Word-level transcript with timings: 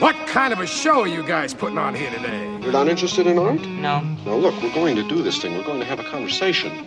What 0.00 0.14
kind 0.26 0.52
of 0.52 0.60
a 0.60 0.66
show 0.66 1.00
are 1.00 1.08
you 1.08 1.22
guys 1.22 1.54
putting 1.54 1.78
on 1.78 1.94
here 1.94 2.10
today? 2.10 2.58
You're 2.60 2.72
not 2.72 2.88
interested 2.88 3.26
in 3.26 3.38
art? 3.38 3.62
No. 3.62 4.00
Now, 4.00 4.34
look, 4.34 4.62
we're 4.62 4.74
going 4.74 4.96
to 4.96 5.08
do 5.08 5.22
this 5.22 5.40
thing. 5.40 5.56
We're 5.56 5.64
going 5.64 5.80
to 5.80 5.86
have 5.86 5.98
a 5.98 6.04
conversation. 6.04 6.86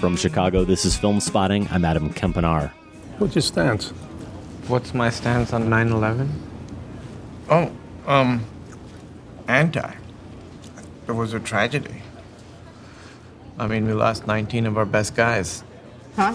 From 0.00 0.16
Chicago, 0.16 0.64
this 0.64 0.84
is 0.84 0.96
Filmspotting. 0.96 1.70
I'm 1.70 1.84
Adam 1.84 2.12
Kempenaar. 2.12 2.72
What's 3.18 3.36
your 3.36 3.42
stance? 3.42 3.90
What's 4.66 4.92
my 4.92 5.08
stance 5.08 5.52
on 5.52 5.70
9 5.70 5.92
11? 5.92 6.28
Oh, 7.50 7.70
um, 8.08 8.44
anti. 9.46 9.94
It 11.06 11.12
was 11.12 11.34
a 11.34 11.40
tragedy. 11.40 12.02
I 13.60 13.68
mean, 13.68 13.86
we 13.86 13.92
lost 13.92 14.26
19 14.26 14.66
of 14.66 14.76
our 14.76 14.86
best 14.86 15.14
guys. 15.14 15.62
Huh? 16.16 16.34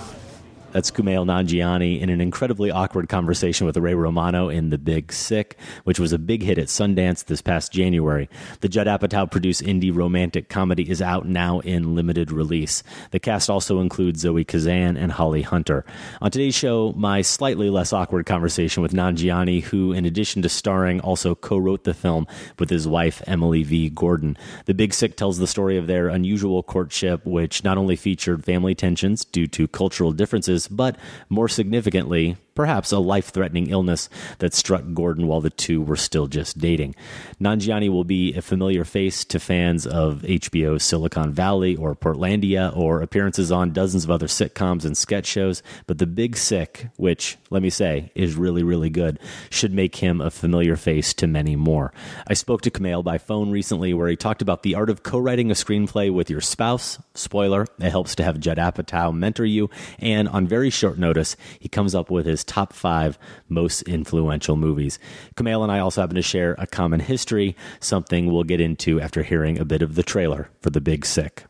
That's 0.77 0.91
Kumail 0.91 1.26
Nanjiani 1.26 1.99
in 1.99 2.12
an 2.12 2.22
incredibly 2.22 2.70
awkward 2.70 3.09
conversation 3.09 3.66
with 3.66 3.77
Ray 3.77 3.95
Romano 3.95 4.48
in 4.48 4.70
The 4.70 4.77
Big 4.77 5.12
Sick, 5.12 5.57
which 5.85 5.99
was 5.99 6.13
a 6.13 6.20
big 6.20 6.43
hit 6.43 6.60
at 6.60 6.68
Sundance 6.68 7.26
this 7.26 7.41
past 7.41 7.71
January. 7.71 8.29
The 8.60 8.70
Judd 8.70 8.85
Apatow 8.85 9.32
produced 9.32 9.63
indie 9.63 9.91
romantic 9.91 10.49
comedy 10.49 10.88
is 10.88 11.01
out 11.01 11.27
now 11.27 11.62
in 11.62 11.96
limited 11.96 12.32
release. 12.32 12.84
The 13.10 13.20
cast 13.20 13.49
also 13.49 13.79
includes 13.79 14.20
Zoe 14.20 14.46
Kazan 14.46 14.98
and 14.98 15.12
Holly 15.12 15.41
Hunter. 15.41 15.84
On 16.21 16.29
today's 16.29 16.54
show, 16.54 16.94
my 16.96 17.23
slightly 17.23 17.71
less 17.71 17.91
awkward 17.91 18.27
conversation 18.27 18.84
with 18.84 18.94
Nanjiani, 18.94 19.63
who, 19.63 19.94
in 19.94 20.05
addition 20.05 20.44
to 20.44 20.49
starring, 20.49 20.99
also 20.99 21.34
co 21.34 21.57
wrote 21.57 21.85
the 21.85 21.96
film 21.96 22.27
with 22.60 22.70
his 22.70 22.88
wife, 22.88 23.23
Emily 23.26 23.63
V. 23.63 23.90
Gordon. 23.90 24.38
The 24.68 24.76
Big 24.76 24.94
Sick 24.94 25.18
tells 25.18 25.40
the 25.40 25.48
story 25.48 25.76
of 25.76 25.88
their 25.88 26.07
unusual 26.07 26.62
courtship, 26.62 27.26
which 27.26 27.63
not 27.63 27.79
only 27.79 27.96
featured 27.96 28.46
family 28.46 28.76
tensions 28.76 29.26
due 29.26 29.48
to 29.48 29.68
cultural 29.68 30.12
differences, 30.12 30.66
but 30.68 30.98
more 31.29 31.48
significantly, 31.48 32.37
perhaps 32.58 32.91
a 32.91 32.98
life 32.98 33.30
threatening 33.30 33.70
illness 33.70 34.10
that 34.40 34.52
struck 34.52 34.84
Gordon 34.91 35.27
while 35.27 35.41
the 35.41 35.52
two 35.52 35.80
were 35.80 35.96
still 35.96 36.26
just 36.26 36.58
dating. 36.58 36.96
Nanjiani 37.40 37.88
will 37.88 38.04
be 38.04 38.34
a 38.34 38.41
familiar 38.41 38.84
face 38.84 39.24
to 39.26 39.40
fans 39.40 39.86
of 39.86 40.24
HBO's 40.24 40.84
Silicon 40.84 41.32
Valley 41.32 41.76
or 41.76 41.96
Portlandia 41.96 42.76
or 42.76 43.04
appearances 43.04 43.52
on 43.52 43.74
dozens 43.74 44.05
of 44.05 44.10
other 44.10 44.26
sitcoms 44.26 44.85
and 44.85 44.98
sketch 44.98 45.28
shows, 45.28 45.62
but 45.85 46.00
The 46.00 46.08
Big 46.08 46.35
Sick, 46.35 46.88
which, 46.96 47.38
let 47.52 47.62
me 47.62 47.70
say, 47.70 48.12
is 48.16 48.35
really, 48.35 48.63
really 48.63 48.90
good, 48.90 49.20
should 49.52 49.72
make 49.72 49.98
him 49.98 50.20
a 50.20 50.32
familiar 50.32 50.76
face 50.76 51.13
to 51.13 51.28
many 51.28 51.55
more. 51.55 51.94
I 52.28 52.34
spoke 52.34 52.63
to 52.63 52.72
Kumail 52.72 53.04
by 53.04 53.20
phone 53.20 53.52
recently 53.52 53.94
where 53.94 54.08
he 54.08 54.16
talked 54.16 54.41
about 54.41 54.63
the 54.63 54.74
art 54.74 54.90
of 54.90 55.04
co 55.04 55.20
writing 55.20 55.52
a 55.52 55.54
screenplay 55.54 56.12
with 56.12 56.32
your 56.32 56.41
spouse. 56.41 56.98
Spoiler, 57.13 57.68
it 57.78 57.91
helps 57.91 58.16
to 58.16 58.24
have 58.24 58.40
Judd 58.40 58.58
Apatow 58.58 59.16
mentor 59.16 59.46
you, 59.46 59.70
and 60.00 60.28
on 60.28 60.48
very 60.48 60.72
short 60.72 60.98
notice, 60.98 61.35
he 61.60 61.70
comes 61.70 61.94
up 61.94 62.10
with 62.10 62.26
his 62.26 62.46
top 62.48 62.73
five 62.73 63.20
most 63.49 63.84
influential 63.84 64.56
movies. 64.56 64.97
Kumail 65.35 65.62
and 65.63 65.72
I 65.72 65.79
also 65.79 66.01
happen 66.01 66.16
to 66.16 66.22
share 66.22 66.56
a 66.57 66.66
common 66.66 67.00
history, 67.00 67.56
something 67.79 68.31
we'll 68.31 68.44
get 68.44 68.59
into 68.62 68.99
after 68.99 69.22
hearing 69.23 69.59
a 69.59 69.66
bit 69.66 69.81
of 69.81 69.95
the 69.95 70.03
trailer 70.03 70.49
for 70.61 70.69
The 70.72 70.81
Big 70.81 71.05
Sick. 71.05 71.44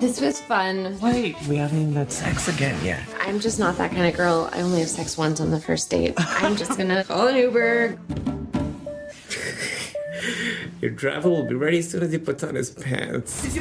This 0.00 0.20
was 0.20 0.40
fun. 0.42 0.98
Wait, 1.00 1.36
we 1.48 1.56
haven't 1.56 1.80
even 1.80 1.94
had 1.94 2.12
sex 2.12 2.48
again 2.48 2.82
yet. 2.84 3.02
I'm 3.20 3.40
just 3.40 3.58
not 3.58 3.78
that 3.78 3.90
kind 3.92 4.06
of 4.06 4.14
girl. 4.14 4.50
I 4.52 4.60
only 4.60 4.80
have 4.80 4.90
sex 4.90 5.16
once 5.16 5.40
on 5.40 5.50
the 5.50 5.60
first 5.60 5.90
date. 5.90 6.12
I'm 6.18 6.54
just 6.56 6.76
gonna 6.76 7.02
call 7.08 7.28
an 7.28 7.36
Uber. 7.36 7.98
Your 10.82 10.90
driver 10.90 11.30
will 11.30 11.46
be 11.46 11.54
ready 11.54 11.78
as 11.78 11.90
soon 11.90 12.02
as 12.02 12.12
he 12.12 12.18
puts 12.18 12.44
on 12.44 12.54
his 12.54 12.70
pants. 12.70 13.56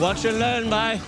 Watch 0.00 0.24
and 0.24 0.38
learn, 0.40 0.68
bye. 0.70 1.00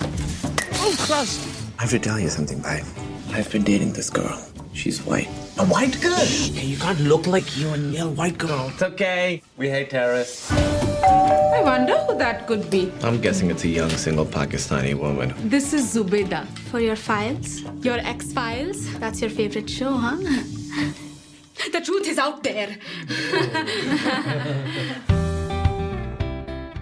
Oh, 0.74 0.94
crust. 1.00 1.61
I 1.82 1.87
have 1.87 1.91
to 1.91 1.98
tell 1.98 2.20
you 2.20 2.28
something, 2.28 2.60
babe. 2.60 2.84
I've 3.32 3.50
been 3.50 3.65
dating 3.65 3.94
this 3.94 4.09
girl. 4.09 4.41
She's 4.72 5.03
white. 5.03 5.26
A 5.59 5.66
white 5.66 6.00
girl? 6.00 6.15
Hey, 6.15 6.66
you 6.66 6.76
can't 6.76 7.00
look 7.00 7.26
like 7.26 7.56
you 7.56 7.70
and 7.70 7.93
yell 7.93 8.09
white 8.09 8.38
girl. 8.38 8.69
It's 8.69 8.84
okay. 8.84 9.43
We 9.56 9.69
hate 9.69 9.91
terrorists. 9.91 10.53
I 10.53 11.60
wonder 11.65 11.98
who 12.04 12.16
that 12.19 12.47
could 12.47 12.70
be. 12.70 12.93
I'm 13.03 13.20
guessing 13.20 13.50
it's 13.50 13.65
a 13.65 13.69
young 13.69 13.91
single 13.91 14.25
Pakistani 14.25 14.94
woman. 14.94 15.34
This 15.48 15.72
is 15.72 15.93
Zubeda. 15.93 16.47
For 16.70 16.78
your 16.78 16.94
files? 16.94 17.62
Your 17.84 17.99
X 17.99 18.32
Files? 18.32 18.88
That's 19.00 19.20
your 19.20 19.31
favorite 19.31 19.69
show, 19.69 19.93
huh? 19.93 20.19
The 21.72 21.81
truth 21.81 22.06
is 22.06 22.16
out 22.16 22.44
there. 22.44 22.78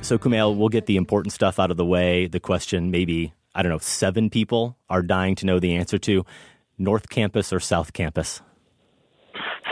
So, 0.02 0.18
Kumail, 0.18 0.56
we'll 0.56 0.70
get 0.70 0.86
the 0.86 0.96
important 0.96 1.32
stuff 1.32 1.60
out 1.60 1.70
of 1.70 1.76
the 1.76 1.84
way. 1.84 2.26
The 2.26 2.40
question, 2.40 2.90
maybe, 2.90 3.32
I 3.54 3.62
don't 3.62 3.70
know, 3.70 3.78
seven 3.78 4.30
people 4.30 4.76
are 4.88 5.02
dying 5.02 5.34
to 5.36 5.46
know 5.46 5.58
the 5.58 5.74
answer 5.76 5.98
to 5.98 6.24
North 6.78 7.08
Campus 7.08 7.52
or 7.52 7.60
South 7.60 7.92
Campus? 7.92 8.42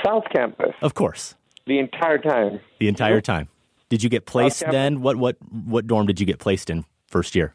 South 0.04 0.24
Campus. 0.34 0.74
Of 0.82 0.94
course. 0.94 1.34
The 1.66 1.78
entire 1.78 2.18
time. 2.18 2.60
The 2.80 2.88
entire 2.88 3.20
time. 3.20 3.48
Did 3.88 4.02
you 4.02 4.10
get 4.10 4.26
placed 4.26 4.64
then? 4.70 5.00
What 5.00 5.16
what 5.16 5.36
what 5.50 5.86
dorm 5.86 6.06
did 6.06 6.20
you 6.20 6.26
get 6.26 6.38
placed 6.38 6.68
in 6.70 6.84
first 7.06 7.34
year? 7.34 7.54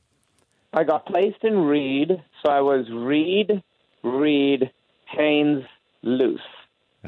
I 0.73 0.83
got 0.83 1.05
placed 1.05 1.43
in 1.43 1.59
Read, 1.59 2.09
so 2.43 2.51
I 2.51 2.61
was 2.61 2.87
Read, 2.91 3.61
Read, 4.03 4.71
Haines, 5.05 5.63
Loose. 6.01 6.41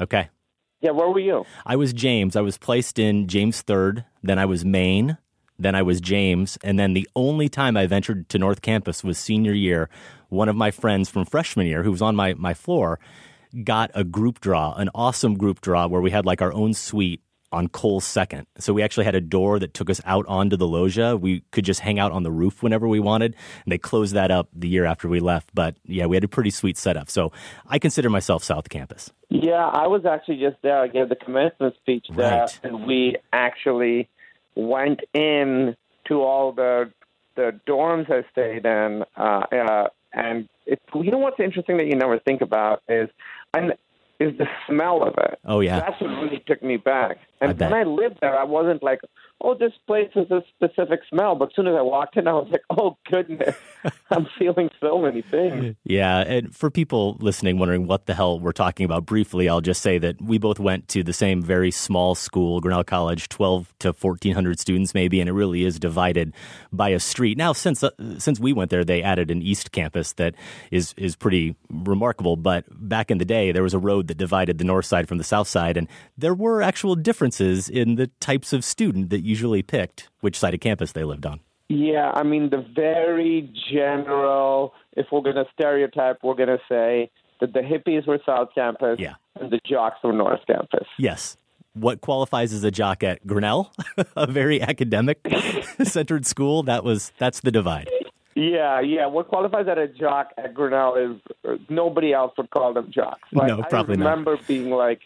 Okay. 0.00 0.28
Yeah, 0.80 0.92
where 0.92 1.08
were 1.08 1.18
you? 1.18 1.44
I 1.64 1.74
was 1.74 1.92
James. 1.92 2.36
I 2.36 2.42
was 2.42 2.58
placed 2.58 2.98
in 2.98 3.26
James 3.26 3.62
Third. 3.62 4.04
Then 4.22 4.38
I 4.38 4.44
was 4.44 4.64
Main. 4.64 5.18
Then 5.58 5.74
I 5.74 5.82
was 5.82 6.00
James. 6.00 6.58
And 6.62 6.78
then 6.78 6.92
the 6.94 7.08
only 7.16 7.48
time 7.48 7.76
I 7.76 7.86
ventured 7.86 8.28
to 8.30 8.38
North 8.38 8.62
Campus 8.62 9.02
was 9.04 9.18
senior 9.18 9.52
year. 9.54 9.88
One 10.28 10.48
of 10.48 10.56
my 10.56 10.70
friends 10.70 11.08
from 11.08 11.24
freshman 11.24 11.66
year, 11.66 11.82
who 11.82 11.90
was 11.90 12.02
on 12.02 12.16
my, 12.16 12.34
my 12.34 12.54
floor, 12.54 12.98
got 13.64 13.90
a 13.94 14.04
group 14.04 14.40
draw, 14.40 14.74
an 14.74 14.90
awesome 14.94 15.36
group 15.36 15.60
draw 15.60 15.86
where 15.86 16.00
we 16.00 16.10
had 16.10 16.26
like 16.26 16.42
our 16.42 16.52
own 16.52 16.74
suite 16.74 17.22
on 17.52 17.68
Cowles 17.68 18.04
second. 18.04 18.46
So 18.58 18.72
we 18.74 18.82
actually 18.82 19.04
had 19.04 19.14
a 19.14 19.20
door 19.20 19.60
that 19.60 19.72
took 19.72 19.88
us 19.88 20.00
out 20.04 20.26
onto 20.26 20.56
the 20.56 20.66
loggia. 20.66 21.16
We 21.16 21.42
could 21.52 21.64
just 21.64 21.78
hang 21.80 21.98
out 22.00 22.10
on 22.10 22.24
the 22.24 22.30
roof 22.30 22.60
whenever 22.62 22.88
we 22.88 22.98
wanted. 22.98 23.36
And 23.64 23.70
they 23.72 23.78
closed 23.78 24.14
that 24.14 24.32
up 24.32 24.48
the 24.52 24.68
year 24.68 24.84
after 24.84 25.08
we 25.08 25.20
left. 25.20 25.50
But 25.54 25.76
yeah, 25.84 26.06
we 26.06 26.16
had 26.16 26.24
a 26.24 26.28
pretty 26.28 26.50
sweet 26.50 26.76
setup. 26.76 27.08
So 27.08 27.30
I 27.66 27.78
consider 27.78 28.10
myself 28.10 28.42
South 28.42 28.68
Campus. 28.68 29.12
Yeah, 29.30 29.64
I 29.64 29.86
was 29.86 30.04
actually 30.04 30.38
just 30.38 30.56
there. 30.62 30.78
I 30.80 30.88
gave 30.88 31.08
the 31.08 31.14
commencement 31.16 31.76
speech 31.76 32.06
there, 32.14 32.40
Right. 32.40 32.60
and 32.64 32.84
we 32.84 33.16
actually 33.32 34.08
went 34.56 35.00
in 35.14 35.76
to 36.08 36.22
all 36.22 36.52
the 36.52 36.90
the 37.36 37.60
dorms 37.68 38.10
I 38.10 38.24
stayed 38.30 38.64
in, 38.64 39.04
uh, 39.16 39.42
uh, 39.52 39.88
and 40.14 40.48
it, 40.64 40.80
you 40.94 41.10
know 41.10 41.18
what's 41.18 41.38
interesting 41.38 41.76
that 41.76 41.86
you 41.86 41.94
never 41.94 42.18
think 42.18 42.40
about 42.40 42.82
is, 42.88 43.10
and 43.54 43.74
is 44.18 44.36
the 44.38 44.46
smell 44.66 45.02
of 45.02 45.14
it. 45.18 45.38
Oh, 45.44 45.60
yeah. 45.60 45.80
that's 45.80 46.00
what 46.00 46.08
really 46.08 46.42
took 46.46 46.62
me 46.62 46.76
back. 46.78 47.18
And 47.40 47.56
bet. 47.56 47.70
when 47.70 47.80
I 47.80 47.84
lived 47.84 48.18
there, 48.20 48.38
I 48.38 48.44
wasn't 48.44 48.82
like, 48.82 49.00
oh, 49.40 49.54
this 49.54 49.72
place 49.86 50.10
has 50.14 50.30
a 50.30 50.42
specific 50.54 51.00
smell. 51.08 51.34
But 51.34 51.50
as 51.50 51.56
soon 51.56 51.66
as 51.66 51.74
I 51.74 51.82
walked 51.82 52.16
in, 52.16 52.26
I 52.26 52.32
was 52.32 52.48
like, 52.50 52.64
oh 52.70 52.96
goodness, 53.10 53.56
I'm 54.10 54.26
feeling 54.38 54.70
so 54.80 54.98
many 54.98 55.22
things. 55.22 55.76
Yeah, 55.84 56.18
and 56.18 56.54
for 56.54 56.70
people 56.70 57.16
listening 57.20 57.58
wondering 57.58 57.86
what 57.86 58.06
the 58.06 58.14
hell 58.14 58.40
we're 58.40 58.52
talking 58.52 58.84
about 58.84 59.06
briefly, 59.06 59.48
I'll 59.48 59.60
just 59.60 59.82
say 59.82 59.98
that 59.98 60.20
we 60.20 60.38
both 60.38 60.58
went 60.58 60.88
to 60.88 61.02
the 61.02 61.12
same 61.12 61.42
very 61.42 61.70
small 61.70 62.14
school, 62.14 62.60
Grinnell 62.60 62.84
College, 62.84 63.28
12 63.28 63.74
to 63.80 63.88
1400 63.92 64.58
students 64.58 64.94
maybe, 64.94 65.20
and 65.20 65.28
it 65.28 65.32
really 65.32 65.64
is 65.64 65.78
divided 65.78 66.32
by 66.72 66.90
a 66.90 67.00
street. 67.00 67.36
Now, 67.36 67.52
since 67.52 67.82
uh, 67.82 67.90
since 68.18 68.40
we 68.40 68.52
went 68.52 68.70
there, 68.70 68.84
they 68.84 69.02
added 69.02 69.30
an 69.30 69.42
east 69.42 69.72
campus 69.72 70.14
that 70.14 70.34
is 70.70 70.94
is 70.96 71.14
pretty 71.16 71.56
remarkable, 71.70 72.36
but 72.36 72.64
back 72.70 73.10
in 73.10 73.18
the 73.18 73.24
day 73.24 73.52
there 73.52 73.62
was 73.62 73.74
a 73.74 73.78
road 73.78 74.08
that 74.08 74.16
divided 74.16 74.58
the 74.58 74.64
north 74.64 74.86
side 74.86 75.08
from 75.08 75.18
the 75.18 75.24
south 75.24 75.48
side 75.48 75.76
and 75.76 75.88
there 76.16 76.34
were 76.34 76.62
actual 76.62 76.94
differences 76.94 77.68
in 77.68 77.96
the 77.96 78.06
types 78.20 78.52
of 78.52 78.64
student 78.64 79.10
that 79.10 79.20
usually 79.26 79.62
picked 79.62 80.08
which 80.20 80.38
side 80.38 80.54
of 80.54 80.60
campus 80.60 80.92
they 80.92 81.04
lived 81.04 81.26
on. 81.26 81.40
Yeah, 81.68 82.12
I 82.14 82.22
mean, 82.22 82.50
the 82.50 82.64
very 82.74 83.52
general, 83.72 84.72
if 84.96 85.06
we're 85.10 85.20
going 85.22 85.36
to 85.36 85.46
stereotype, 85.52 86.18
we're 86.22 86.34
going 86.36 86.48
to 86.48 86.60
say 86.68 87.10
that 87.40 87.52
the 87.52 87.60
hippies 87.60 88.06
were 88.06 88.18
South 88.24 88.48
Campus 88.54 88.98
Yeah. 89.00 89.14
and 89.40 89.50
the 89.50 89.60
jocks 89.68 89.96
were 90.04 90.12
North 90.12 90.40
Campus. 90.46 90.86
Yes. 90.98 91.36
What 91.74 92.00
qualifies 92.00 92.52
as 92.52 92.64
a 92.64 92.70
jock 92.70 93.02
at 93.02 93.26
Grinnell, 93.26 93.72
a 94.16 94.26
very 94.26 94.62
academic 94.62 95.20
centered 95.82 96.24
school, 96.24 96.62
that 96.62 96.84
was 96.84 97.12
that's 97.18 97.40
the 97.40 97.50
divide. 97.50 97.90
Yeah, 98.34 98.80
yeah. 98.80 99.06
What 99.06 99.28
qualifies 99.28 99.66
as 99.68 99.76
a 99.78 99.86
jock 99.88 100.30
at 100.38 100.54
Grinnell 100.54 100.94
is 100.94 101.20
uh, 101.46 101.56
nobody 101.68 102.12
else 102.14 102.32
would 102.38 102.50
call 102.50 102.72
them 102.74 102.90
jocks. 102.94 103.28
Like, 103.32 103.48
No, 103.48 103.62
probably 103.68 103.96
I 103.96 103.98
not. 103.98 104.10
remember 104.10 104.38
being 104.46 104.70
like, 104.70 105.00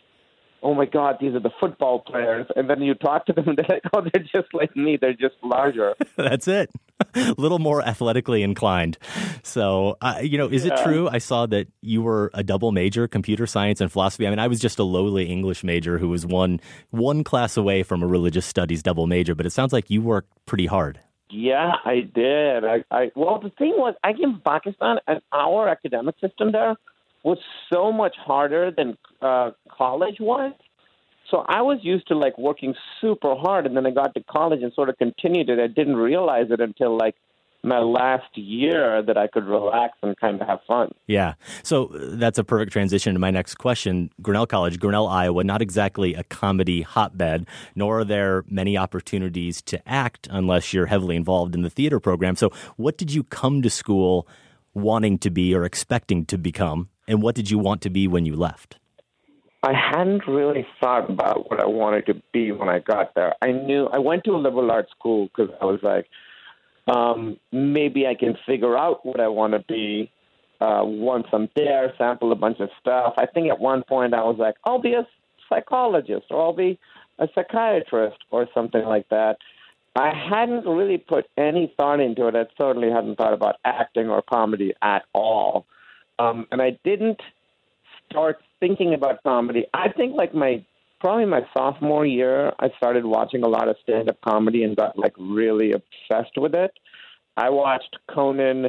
"Oh 0.63 0.75
my 0.75 0.87
God, 0.87 1.17
these 1.21 1.35
are 1.35 1.41
the 1.41 1.51
football 1.61 2.01
players," 2.01 2.47
and 2.57 2.69
then 2.69 2.83
you 2.83 2.95
talk 2.95 3.27
to 3.27 3.33
them, 3.33 3.49
and 3.49 3.59
they're 3.59 3.67
like, 3.69 3.83
"Oh, 3.93 4.03
they're 4.03 4.23
just 4.23 4.53
like 4.53 4.75
me. 4.77 4.99
They're 5.01 5.13
just 5.15 5.37
larger." 5.43 5.95
That's 6.17 6.49
it. 6.49 6.71
A 7.15 7.35
little 7.39 7.59
more 7.59 7.83
athletically 7.83 8.43
inclined. 8.43 8.99
So, 9.43 9.97
uh, 10.03 10.21
you 10.23 10.37
know, 10.37 10.49
is 10.49 10.65
it 10.65 10.77
true? 10.83 11.09
I 11.09 11.19
saw 11.19 11.47
that 11.47 11.67
you 11.81 12.03
were 12.03 12.31
a 12.35 12.43
double 12.43 12.73
major, 12.73 13.09
computer 13.09 13.47
science 13.47 13.81
and 13.81 13.91
philosophy. 13.91 14.27
I 14.27 14.31
mean, 14.31 14.39
I 14.39 14.49
was 14.49 14.61
just 14.61 14.79
a 14.79 14.85
lowly 14.85 15.27
English 15.27 15.65
major 15.65 15.99
who 15.99 16.09
was 16.09 16.27
one 16.27 16.61
one 16.91 17.25
class 17.25 17.57
away 17.57 17.83
from 17.83 18.03
a 18.03 18.07
religious 18.07 18.45
studies 18.45 18.83
double 18.83 19.07
major, 19.07 19.35
but 19.35 19.47
it 19.47 19.51
sounds 19.51 19.73
like 19.73 19.91
you 19.91 20.03
worked 20.03 20.31
pretty 20.47 20.67
hard. 20.67 21.01
Yeah, 21.31 21.73
I 21.85 22.01
did. 22.01 22.65
I, 22.65 22.85
I 22.91 23.13
well, 23.15 23.39
the 23.41 23.51
thing 23.51 23.75
was, 23.77 23.95
I 24.03 24.13
came 24.13 24.33
from 24.33 24.43
Pakistan, 24.45 24.99
and 25.07 25.21
our 25.33 25.69
academic 25.69 26.17
system 26.21 26.53
there 26.53 26.77
was 27.23 27.39
so 27.73 27.93
much 27.93 28.17
harder 28.17 28.71
than 28.71 28.97
uh, 29.21 29.51
college 29.71 30.17
was. 30.21 30.53
So 31.31 31.45
I 31.49 31.63
was 31.63 31.79
used 31.83 32.09
to 32.09 32.17
like 32.17 32.37
working 32.39 32.75
super 33.01 33.37
hard, 33.37 33.67
and 33.67 33.77
then 33.77 33.87
I 33.87 33.91
got 33.91 34.15
to 34.15 34.23
college 34.25 34.63
and 34.63 34.73
sort 34.73 34.89
of 34.89 34.99
continued 34.99 35.49
it. 35.49 35.61
I 35.61 35.69
didn't 35.69 35.97
realize 35.97 36.47
it 36.51 36.61
until 36.61 36.97
like 36.97 37.15
my 37.63 37.79
last 37.79 38.37
year 38.37 39.03
that 39.03 39.17
I 39.19 39.27
could 39.27 39.45
relax 39.45 39.97
and 40.03 40.17
kind 40.19 40.41
of 40.41 40.47
have 40.47 40.61
fun. 40.67 40.93
Yeah. 41.07 41.35
So 41.63 41.87
uh, 41.87 41.99
that's 42.13 42.39
a 42.39 42.45
perfect 42.45 42.73
transition 42.73 43.13
to 43.15 43.21
my 43.21 43.31
next 43.31 43.57
question. 43.57 44.11
Grinnell 44.23 44.47
College, 44.47 44.79
Grinnell, 44.81 45.07
Iowa, 45.07 45.45
not 45.45 45.61
exactly 45.61 46.15
a 46.15 46.25
comedy 46.25 46.83
hotbed, 46.83 47.47
nor 47.75 48.01
are 48.01 48.05
there 48.05 48.45
many 48.49 48.77
opportunities 48.77 49.61
to 49.63 49.89
act 49.89 50.27
unless 50.31 50.73
you're 50.73 50.87
heavily 50.87 51.17
involved 51.17 51.55
in 51.55 51.63
the 51.63 51.71
theater 51.71 52.01
program. 52.01 52.37
So, 52.37 52.51
what 52.77 52.97
did 52.97 53.13
you 53.13 53.25
come 53.25 53.63
to 53.63 53.71
school 53.71 54.27
wanting 54.73 55.19
to 55.19 55.31
be 55.31 55.55
or 55.55 55.65
expecting 55.65 56.25
to 56.27 56.39
become? 56.39 56.89
And 57.11 57.23
what 57.23 57.35
did 57.35 57.51
you 57.51 57.59
want 57.59 57.83
to 57.83 57.91
be 57.91 58.07
when 58.07 58.25
you 58.25 58.37
left? 58.37 58.79
I 59.65 59.73
hadn't 59.75 60.29
really 60.29 60.65
thought 60.81 61.11
about 61.11 61.51
what 61.51 61.61
I 61.61 61.67
wanted 61.67 62.07
to 62.07 62.23
be 62.33 62.53
when 62.53 62.69
I 62.69 62.79
got 62.79 63.17
there. 63.17 63.35
I 63.43 63.51
knew 63.51 63.87
I 63.87 63.99
went 63.99 64.23
to 64.25 64.37
a 64.37 64.39
liberal 64.39 64.71
arts 64.71 64.93
school 64.93 65.27
because 65.27 65.53
I 65.61 65.65
was 65.65 65.81
like, 65.83 66.07
um, 66.87 67.37
maybe 67.51 68.07
I 68.07 68.15
can 68.15 68.39
figure 68.47 68.79
out 68.79 69.05
what 69.05 69.19
I 69.21 69.27
want 69.27 69.55
to 69.55 69.59
be 69.59 70.09
uh, 70.61 70.83
once 70.85 71.27
I'm 71.33 71.49
there, 71.57 71.93
sample 71.99 72.31
a 72.31 72.37
bunch 72.37 72.61
of 72.61 72.69
stuff. 72.81 73.15
I 73.19 73.27
think 73.27 73.49
at 73.49 73.59
one 73.59 73.83
point 73.83 74.15
I 74.15 74.23
was 74.23 74.37
like, 74.39 74.55
I'll 74.65 74.81
be 74.81 74.95
a 74.95 75.05
psychologist 75.49 76.27
or 76.31 76.41
I'll 76.41 76.53
be 76.53 76.79
a 77.19 77.27
psychiatrist 77.35 78.19
or 78.31 78.47
something 78.55 78.85
like 78.85 79.09
that. 79.09 79.39
I 79.97 80.15
hadn't 80.15 80.65
really 80.65 80.99
put 80.99 81.27
any 81.37 81.75
thought 81.77 81.99
into 81.99 82.29
it. 82.29 82.37
I 82.37 82.47
certainly 82.57 82.89
hadn't 82.89 83.17
thought 83.17 83.35
about 83.35 83.57
acting 83.65 84.09
or 84.09 84.23
comedy 84.23 84.75
at 84.81 85.03
all. 85.13 85.67
Um, 86.21 86.47
and 86.51 86.61
I 86.61 86.79
didn't 86.85 87.21
start 88.11 88.39
thinking 88.61 88.93
about 88.95 89.23
comedy. 89.23 89.65
I 89.73 89.89
think 89.89 90.15
like 90.15 90.35
my 90.35 90.65
probably 91.01 91.25
my 91.25 91.41
sophomore 91.55 92.05
year, 92.05 92.53
I 92.61 92.69
started 92.77 93.07
watching 93.07 93.43
a 93.43 93.49
lot 93.49 93.69
of 93.69 93.77
stand 93.83 94.11
up 94.11 94.21
comedy 94.21 94.63
and 94.63 94.77
got 94.77 94.99
like 94.99 95.15
really 95.19 95.73
obsessed 95.73 96.37
with 96.37 96.55
it. 96.55 96.73
I 97.37 97.49
watched 97.49 97.97
Conan 98.15 98.69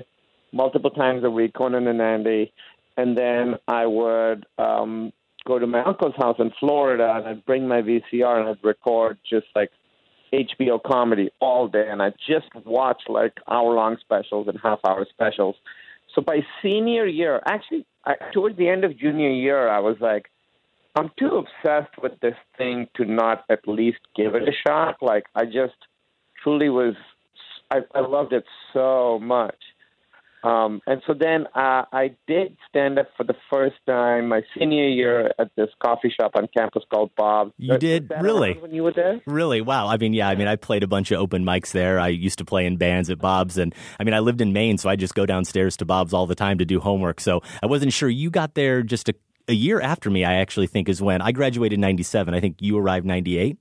multiple 0.53 0.91
times 0.91 1.23
a 1.25 1.29
week, 1.29 1.53
Conan 1.53 1.87
and 1.87 2.01
Andy, 2.01 2.53
and 2.95 3.17
then 3.17 3.55
I 3.67 3.85
would 3.85 4.45
um 4.57 5.11
go 5.45 5.59
to 5.59 5.67
my 5.67 5.83
uncle's 5.83 6.15
house 6.17 6.37
in 6.39 6.51
Florida 6.59 7.15
and 7.17 7.27
I'd 7.27 7.45
bring 7.45 7.67
my 7.67 7.81
VCR 7.81 8.39
and 8.39 8.49
I'd 8.49 8.63
record 8.63 9.17
just 9.27 9.47
like 9.55 9.71
HBO 10.31 10.81
comedy 10.81 11.31
all 11.41 11.67
day 11.67 11.87
and 11.89 12.01
I 12.01 12.11
just 12.27 12.47
watch 12.63 13.01
like 13.09 13.33
hour 13.49 13.73
long 13.73 13.97
specials 13.99 14.47
and 14.47 14.57
half 14.61 14.79
hour 14.87 15.05
specials. 15.09 15.55
So 16.13 16.21
by 16.21 16.39
senior 16.61 17.05
year, 17.05 17.41
actually 17.45 17.85
I, 18.05 18.15
towards 18.33 18.57
the 18.57 18.67
end 18.67 18.83
of 18.83 18.97
junior 18.97 19.29
year, 19.29 19.69
I 19.69 19.79
was 19.79 19.97
like, 19.99 20.29
I'm 20.95 21.11
too 21.17 21.37
obsessed 21.43 21.97
with 22.01 22.19
this 22.21 22.35
thing 22.57 22.87
to 22.95 23.05
not 23.05 23.45
at 23.49 23.67
least 23.67 23.99
give 24.15 24.35
it 24.35 24.43
a 24.43 24.51
shot. 24.67 24.97
Like 25.01 25.25
I 25.35 25.45
just 25.45 25.75
truly 26.43 26.69
was, 26.69 26.95
I, 27.69 27.79
I 27.95 28.01
loved 28.01 28.33
it 28.33 28.43
so 28.73 29.19
much. 29.19 29.55
Um, 30.43 30.81
and 30.87 31.01
so 31.05 31.13
then 31.13 31.45
uh, 31.55 31.85
I 31.91 32.15
did 32.27 32.57
stand 32.67 32.97
up 32.97 33.07
for 33.15 33.23
the 33.23 33.35
first 33.49 33.75
time 33.87 34.29
my 34.29 34.41
senior 34.57 34.87
year 34.87 35.31
at 35.37 35.51
this 35.55 35.69
coffee 35.83 36.09
shop 36.09 36.31
on 36.35 36.47
campus 36.55 36.83
called 36.91 37.11
Bob's. 37.15 37.53
You 37.57 37.77
did? 37.77 38.11
Really? 38.21 38.53
When 38.53 38.73
you 38.73 38.83
were 38.83 38.93
there? 38.93 39.21
Really? 39.25 39.61
Wow. 39.61 39.87
I 39.87 39.97
mean, 39.97 40.13
yeah, 40.13 40.29
I 40.29 40.35
mean, 40.35 40.47
I 40.47 40.55
played 40.55 40.83
a 40.83 40.87
bunch 40.87 41.11
of 41.11 41.19
open 41.19 41.43
mics 41.43 41.71
there. 41.71 41.99
I 41.99 42.07
used 42.07 42.37
to 42.39 42.45
play 42.45 42.65
in 42.65 42.77
bands 42.77 43.09
at 43.09 43.19
Bob's. 43.19 43.57
And 43.57 43.73
I 43.99 44.03
mean, 44.03 44.13
I 44.13 44.19
lived 44.19 44.41
in 44.41 44.53
Main, 44.53 44.77
so 44.77 44.89
I 44.89 44.95
just 44.95 45.15
go 45.15 45.25
downstairs 45.25 45.77
to 45.77 45.85
Bob's 45.85 46.13
all 46.13 46.25
the 46.25 46.35
time 46.35 46.57
to 46.57 46.65
do 46.65 46.79
homework. 46.79 47.19
So 47.19 47.41
I 47.61 47.67
wasn't 47.67 47.93
sure. 47.93 48.09
You 48.09 48.29
got 48.29 48.55
there 48.55 48.81
just 48.81 49.09
a, 49.09 49.15
a 49.47 49.53
year 49.53 49.79
after 49.79 50.09
me, 50.09 50.25
I 50.25 50.35
actually 50.35 50.67
think 50.67 50.89
is 50.89 51.01
when 51.01 51.21
I 51.21 51.31
graduated 51.31 51.79
97. 51.79 52.33
I 52.33 52.39
think 52.39 52.57
you 52.61 52.77
arrived 52.77 53.05
98. 53.05 53.57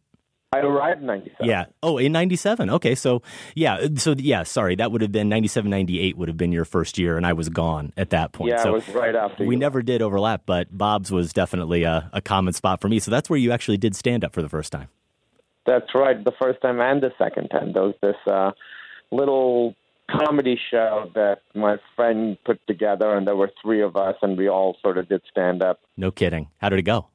I 0.53 0.59
arrived 0.59 1.01
in 1.01 1.07
97. 1.07 1.47
Yeah. 1.49 1.67
Oh, 1.81 1.97
in 1.99 2.11
97. 2.11 2.71
Okay. 2.71 2.97
So, 2.97 3.23
yeah. 3.55 3.87
So, 3.95 4.17
yeah, 4.19 4.43
sorry. 4.43 4.75
That 4.75 4.91
would 4.91 5.01
have 5.01 5.13
been 5.13 5.29
97, 5.29 5.71
98 5.71 6.17
would 6.17 6.27
have 6.27 6.37
been 6.37 6.51
your 6.51 6.65
first 6.65 6.99
year, 6.99 7.17
and 7.17 7.25
I 7.25 7.35
was 7.35 7.49
gone 7.49 7.93
at 7.97 8.11
that 8.11 8.33
point. 8.33 8.51
Yeah, 8.51 8.63
so 8.65 8.71
it 8.71 8.73
was 8.73 8.89
right 8.89 9.15
after 9.15 9.45
we 9.45 9.55
you. 9.55 9.61
never 9.61 9.81
did 9.81 10.03
overlap, 10.03 10.43
but 10.47 10.77
Bob's 10.77 11.13
was 11.13 11.33
definitely 11.33 11.85
a, 11.85 12.11
a 12.13 12.21
common 12.21 12.53
spot 12.53 12.81
for 12.81 12.89
me. 12.89 12.99
So 12.99 13.13
that's 13.13 13.31
where 13.31 13.39
you 13.39 13.53
actually 13.53 13.77
did 13.77 13.95
stand 13.95 14.25
up 14.25 14.35
for 14.35 14.43
the 14.43 14.49
first 14.49 14.73
time. 14.73 14.89
That's 15.67 15.95
right. 15.95 16.23
The 16.25 16.33
first 16.41 16.61
time 16.63 16.81
and 16.81 17.01
the 17.01 17.13
second 17.17 17.51
time. 17.51 17.73
There 17.73 17.85
was 17.85 17.95
this 18.03 18.17
uh, 18.27 18.51
little 19.13 19.77
comedy 20.11 20.59
show 20.69 21.13
that 21.15 21.43
my 21.55 21.77
friend 21.95 22.37
put 22.45 22.59
together, 22.67 23.17
and 23.17 23.25
there 23.25 23.37
were 23.37 23.53
three 23.63 23.83
of 23.83 23.95
us, 23.95 24.17
and 24.21 24.37
we 24.37 24.49
all 24.49 24.77
sort 24.83 24.99
of 24.99 25.09
did 25.09 25.23
stand 25.31 25.63
up. 25.63 25.79
No 25.97 26.11
kidding. 26.11 26.49
How 26.59 26.71
did 26.71 26.81
it 26.81 26.83
go? 26.83 27.07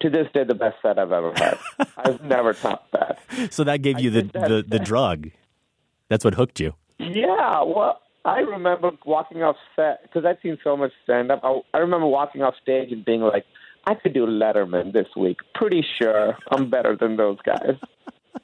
To 0.00 0.10
this 0.10 0.26
day, 0.34 0.44
the 0.44 0.54
best 0.54 0.76
set 0.82 0.98
I've 0.98 1.12
ever 1.12 1.32
had. 1.34 1.58
I've 1.96 2.22
never 2.22 2.52
topped 2.52 2.92
that. 2.92 3.18
So 3.50 3.64
that 3.64 3.80
gave 3.82 3.98
you 3.98 4.10
the, 4.10 4.22
the, 4.22 4.64
the 4.66 4.78
drug. 4.78 5.30
That's 6.08 6.24
what 6.24 6.34
hooked 6.34 6.60
you. 6.60 6.74
Yeah, 6.98 7.62
well, 7.62 8.00
I 8.24 8.40
remember 8.40 8.90
walking 9.04 9.42
off 9.42 9.56
set 9.74 10.02
because 10.02 10.24
I'd 10.24 10.38
seen 10.42 10.58
so 10.62 10.76
much 10.76 10.92
stand 11.04 11.30
up. 11.30 11.40
I, 11.42 11.60
I 11.74 11.78
remember 11.78 12.06
walking 12.06 12.42
off 12.42 12.54
stage 12.60 12.92
and 12.92 13.04
being 13.04 13.20
like, 13.20 13.44
I 13.86 13.94
could 13.94 14.14
do 14.14 14.26
Letterman 14.26 14.92
this 14.92 15.06
week. 15.16 15.38
Pretty 15.54 15.84
sure 15.98 16.36
I'm 16.50 16.68
better 16.68 16.96
than 16.96 17.16
those 17.16 17.38
guys. 17.42 17.76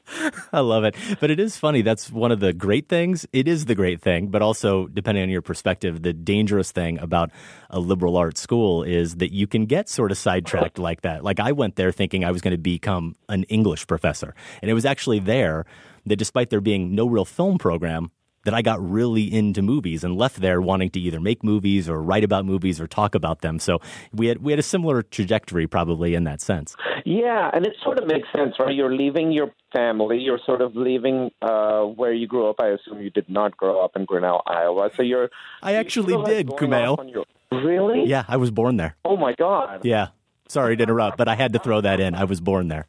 I 0.52 0.60
love 0.60 0.84
it. 0.84 0.94
But 1.20 1.30
it 1.30 1.40
is 1.40 1.56
funny. 1.56 1.82
That's 1.82 2.10
one 2.10 2.32
of 2.32 2.40
the 2.40 2.52
great 2.52 2.88
things. 2.88 3.26
It 3.32 3.48
is 3.48 3.66
the 3.66 3.74
great 3.74 4.00
thing, 4.00 4.28
but 4.28 4.42
also, 4.42 4.86
depending 4.88 5.22
on 5.22 5.30
your 5.30 5.42
perspective, 5.42 6.02
the 6.02 6.12
dangerous 6.12 6.72
thing 6.72 6.98
about 6.98 7.30
a 7.70 7.80
liberal 7.80 8.16
arts 8.16 8.40
school 8.40 8.82
is 8.82 9.16
that 9.16 9.32
you 9.32 9.46
can 9.46 9.66
get 9.66 9.88
sort 9.88 10.10
of 10.10 10.18
sidetracked 10.18 10.78
like 10.78 11.02
that. 11.02 11.24
Like 11.24 11.40
I 11.40 11.52
went 11.52 11.76
there 11.76 11.92
thinking 11.92 12.24
I 12.24 12.30
was 12.30 12.42
going 12.42 12.52
to 12.52 12.58
become 12.58 13.14
an 13.28 13.44
English 13.44 13.86
professor. 13.86 14.34
And 14.60 14.70
it 14.70 14.74
was 14.74 14.84
actually 14.84 15.20
there 15.20 15.64
that 16.06 16.16
despite 16.16 16.50
there 16.50 16.60
being 16.60 16.94
no 16.94 17.06
real 17.06 17.24
film 17.24 17.58
program, 17.58 18.10
that 18.44 18.54
I 18.54 18.62
got 18.62 18.82
really 18.82 19.32
into 19.32 19.62
movies 19.62 20.02
and 20.04 20.16
left 20.16 20.40
there 20.40 20.60
wanting 20.60 20.90
to 20.90 21.00
either 21.00 21.20
make 21.20 21.44
movies 21.44 21.88
or 21.88 22.02
write 22.02 22.24
about 22.24 22.44
movies 22.44 22.80
or 22.80 22.86
talk 22.86 23.14
about 23.14 23.40
them. 23.40 23.58
So 23.58 23.80
we 24.12 24.26
had 24.26 24.38
we 24.42 24.52
had 24.52 24.58
a 24.58 24.62
similar 24.64 25.02
trajectory 25.02 25.66
probably 25.66 26.14
in 26.14 26.24
that 26.24 26.40
sense. 26.40 26.74
Yeah, 27.04 27.50
and 27.52 27.66
it 27.66 27.74
sort 27.82 27.98
of 27.98 28.06
makes 28.06 28.28
sense, 28.34 28.54
right? 28.58 28.74
You're 28.74 28.94
leaving 28.94 29.32
your 29.32 29.52
family. 29.72 30.18
You're 30.18 30.40
sort 30.44 30.60
of 30.60 30.74
leaving 30.76 31.30
uh, 31.40 31.82
where 31.82 32.12
you 32.12 32.26
grew 32.26 32.48
up. 32.48 32.56
I 32.60 32.68
assume 32.68 33.00
you 33.00 33.10
did 33.10 33.28
not 33.28 33.56
grow 33.56 33.84
up 33.84 33.92
in 33.96 34.04
Grinnell, 34.04 34.42
Iowa. 34.46 34.90
So 34.96 35.02
you're. 35.02 35.28
I 35.62 35.74
actually 35.74 36.14
like 36.14 36.26
did, 36.26 36.46
going 36.48 36.70
Kumail. 36.70 37.12
your- 37.12 37.24
Really? 37.52 38.04
Yeah, 38.06 38.24
I 38.28 38.38
was 38.38 38.50
born 38.50 38.76
there. 38.78 38.96
Oh 39.04 39.16
my 39.16 39.34
God. 39.34 39.80
Yeah. 39.84 40.08
Sorry 40.48 40.76
to 40.76 40.82
interrupt, 40.82 41.18
but 41.18 41.28
I 41.28 41.34
had 41.34 41.52
to 41.52 41.58
throw 41.58 41.80
that 41.82 42.00
in. 42.00 42.14
I 42.14 42.24
was 42.24 42.40
born 42.40 42.68
there. 42.68 42.86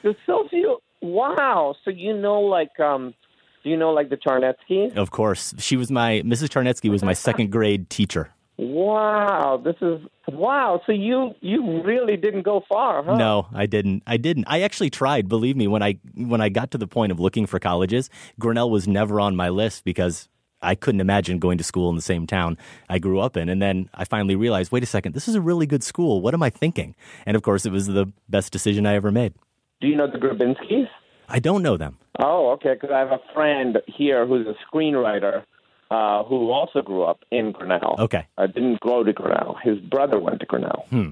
so 0.02 0.14
Sophia. 0.26 0.75
Wow. 1.00 1.74
So 1.84 1.90
you 1.90 2.16
know, 2.16 2.40
like, 2.40 2.78
um, 2.80 3.14
do 3.62 3.70
you 3.70 3.76
know, 3.76 3.90
like 3.90 4.10
the 4.10 4.16
Charnetskys? 4.16 4.96
Of 4.96 5.10
course. 5.10 5.54
She 5.58 5.76
was 5.76 5.90
my 5.90 6.22
Mrs. 6.24 6.48
Charnetsky 6.48 6.90
was 6.90 7.02
my 7.02 7.12
second 7.12 7.50
grade 7.50 7.90
teacher. 7.90 8.32
Wow. 8.56 9.60
This 9.62 9.76
is 9.80 10.00
wow. 10.26 10.80
So 10.86 10.92
you 10.92 11.34
you 11.40 11.82
really 11.82 12.16
didn't 12.16 12.42
go 12.42 12.64
far, 12.68 13.04
huh? 13.04 13.16
No, 13.16 13.46
I 13.54 13.66
didn't. 13.66 14.02
I 14.06 14.16
didn't. 14.16 14.46
I 14.48 14.62
actually 14.62 14.90
tried, 14.90 15.28
believe 15.28 15.56
me, 15.56 15.68
when 15.68 15.82
I 15.82 15.98
when 16.16 16.40
I 16.40 16.48
got 16.48 16.72
to 16.72 16.78
the 16.78 16.88
point 16.88 17.12
of 17.12 17.20
looking 17.20 17.46
for 17.46 17.60
colleges, 17.60 18.10
Grinnell 18.38 18.70
was 18.70 18.88
never 18.88 19.20
on 19.20 19.36
my 19.36 19.48
list 19.48 19.84
because 19.84 20.28
I 20.60 20.74
couldn't 20.74 21.00
imagine 21.00 21.38
going 21.38 21.58
to 21.58 21.64
school 21.64 21.88
in 21.90 21.96
the 21.96 22.02
same 22.02 22.26
town 22.26 22.58
I 22.88 22.98
grew 22.98 23.20
up 23.20 23.36
in. 23.36 23.48
And 23.48 23.62
then 23.62 23.88
I 23.94 24.04
finally 24.04 24.34
realized, 24.34 24.72
wait 24.72 24.82
a 24.82 24.86
second, 24.86 25.14
this 25.14 25.28
is 25.28 25.34
a 25.34 25.40
really 25.40 25.66
good 25.66 25.84
school. 25.84 26.20
What 26.20 26.34
am 26.34 26.42
I 26.42 26.50
thinking? 26.50 26.94
And 27.26 27.36
of 27.36 27.42
course, 27.42 27.64
it 27.64 27.72
was 27.72 27.86
the 27.86 28.12
best 28.28 28.52
decision 28.52 28.86
I 28.86 28.94
ever 28.94 29.12
made. 29.12 29.34
Do 29.80 29.87
you 29.87 29.97
know 29.97 30.11
the 30.11 30.18
Grabinskys? 30.18 30.88
I 31.28 31.38
don't 31.38 31.62
know 31.62 31.76
them. 31.76 31.99
Oh, 32.18 32.50
okay. 32.52 32.75
Because 32.75 32.90
I 32.92 32.99
have 32.99 33.12
a 33.12 33.20
friend 33.35 33.78
here 33.87 34.26
who's 34.26 34.47
a 34.47 34.54
screenwriter 34.66 35.44
uh, 35.90 36.25
who 36.25 36.50
also 36.50 36.82
grew 36.82 37.02
up 37.02 37.25
in 37.30 37.52
Grinnell. 37.52 37.97
Okay. 37.99 38.26
Uh, 38.37 38.47
didn't 38.47 38.80
go 38.80 39.04
to 39.04 39.12
Grinnell. 39.12 39.56
His 39.62 39.78
brother 39.78 40.18
went 40.18 40.40
to 40.40 40.47
Grinnell. 40.47 40.87
Hmm. 40.90 41.11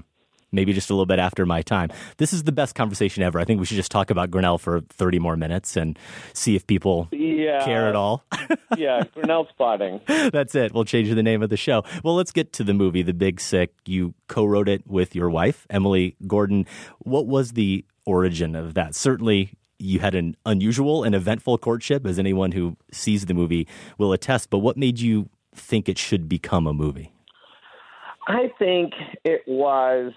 maybe 0.51 0.71
just 0.71 0.89
a 0.89 0.93
little 0.93 1.05
bit 1.05 1.19
after 1.19 1.45
my 1.45 1.61
time. 1.61 1.89
This 2.17 2.31
is 2.31 2.43
the 2.43 2.51
best 2.51 2.73
conversation 2.75 3.21
ever. 3.23 3.39
I 3.39 3.43
think 3.43 3.59
we 3.59 3.65
should 3.65 3.75
just 3.75 3.91
talk 3.91 4.09
about 4.09 4.31
Grinnell 4.31 4.57
for 4.57 4.81
30 4.81 5.19
more 5.19 5.35
minutes 5.35 5.75
and 5.75 5.97
see 6.33 6.55
if 6.55 6.65
people 6.67 7.09
yeah. 7.11 7.63
care 7.65 7.87
at 7.87 7.95
all. 7.95 8.23
yeah, 8.77 9.03
Grinnell 9.13 9.47
spotting. 9.49 9.99
That's 10.07 10.55
it. 10.55 10.73
We'll 10.73 10.85
change 10.85 11.09
the 11.09 11.23
name 11.23 11.43
of 11.43 11.49
the 11.49 11.57
show. 11.57 11.83
Well, 12.03 12.15
let's 12.15 12.31
get 12.31 12.53
to 12.53 12.63
the 12.63 12.73
movie, 12.73 13.01
The 13.01 13.13
Big 13.13 13.39
Sick. 13.41 13.73
You 13.85 14.13
co 14.27 14.45
wrote 14.45 14.69
it 14.69 14.87
with 14.87 15.15
your 15.15 15.29
wife, 15.29 15.67
Emily 15.69 16.15
Gordon. 16.27 16.65
What 16.99 17.27
was 17.27 17.53
the 17.53 17.83
origin 18.07 18.55
of 18.55 18.73
that? 18.73 18.95
Certainly, 18.95 19.53
you 19.77 19.99
had 19.99 20.15
an 20.15 20.35
unusual 20.45 21.03
and 21.03 21.13
eventful 21.13 21.59
courtship, 21.59 22.05
as 22.05 22.17
anyone 22.17 22.53
who 22.53 22.77
sees 22.91 23.25
the 23.25 23.33
movie 23.33 23.67
will 23.97 24.13
attest. 24.13 24.49
But 24.49 24.59
what 24.59 24.77
made 24.77 24.99
you 24.99 25.29
think 25.53 25.87
it 25.87 25.97
should 25.97 26.27
become 26.27 26.65
a 26.65 26.73
movie? 26.73 27.13
I 28.27 28.51
think 28.57 28.93
it 29.23 29.41
was 29.47 30.13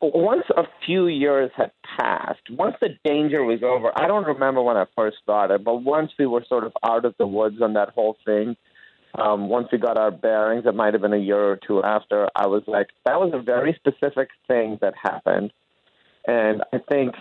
once 0.00 0.44
a 0.56 0.64
few 0.84 1.06
years 1.06 1.50
had 1.56 1.70
passed, 1.98 2.42
once 2.50 2.74
the 2.80 2.90
danger 3.04 3.44
was 3.44 3.62
over, 3.62 3.92
I 3.96 4.06
don't 4.08 4.26
remember 4.26 4.62
when 4.62 4.76
I 4.76 4.86
first 4.96 5.18
started, 5.22 5.64
but 5.64 5.82
once 5.82 6.10
we 6.18 6.26
were 6.26 6.44
sort 6.48 6.64
of 6.64 6.72
out 6.84 7.04
of 7.04 7.14
the 7.18 7.26
woods 7.26 7.62
on 7.62 7.74
that 7.74 7.90
whole 7.90 8.16
thing, 8.24 8.56
um, 9.14 9.48
once 9.48 9.68
we 9.70 9.78
got 9.78 9.96
our 9.96 10.10
bearings, 10.10 10.64
it 10.66 10.74
might 10.74 10.94
have 10.94 11.02
been 11.02 11.12
a 11.12 11.18
year 11.18 11.52
or 11.52 11.58
two 11.64 11.82
after, 11.82 12.28
I 12.34 12.46
was 12.46 12.62
like, 12.66 12.88
that 13.04 13.20
was 13.20 13.32
a 13.34 13.42
very 13.42 13.74
specific 13.78 14.30
thing 14.48 14.78
that 14.80 14.94
happened. 15.00 15.52
And 16.26 16.62
I 16.72 16.78
think 16.78 17.14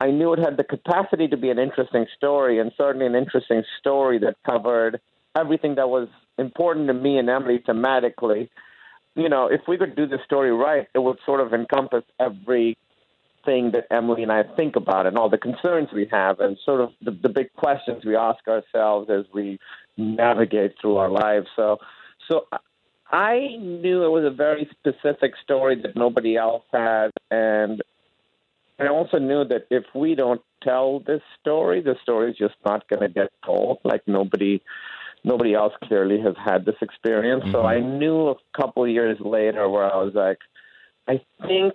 I 0.00 0.10
knew 0.10 0.32
it 0.32 0.38
had 0.38 0.56
the 0.56 0.64
capacity 0.64 1.28
to 1.28 1.36
be 1.36 1.50
an 1.50 1.58
interesting 1.58 2.06
story, 2.16 2.58
and 2.58 2.72
certainly 2.76 3.06
an 3.06 3.14
interesting 3.14 3.62
story 3.80 4.18
that 4.20 4.36
covered 4.44 5.00
everything 5.34 5.74
that 5.76 5.88
was 5.88 6.08
important 6.38 6.88
to 6.88 6.94
me 6.94 7.18
and 7.18 7.28
Emily 7.28 7.58
thematically 7.58 8.48
you 9.16 9.30
know, 9.30 9.48
if 9.48 9.62
we 9.66 9.78
could 9.78 9.96
do 9.96 10.06
the 10.06 10.18
story 10.24 10.52
right, 10.52 10.86
it 10.94 10.98
would 10.98 11.18
sort 11.24 11.40
of 11.40 11.54
encompass 11.54 12.04
everything 12.20 12.76
that 13.46 13.86
Emily 13.90 14.22
and 14.22 14.30
I 14.30 14.42
think 14.42 14.76
about 14.76 15.06
and 15.06 15.16
all 15.16 15.30
the 15.30 15.38
concerns 15.38 15.88
we 15.92 16.06
have 16.12 16.38
and 16.40 16.58
sort 16.64 16.82
of 16.82 16.90
the, 17.00 17.12
the 17.12 17.30
big 17.30 17.52
questions 17.54 18.04
we 18.04 18.14
ask 18.14 18.46
ourselves 18.46 19.08
as 19.10 19.24
we 19.32 19.58
navigate 19.96 20.74
through 20.80 20.98
our 20.98 21.08
lives. 21.08 21.46
So, 21.56 21.78
so 22.28 22.46
I 23.10 23.56
knew 23.58 24.04
it 24.04 24.10
was 24.10 24.24
a 24.24 24.34
very 24.34 24.68
specific 24.78 25.32
story 25.42 25.80
that 25.80 25.96
nobody 25.96 26.36
else 26.36 26.64
had, 26.70 27.10
and 27.30 27.80
I 28.78 28.88
also 28.88 29.18
knew 29.18 29.44
that 29.44 29.66
if 29.70 29.84
we 29.94 30.14
don't 30.14 30.42
tell 30.62 31.00
this 31.00 31.22
story, 31.40 31.80
the 31.80 31.96
story 32.02 32.30
is 32.30 32.36
just 32.36 32.54
not 32.64 32.88
going 32.88 33.00
to 33.00 33.08
get 33.08 33.30
told. 33.44 33.78
Like 33.84 34.02
nobody 34.06 34.62
nobody 35.24 35.54
else 35.54 35.72
clearly 35.84 36.20
has 36.20 36.34
had 36.42 36.64
this 36.64 36.76
experience. 36.80 37.42
Mm-hmm. 37.42 37.52
So 37.52 37.62
I 37.62 37.80
knew 37.80 38.28
a 38.28 38.36
couple 38.56 38.84
of 38.84 38.90
years 38.90 39.18
later 39.20 39.68
where 39.68 39.84
I 39.84 39.96
was 39.96 40.14
like, 40.14 40.38
I 41.08 41.20
think, 41.46 41.74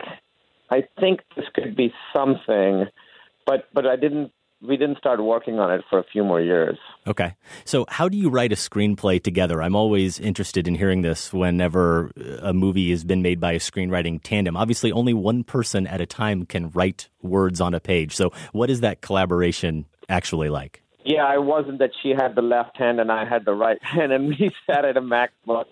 I 0.70 0.84
think 1.00 1.22
this 1.36 1.46
could 1.53 1.75
be 1.75 1.93
something, 2.15 2.86
but 3.46 3.67
but 3.74 3.86
I 3.86 3.96
didn't. 3.96 4.31
We 4.62 4.77
didn't 4.77 4.98
start 5.00 5.24
working 5.24 5.60
on 5.60 5.72
it 5.72 5.84
for 5.89 5.98
a 5.98 6.03
few 6.03 6.24
more 6.24 6.39
years. 6.39 6.77
Okay. 7.08 7.36
So, 7.65 7.86
how 7.89 8.08
do 8.08 8.18
you 8.18 8.30
write 8.30 8.51
a 8.51 8.56
screenplay 8.56 9.22
together? 9.22 9.62
I'm 9.62 9.75
always 9.75 10.20
interested 10.20 10.68
in 10.68 10.75
hearing 10.75 11.01
this 11.01 11.34
whenever 11.34 12.12
a 12.41 12.53
movie 12.53 12.91
has 12.91 13.03
been 13.03 13.22
made 13.22 13.39
by 13.39 13.53
a 13.53 13.60
screenwriting 13.60 14.20
tandem. 14.22 14.56
Obviously, 14.56 14.91
only 14.91 15.13
one 15.13 15.44
person 15.44 15.88
at 15.88 16.00
a 16.00 16.06
time 16.06 16.46
can 16.46 16.70
write 16.70 17.10
words 17.24 17.60
on 17.60 17.74
a 17.74 17.80
page. 17.80 18.15
So, 18.15 18.32
what 18.51 18.70
is 18.70 18.82
that 18.82 19.01
collaboration 19.01 19.86
actually 20.10 20.50
like? 20.50 20.84
Yeah, 21.03 21.34
it 21.34 21.44
wasn't 21.44 21.80
that 21.80 21.91
she 22.03 22.10
had 22.10 22.36
the 22.36 22.44
left 22.44 22.77
hand 22.77 23.00
and 23.00 23.12
I 23.12 23.25
had 23.25 23.46
the 23.46 23.53
right 23.53 23.80
hand, 23.84 24.12
and 24.12 24.27
we 24.27 24.51
sat 24.68 24.86
at 24.86 24.98
a 24.98 25.01
MacBook 25.01 25.65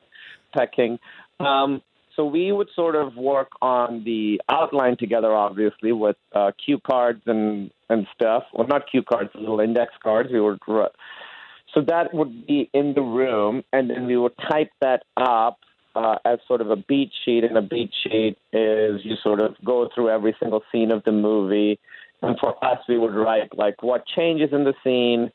pecking. 0.56 0.98
Um, 1.40 1.82
so 2.20 2.26
we 2.26 2.52
would 2.52 2.68
sort 2.76 2.96
of 2.96 3.16
work 3.16 3.50
on 3.62 4.04
the 4.04 4.42
outline 4.50 4.98
together, 4.98 5.32
obviously, 5.34 5.94
with 5.94 6.18
uh, 6.34 6.52
cue 6.64 6.80
cards 6.80 7.22
and 7.26 7.72
and 7.90 8.06
stuff. 8.14 8.44
Well, 8.54 8.68
not 8.68 8.90
cue 8.92 9.04
cards, 9.04 9.30
little 9.36 9.62
index 9.62 9.94
cards. 10.04 10.30
We 10.32 10.42
would 10.42 10.60
so 10.68 11.82
that 11.88 12.14
would 12.14 12.46
be 12.46 12.70
in 12.74 12.94
the 12.94 13.02
room, 13.02 13.64
and 13.72 13.90
then 13.90 14.06
we 14.06 14.18
would 14.18 14.34
type 14.50 14.72
that 14.82 15.04
up 15.16 15.60
uh, 15.96 16.16
as 16.26 16.40
sort 16.46 16.60
of 16.60 16.72
a 16.72 16.76
beat 16.76 17.12
sheet. 17.24 17.46
And 17.46 17.58
a 17.58 17.62
beat 17.62 17.92
sheet 18.04 18.38
is 18.52 19.00
you 19.06 19.16
sort 19.24 19.40
of 19.40 19.56
go 19.64 19.88
through 19.96 20.10
every 20.10 20.36
single 20.42 20.64
scene 20.72 20.92
of 20.92 21.04
the 21.06 21.14
movie 21.14 21.80
and 22.22 22.38
for 22.40 22.64
us, 22.64 22.80
we 22.88 22.98
would 22.98 23.16
write 23.16 23.58
like 23.58 23.82
what 23.82 24.06
changes 24.06 24.50
in 24.52 24.64
the 24.64 24.74
scene, 24.84 25.32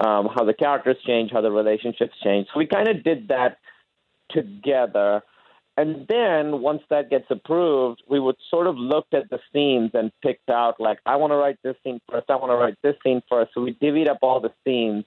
um, 0.00 0.28
how 0.34 0.44
the 0.44 0.54
characters 0.54 0.96
change, 1.06 1.30
how 1.32 1.40
the 1.40 1.50
relationships 1.50 2.14
change. 2.22 2.46
So 2.52 2.58
we 2.58 2.66
kind 2.66 2.88
of 2.88 3.02
did 3.02 3.28
that 3.28 3.58
together. 4.30 5.22
And 5.78 6.06
then 6.08 6.62
once 6.62 6.82
that 6.88 7.10
gets 7.10 7.26
approved, 7.30 8.02
we 8.08 8.18
would 8.18 8.36
sort 8.50 8.66
of 8.66 8.76
looked 8.76 9.12
at 9.12 9.28
the 9.28 9.38
scenes 9.52 9.90
and 9.92 10.10
picked 10.22 10.48
out 10.48 10.80
like 10.80 10.98
I 11.04 11.16
want 11.16 11.32
to 11.32 11.36
write 11.36 11.58
this 11.62 11.76
scene 11.84 12.00
first, 12.10 12.30
I 12.30 12.36
want 12.36 12.50
to 12.50 12.56
write 12.56 12.76
this 12.82 12.96
scene 13.04 13.22
first. 13.28 13.52
So 13.54 13.60
we 13.60 13.74
divvied 13.74 14.08
up 14.08 14.18
all 14.22 14.40
the 14.40 14.52
scenes, 14.64 15.04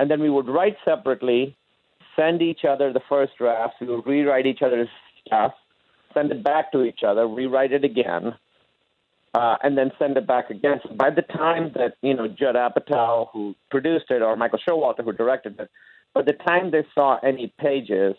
and 0.00 0.10
then 0.10 0.20
we 0.20 0.28
would 0.28 0.48
write 0.48 0.76
separately, 0.84 1.56
send 2.16 2.42
each 2.42 2.64
other 2.64 2.92
the 2.92 3.02
first 3.08 3.36
drafts. 3.38 3.76
We 3.80 3.86
would 3.86 4.04
rewrite 4.04 4.46
each 4.46 4.62
other's 4.62 4.88
stuff, 5.24 5.52
send 6.12 6.32
it 6.32 6.42
back 6.42 6.72
to 6.72 6.82
each 6.82 7.04
other, 7.06 7.28
rewrite 7.28 7.72
it 7.72 7.84
again, 7.84 8.34
uh, 9.34 9.56
and 9.62 9.78
then 9.78 9.92
send 10.00 10.16
it 10.16 10.26
back 10.26 10.50
again. 10.50 10.80
So 10.82 10.94
by 10.94 11.10
the 11.10 11.22
time 11.22 11.70
that 11.76 11.94
you 12.02 12.14
know 12.14 12.26
Judd 12.26 12.56
Apatow, 12.56 13.28
who 13.32 13.54
produced 13.70 14.10
it, 14.10 14.20
or 14.20 14.34
Michael 14.34 14.58
Showalter, 14.68 15.04
who 15.04 15.12
directed 15.12 15.60
it, 15.60 15.70
by 16.12 16.22
the 16.22 16.32
time 16.32 16.72
they 16.72 16.84
saw 16.92 17.18
any 17.22 17.54
pages, 17.60 18.16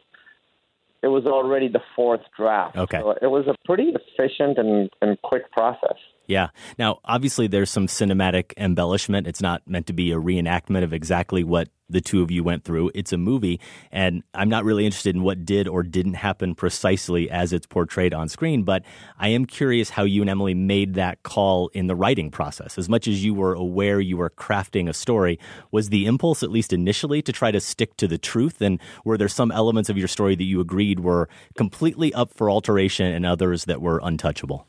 it 1.03 1.07
was 1.07 1.25
already 1.25 1.67
the 1.67 1.81
fourth 1.95 2.21
draft. 2.35 2.77
Okay, 2.77 2.99
so 2.99 3.11
it 3.21 3.27
was 3.27 3.45
a 3.47 3.55
pretty 3.65 3.93
efficient 3.93 4.57
and, 4.57 4.89
and 5.01 5.21
quick 5.21 5.51
process. 5.51 5.97
Yeah. 6.25 6.49
Now, 6.79 6.99
obviously, 7.03 7.47
there's 7.47 7.69
some 7.69 7.87
cinematic 7.87 8.53
embellishment. 8.55 9.27
It's 9.27 9.41
not 9.41 9.61
meant 9.67 9.87
to 9.87 9.93
be 9.93 10.11
a 10.11 10.17
reenactment 10.17 10.83
of 10.83 10.93
exactly 10.93 11.43
what 11.43 11.69
the 11.89 11.99
two 11.99 12.21
of 12.21 12.31
you 12.31 12.43
went 12.43 12.63
through. 12.63 12.91
It's 12.95 13.11
a 13.11 13.17
movie, 13.17 13.59
and 13.91 14.23
I'm 14.33 14.47
not 14.47 14.63
really 14.63 14.85
interested 14.85 15.15
in 15.15 15.21
what 15.21 15.45
did 15.45 15.67
or 15.67 15.83
didn't 15.83 16.13
happen 16.15 16.55
precisely 16.55 17.29
as 17.29 17.51
it's 17.51 17.67
portrayed 17.67 18.13
on 18.13 18.29
screen, 18.29 18.63
but 18.63 18.83
I 19.19 19.27
am 19.29 19.45
curious 19.45 19.89
how 19.91 20.03
you 20.03 20.21
and 20.21 20.29
Emily 20.29 20.53
made 20.53 20.93
that 20.93 21.23
call 21.23 21.67
in 21.69 21.87
the 21.87 21.95
writing 21.95 22.31
process. 22.31 22.77
As 22.77 22.87
much 22.87 23.07
as 23.07 23.23
you 23.23 23.33
were 23.33 23.53
aware 23.53 23.99
you 23.99 24.15
were 24.15 24.29
crafting 24.29 24.87
a 24.87 24.93
story, 24.93 25.39
was 25.71 25.89
the 25.89 26.05
impulse, 26.05 26.41
at 26.41 26.51
least 26.51 26.71
initially, 26.71 27.21
to 27.21 27.33
try 27.33 27.51
to 27.51 27.59
stick 27.59 27.97
to 27.97 28.07
the 28.07 28.17
truth? 28.17 28.61
And 28.61 28.79
were 29.03 29.17
there 29.17 29.27
some 29.27 29.51
elements 29.51 29.89
of 29.89 29.97
your 29.97 30.07
story 30.07 30.35
that 30.35 30.43
you 30.43 30.61
agreed 30.61 31.01
were 31.01 31.27
completely 31.55 32.13
up 32.13 32.33
for 32.33 32.49
alteration 32.49 33.07
and 33.07 33.25
others 33.25 33.65
that 33.65 33.81
were 33.81 33.99
untouchable? 34.01 34.67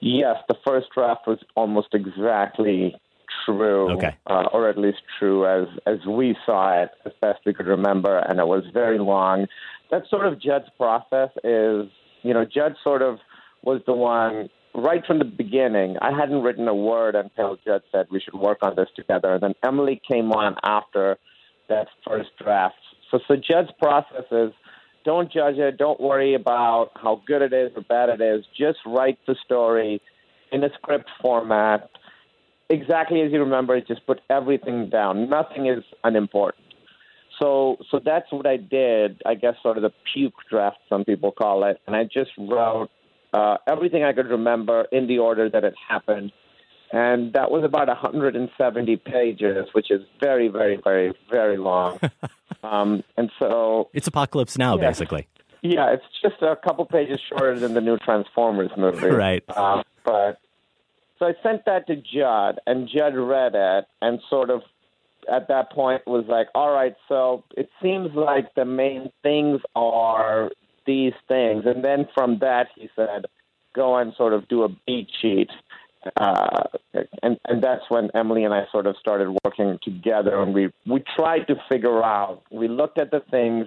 Yes, 0.00 0.36
the 0.48 0.56
first 0.66 0.88
draft 0.94 1.26
was 1.26 1.38
almost 1.54 1.88
exactly 1.92 2.96
true, 3.44 3.90
okay. 3.92 4.16
uh, 4.26 4.46
or 4.52 4.68
at 4.68 4.78
least 4.78 4.98
true 5.18 5.46
as 5.46 5.68
as 5.86 6.04
we 6.06 6.36
saw 6.44 6.82
it, 6.82 6.90
as 7.04 7.12
best 7.20 7.40
we 7.44 7.52
could 7.52 7.66
remember, 7.66 8.18
and 8.18 8.38
it 8.38 8.46
was 8.46 8.64
very 8.72 8.98
long. 8.98 9.46
That 9.90 10.02
sort 10.08 10.26
of 10.26 10.40
Judd's 10.40 10.70
process 10.76 11.30
is, 11.44 11.90
you 12.22 12.32
know, 12.32 12.44
Judd 12.44 12.76
sort 12.82 13.02
of 13.02 13.18
was 13.62 13.82
the 13.86 13.92
one 13.92 14.48
right 14.74 15.04
from 15.06 15.18
the 15.18 15.24
beginning. 15.24 15.96
I 16.00 16.16
hadn't 16.16 16.42
written 16.42 16.66
a 16.68 16.74
word 16.74 17.14
until 17.14 17.58
Judd 17.64 17.82
said 17.92 18.06
we 18.10 18.20
should 18.20 18.34
work 18.34 18.58
on 18.62 18.76
this 18.76 18.88
together, 18.96 19.34
and 19.34 19.42
then 19.42 19.54
Emily 19.62 20.00
came 20.10 20.32
on 20.32 20.56
after 20.62 21.18
that 21.68 21.88
first 22.06 22.30
draft. 22.42 22.76
So, 23.10 23.18
so 23.26 23.36
Judd's 23.36 23.70
process 23.78 24.24
is 24.30 24.52
don't 25.04 25.32
judge 25.32 25.56
it. 25.56 25.78
Don't 25.78 26.00
worry 26.00 26.34
about 26.34 26.90
how 26.94 27.22
good 27.26 27.42
it 27.42 27.52
is 27.52 27.72
or 27.76 27.82
bad 27.82 28.08
it 28.08 28.20
is. 28.20 28.44
Just 28.56 28.78
write 28.86 29.18
the 29.26 29.36
story 29.44 30.00
in 30.52 30.62
a 30.64 30.68
script 30.74 31.08
format 31.22 31.90
exactly 32.68 33.20
as 33.22 33.32
you 33.32 33.40
remember 33.40 33.76
it. 33.76 33.86
Just 33.86 34.06
put 34.06 34.20
everything 34.30 34.88
down. 34.90 35.28
Nothing 35.28 35.66
is 35.66 35.84
unimportant. 36.04 36.64
So, 37.40 37.76
so 37.90 38.00
that's 38.04 38.30
what 38.30 38.46
I 38.46 38.58
did. 38.58 39.22
I 39.24 39.34
guess 39.34 39.54
sort 39.62 39.78
of 39.78 39.82
the 39.82 39.92
puke 40.12 40.34
draft, 40.48 40.76
some 40.88 41.04
people 41.04 41.32
call 41.32 41.64
it, 41.64 41.80
and 41.86 41.96
I 41.96 42.04
just 42.04 42.30
wrote 42.38 42.90
uh, 43.32 43.56
everything 43.66 44.04
I 44.04 44.12
could 44.12 44.26
remember 44.26 44.86
in 44.92 45.06
the 45.06 45.18
order 45.18 45.48
that 45.48 45.64
it 45.64 45.74
happened, 45.88 46.32
and 46.92 47.32
that 47.34 47.50
was 47.50 47.64
about 47.64 47.88
170 47.88 48.96
pages, 48.96 49.68
which 49.72 49.90
is 49.90 50.02
very, 50.20 50.48
very, 50.48 50.78
very, 50.82 51.12
very 51.30 51.56
long. 51.56 51.98
Um, 52.62 53.02
and 53.16 53.30
so 53.38 53.88
it's 53.94 54.06
Apocalypse 54.06 54.58
Now, 54.58 54.76
yeah, 54.76 54.88
basically. 54.88 55.26
Yeah, 55.62 55.94
it's 55.94 56.04
just 56.22 56.42
a 56.42 56.56
couple 56.56 56.84
pages 56.84 57.18
shorter 57.26 57.58
than 57.58 57.72
the 57.72 57.80
new 57.80 57.96
Transformers 57.96 58.70
movie. 58.76 59.06
right. 59.06 59.42
Uh, 59.48 59.82
but 60.04 60.38
so 61.18 61.26
I 61.26 61.32
sent 61.42 61.64
that 61.64 61.86
to 61.86 61.96
Judd, 61.96 62.60
and 62.66 62.86
Judd 62.86 63.14
read 63.14 63.52
it 63.54 63.86
and 64.02 64.20
sort 64.28 64.50
of 64.50 64.60
at 65.30 65.48
that 65.48 65.70
point 65.70 66.06
was 66.06 66.24
like, 66.28 66.48
all 66.54 66.70
right, 66.70 66.96
so 67.08 67.44
it 67.56 67.68
seems 67.82 68.14
like 68.14 68.54
the 68.54 68.64
main 68.64 69.10
things 69.22 69.60
are 69.74 70.50
these 70.86 71.12
things. 71.28 71.64
And 71.66 71.84
then 71.84 72.08
from 72.14 72.38
that, 72.40 72.68
he 72.74 72.88
said, 72.96 73.26
go 73.74 73.96
and 73.96 74.12
sort 74.16 74.32
of 74.32 74.48
do 74.48 74.64
a 74.64 74.68
beat 74.86 75.08
sheet 75.20 75.50
uh, 76.16 76.64
and 77.22 77.38
and 77.44 77.62
that's 77.62 77.82
when 77.88 78.10
Emily 78.14 78.44
and 78.44 78.54
I 78.54 78.64
sort 78.72 78.86
of 78.86 78.96
started 78.98 79.36
working 79.44 79.78
together, 79.82 80.40
and 80.40 80.54
we 80.54 80.70
we 80.86 81.02
tried 81.16 81.46
to 81.48 81.56
figure 81.68 82.02
out. 82.02 82.42
We 82.50 82.68
looked 82.68 82.98
at 82.98 83.10
the 83.10 83.20
things 83.30 83.66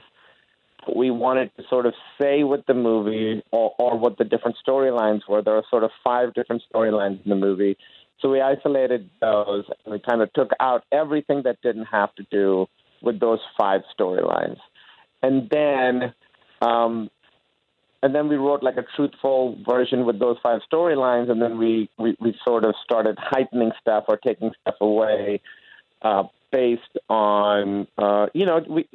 we 0.96 1.12
wanted 1.12 1.52
to 1.58 1.64
sort 1.70 1.86
of 1.86 1.94
say 2.22 2.44
with 2.44 2.66
the 2.68 2.74
movie 2.74 3.42
or, 3.52 3.74
or 3.78 3.98
what 3.98 4.18
the 4.18 4.24
different 4.24 4.58
storylines 4.66 5.22
were. 5.28 5.42
There 5.42 5.56
are 5.56 5.64
sort 5.70 5.84
of 5.84 5.92
five 6.04 6.34
different 6.34 6.64
storylines 6.74 7.24
in 7.24 7.30
the 7.30 7.36
movie. 7.36 7.78
So 8.20 8.30
we 8.30 8.42
isolated 8.42 9.10
those 9.22 9.66
and 9.86 9.94
we 9.94 10.00
kind 10.00 10.22
of 10.22 10.32
took 10.34 10.52
out 10.60 10.84
everything 10.92 11.44
that 11.44 11.58
didn't 11.62 11.86
have 11.86 12.14
to 12.16 12.26
do 12.32 12.68
with 13.02 13.20
those 13.20 13.40
five 13.58 13.82
storylines. 13.98 14.58
And 15.22 15.50
then 15.50 16.14
um, 16.62 17.10
and 18.04 18.14
then 18.14 18.28
we 18.28 18.36
wrote 18.36 18.62
like 18.62 18.76
a 18.76 18.86
truthful 18.98 19.58
version 19.66 20.06
with 20.06 20.20
those 20.20 20.36
five 20.44 20.60
storylines 20.72 21.32
and 21.32 21.42
then 21.42 21.58
we, 21.58 21.90
we, 21.98 22.16
we 22.20 22.38
sort 22.44 22.66
of 22.66 22.76
started 22.84 23.18
heightening 23.18 23.72
stuff 23.80 24.04
or 24.10 24.18
taking 24.18 24.52
stuff 24.62 24.76
away 24.82 25.42
uh, 26.02 26.24
based 26.52 26.82
on 27.10 27.88
uh, 27.98 28.28
you 28.34 28.46
know 28.46 28.62
we 28.70 28.88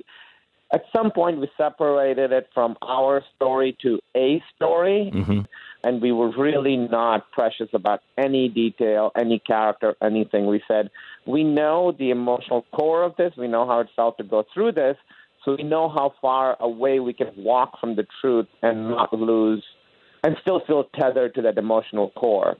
at 0.72 0.82
some 0.94 1.10
point 1.10 1.40
we 1.40 1.48
separated 1.56 2.32
it 2.32 2.50
from 2.52 2.76
our 2.82 3.24
story 3.34 3.76
to 3.82 3.98
a 4.14 4.42
story. 4.54 5.10
Mm-hmm. 5.12 5.40
and 5.82 6.02
we 6.02 6.12
were 6.12 6.30
really 6.36 6.76
not 6.76 7.30
precious 7.32 7.70
about 7.72 8.02
any 8.18 8.50
detail 8.50 9.10
any 9.16 9.38
character 9.38 9.96
anything. 10.02 10.46
We 10.46 10.62
said 10.68 10.90
we 11.24 11.44
know 11.44 11.92
the 11.98 12.10
emotional 12.10 12.66
core 12.72 13.04
of 13.04 13.16
this. 13.16 13.32
We 13.38 13.48
know 13.48 13.66
how 13.66 13.80
it 13.80 13.88
felt 13.96 14.18
to 14.18 14.24
go 14.24 14.44
through 14.52 14.72
this 14.72 14.98
so 15.45 15.57
we 15.57 15.62
know 15.62 15.88
how 15.88 16.14
far 16.21 16.57
away 16.61 17.00
we 17.00 17.12
can 17.12 17.33
walk 17.37 17.78
from 17.80 17.97
the 17.97 18.07
truth 18.21 18.47
and 18.62 18.88
not 18.88 19.12
lose 19.12 19.64
and 20.25 20.37
still 20.40 20.61
feel 20.66 20.85
tethered 20.99 21.35
to 21.35 21.42
that 21.42 21.59
emotional 21.59 22.11
core 22.11 22.57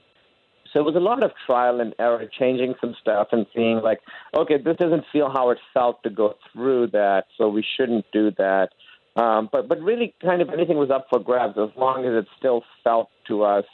so 0.71 0.79
it 0.79 0.83
was 0.85 0.95
a 0.95 0.99
lot 0.99 1.23
of 1.23 1.31
trial 1.45 1.81
and 1.81 1.95
error, 1.97 2.25
changing 2.37 2.75
some 2.79 2.95
stuff 3.01 3.29
and 3.31 3.45
seeing 3.55 3.77
like, 3.77 3.99
okay, 4.37 4.57
this 4.57 4.77
doesn't 4.77 5.05
feel 5.11 5.29
how 5.29 5.49
it 5.49 5.57
felt 5.73 6.03
to 6.03 6.09
go 6.09 6.35
through 6.51 6.87
that, 6.87 7.25
so 7.37 7.49
we 7.49 7.65
shouldn't 7.75 8.05
do 8.11 8.31
that. 8.37 8.69
Um, 9.15 9.49
but 9.51 9.67
but 9.67 9.81
really, 9.81 10.13
kind 10.21 10.41
of 10.41 10.49
anything 10.49 10.77
was 10.77 10.91
up 10.91 11.07
for 11.09 11.19
grabs 11.19 11.57
as 11.57 11.69
long 11.75 12.05
as 12.05 12.13
it 12.13 12.27
still 12.37 12.63
felt 12.83 13.09
to 13.27 13.43
us 13.43 13.65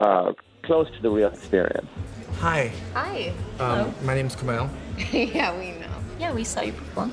uh, 0.00 0.32
close 0.64 0.88
to 0.96 1.02
the 1.02 1.10
real 1.10 1.28
experience. 1.28 1.86
Hi, 2.38 2.72
Hi. 2.92 3.32
um, 3.60 3.94
my 4.02 4.14
name's 4.14 4.34
Kumail. 4.34 4.68
yeah, 5.12 5.56
we 5.56 5.70
know. 5.70 5.86
Yeah, 6.18 6.32
we 6.32 6.42
saw 6.44 6.62
you 6.62 6.72
perform. 6.72 7.12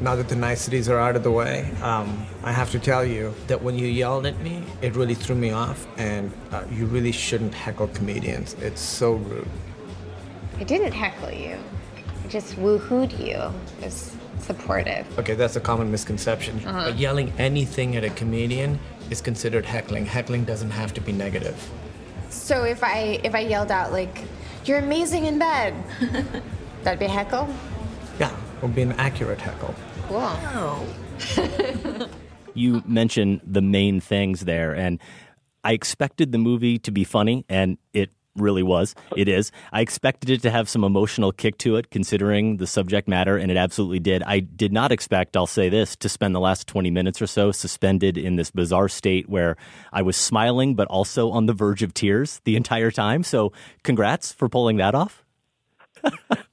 Now 0.00 0.14
that 0.14 0.28
the 0.28 0.36
niceties 0.36 0.90
are 0.90 0.98
out 0.98 1.16
of 1.16 1.22
the 1.22 1.30
way, 1.30 1.70
um, 1.80 2.26
I 2.44 2.52
have 2.52 2.70
to 2.72 2.78
tell 2.78 3.02
you 3.04 3.32
that 3.46 3.62
when 3.62 3.78
you 3.78 3.86
yelled 3.86 4.26
at 4.26 4.38
me, 4.40 4.62
it 4.82 4.94
really 4.94 5.14
threw 5.14 5.34
me 5.34 5.52
off, 5.52 5.86
and 5.96 6.30
uh, 6.52 6.64
you 6.70 6.84
really 6.84 7.12
shouldn't 7.12 7.54
heckle 7.54 7.88
comedians. 7.88 8.54
It's 8.54 8.80
so 8.80 9.14
rude. 9.14 9.48
I 10.58 10.64
didn't 10.64 10.92
heckle 10.92 11.32
you. 11.32 11.56
I 12.24 12.28
just 12.28 12.56
woohooed 12.56 13.18
you. 13.18 13.36
It 13.80 13.84
was 13.84 14.14
supportive. 14.40 15.06
Okay, 15.18 15.34
that's 15.34 15.56
a 15.56 15.60
common 15.60 15.90
misconception. 15.90 16.58
Uh-huh. 16.66 16.90
But 16.90 16.98
yelling 16.98 17.32
anything 17.38 17.96
at 17.96 18.04
a 18.04 18.10
comedian 18.10 18.78
is 19.10 19.22
considered 19.22 19.64
heckling. 19.64 20.04
Heckling 20.04 20.44
doesn't 20.44 20.70
have 20.70 20.92
to 20.94 21.00
be 21.00 21.12
negative. 21.12 21.56
So 22.28 22.64
if 22.64 22.84
I 22.84 23.20
if 23.24 23.34
I 23.34 23.40
yelled 23.40 23.70
out 23.70 23.92
like, 23.92 24.24
"You're 24.66 24.78
amazing 24.78 25.24
in 25.24 25.38
bed," 25.38 25.74
that'd 26.82 26.98
be 26.98 27.06
a 27.06 27.08
heckle. 27.08 27.48
Yeah, 28.56 28.56
it 28.56 28.62
would 28.62 28.74
be 28.74 28.82
an 28.82 28.92
accurate 28.92 29.40
heckle. 29.40 29.74
Cool. 30.08 32.08
you 32.54 32.82
mentioned 32.86 33.40
the 33.44 33.62
main 33.62 34.00
things 34.00 34.44
there, 34.44 34.74
and 34.74 35.00
I 35.64 35.72
expected 35.72 36.32
the 36.32 36.38
movie 36.38 36.78
to 36.78 36.90
be 36.90 37.04
funny, 37.04 37.44
and 37.48 37.78
it 37.92 38.10
really 38.36 38.62
was. 38.62 38.94
It 39.16 39.28
is. 39.28 39.50
I 39.72 39.80
expected 39.80 40.30
it 40.30 40.42
to 40.42 40.50
have 40.50 40.68
some 40.68 40.84
emotional 40.84 41.32
kick 41.32 41.58
to 41.58 41.76
it, 41.76 41.90
considering 41.90 42.58
the 42.58 42.66
subject 42.66 43.08
matter, 43.08 43.36
and 43.36 43.50
it 43.50 43.56
absolutely 43.56 44.00
did. 44.00 44.22
I 44.22 44.40
did 44.40 44.72
not 44.72 44.92
expect, 44.92 45.36
I'll 45.36 45.46
say 45.46 45.68
this, 45.68 45.96
to 45.96 46.08
spend 46.08 46.34
the 46.34 46.40
last 46.40 46.66
20 46.66 46.90
minutes 46.90 47.20
or 47.20 47.26
so 47.26 47.52
suspended 47.52 48.18
in 48.18 48.36
this 48.36 48.50
bizarre 48.50 48.88
state 48.88 49.28
where 49.28 49.56
I 49.92 50.02
was 50.02 50.16
smiling, 50.16 50.74
but 50.74 50.86
also 50.88 51.30
on 51.30 51.46
the 51.46 51.54
verge 51.54 51.82
of 51.82 51.94
tears 51.94 52.40
the 52.44 52.56
entire 52.56 52.90
time. 52.90 53.22
So, 53.22 53.52
congrats 53.82 54.32
for 54.32 54.48
pulling 54.48 54.76
that 54.76 54.94
off. 54.94 55.24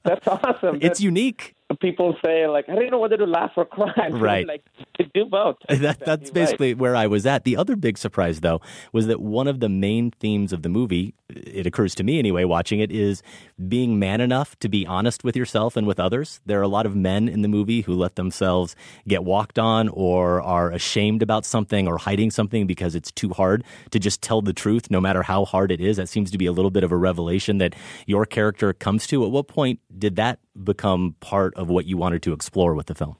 That's 0.03 0.27
awesome. 0.27 0.79
It's 0.81 1.01
unique. 1.01 1.55
People 1.79 2.15
say 2.23 2.47
like, 2.47 2.69
I 2.69 2.75
don't 2.75 2.89
know 2.89 2.99
whether 2.99 3.17
to 3.17 3.25
laugh 3.25 3.51
or 3.55 3.65
cry. 3.65 4.09
Right. 4.23 4.47
Like 4.47 4.63
to 4.97 5.05
do 5.13 5.25
both. 5.25 5.57
That, 5.83 5.99
that's 5.99 6.29
basically 6.29 6.73
where 6.73 6.95
I 6.95 7.07
was 7.07 7.25
at. 7.25 7.43
The 7.43 7.57
other 7.57 7.75
big 7.75 7.97
surprise, 7.97 8.39
though, 8.39 8.61
was 8.93 9.07
that 9.07 9.19
one 9.19 9.47
of 9.47 9.59
the 9.59 9.67
main 9.67 10.11
themes 10.11 10.53
of 10.53 10.61
the 10.61 10.69
movie, 10.69 11.13
it 11.29 11.67
occurs 11.67 11.93
to 11.95 12.03
me 12.03 12.19
anyway, 12.19 12.45
watching 12.45 12.79
it, 12.79 12.89
is 12.89 13.21
being 13.67 13.99
man 13.99 14.21
enough 14.21 14.57
to 14.59 14.69
be 14.69 14.85
honest 14.85 15.23
with 15.23 15.35
yourself 15.35 15.75
and 15.75 15.85
with 15.85 15.99
others. 15.99 16.39
There 16.45 16.59
are 16.59 16.63
a 16.63 16.69
lot 16.69 16.85
of 16.85 16.95
men 16.95 17.27
in 17.27 17.41
the 17.41 17.47
movie 17.49 17.81
who 17.81 17.93
let 17.95 18.15
themselves 18.15 18.75
get 19.07 19.25
walked 19.25 19.59
on 19.59 19.89
or 19.89 20.41
are 20.41 20.71
ashamed 20.71 21.21
about 21.21 21.45
something 21.45 21.87
or 21.87 21.97
hiding 21.97 22.31
something 22.31 22.65
because 22.65 22.95
it's 22.95 23.11
too 23.11 23.29
hard 23.29 23.63
to 23.91 23.99
just 23.99 24.21
tell 24.21 24.41
the 24.41 24.53
truth, 24.53 24.89
no 24.89 25.01
matter 25.01 25.23
how 25.23 25.43
hard 25.43 25.71
it 25.71 25.81
is. 25.81 25.97
That 25.97 26.07
seems 26.07 26.31
to 26.31 26.37
be 26.37 26.45
a 26.45 26.51
little 26.53 26.71
bit 26.71 26.83
of 26.83 26.91
a 26.91 26.97
revelation 26.97 27.57
that 27.57 27.75
your 28.05 28.25
character 28.25 28.71
comes 28.73 29.05
to. 29.07 29.25
At 29.25 29.31
what 29.31 29.47
point 29.47 29.79
did 29.97 30.15
that 30.15 30.39
become 30.63 31.15
part 31.19 31.53
of 31.55 31.62
what 31.69 31.85
you 31.85 31.97
wanted 31.97 32.21
to 32.23 32.33
explore 32.33 32.73
with 32.73 32.87
the 32.87 32.95
film? 32.95 33.17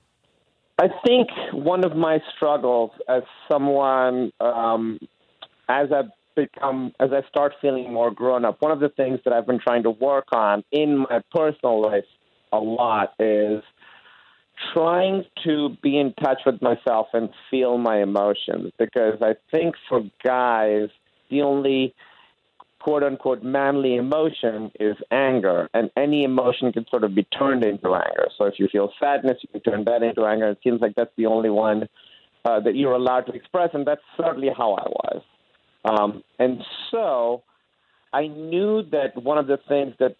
I 0.80 0.88
think 1.06 1.30
one 1.54 1.86
of 1.86 1.96
my 1.96 2.20
struggles 2.36 2.92
as 3.08 3.24
someone, 3.52 4.32
um, 4.40 5.00
as 5.70 5.90
I 5.92 6.04
become, 6.36 6.94
as 7.00 7.12
I 7.14 7.28
start 7.30 7.54
feeling 7.62 7.94
more 7.94 8.12
grown 8.12 8.44
up, 8.44 8.58
one 8.60 8.72
of 8.72 8.80
the 8.80 8.90
things 8.90 9.20
that 9.24 9.34
I've 9.34 9.46
been 9.46 9.60
trying 9.60 9.84
to 9.84 9.92
work 9.92 10.26
on 10.34 10.64
in 10.72 11.00
my 11.00 11.22
personal 11.32 11.82
life 11.82 12.06
a 12.52 12.58
lot 12.58 13.14
is 13.20 13.64
trying 14.74 15.26
to 15.44 15.76
be 15.82 16.00
in 16.00 16.14
touch 16.14 16.40
with 16.46 16.62
myself 16.62 17.08
and 17.14 17.30
feel 17.50 17.78
my 17.78 18.02
emotions 18.02 18.72
because 18.78 19.20
I 19.22 19.36
think 19.52 19.76
for 19.90 20.02
guys, 20.24 20.90
the 21.30 21.42
only 21.42 21.94
quote 22.84 23.02
unquote 23.02 23.41
manly 23.43 23.96
emotion 23.96 24.69
is 24.78 24.98
anger, 25.10 25.69
and 25.74 25.89
any 25.96 26.26
emotion 26.26 26.72
can 26.74 26.86
sort 26.89 27.06
of 27.06 27.15
be 27.15 27.24
turned 27.24 27.63
into 27.63 27.96
anger. 27.96 28.28
So 28.38 28.43
if 28.43 28.56
you 28.60 28.67
feel 28.69 28.91
sadness, 29.00 29.38
you 29.41 29.50
can 29.54 29.62
turn 29.62 29.84
that 29.86 30.04
into 30.04 30.26
anger. 30.26 30.50
It 30.50 30.60
seems 30.63 30.82
like 30.82 30.93
that's 30.96 31.15
the 31.15 31.28
only 31.28 31.50
one 31.50 31.88
uh, 32.43 32.60
that 32.60 32.76
you're 32.76 32.91
allowed 32.93 33.22
to 33.28 33.32
express, 33.32 33.69
and 33.74 33.88
that's 33.88 34.02
certainly 34.17 34.50
how 34.56 34.74
I 34.74 34.88
was. 34.89 35.22
Um, 35.86 36.24
and 36.39 36.62
so 36.91 37.43
I 38.12 38.28
knew 38.28 38.84
that 38.91 39.15
one 39.15 39.38
of 39.38 39.48
the 39.48 39.60
things 39.69 39.93
that 40.00 40.17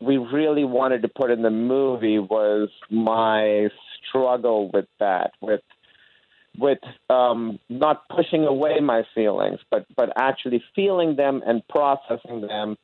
we 0.00 0.16
really 0.16 0.64
wanted 0.64 1.02
to 1.02 1.08
put 1.08 1.30
in 1.30 1.42
the 1.42 1.50
movie 1.50 2.18
was 2.18 2.70
my 2.90 3.68
struggle 4.08 4.70
with 4.72 4.86
that, 4.98 5.32
with 5.42 5.60
with 6.58 6.78
um, 7.10 7.58
not 7.68 8.08
pushing 8.08 8.44
away 8.44 8.80
my 8.80 9.02
feelings, 9.14 9.60
but 9.70 9.86
but 9.96 10.10
actually 10.16 10.62
feeling 10.74 11.16
them 11.16 11.42
and 11.46 11.66
processing 11.68 12.40
them, 12.42 12.76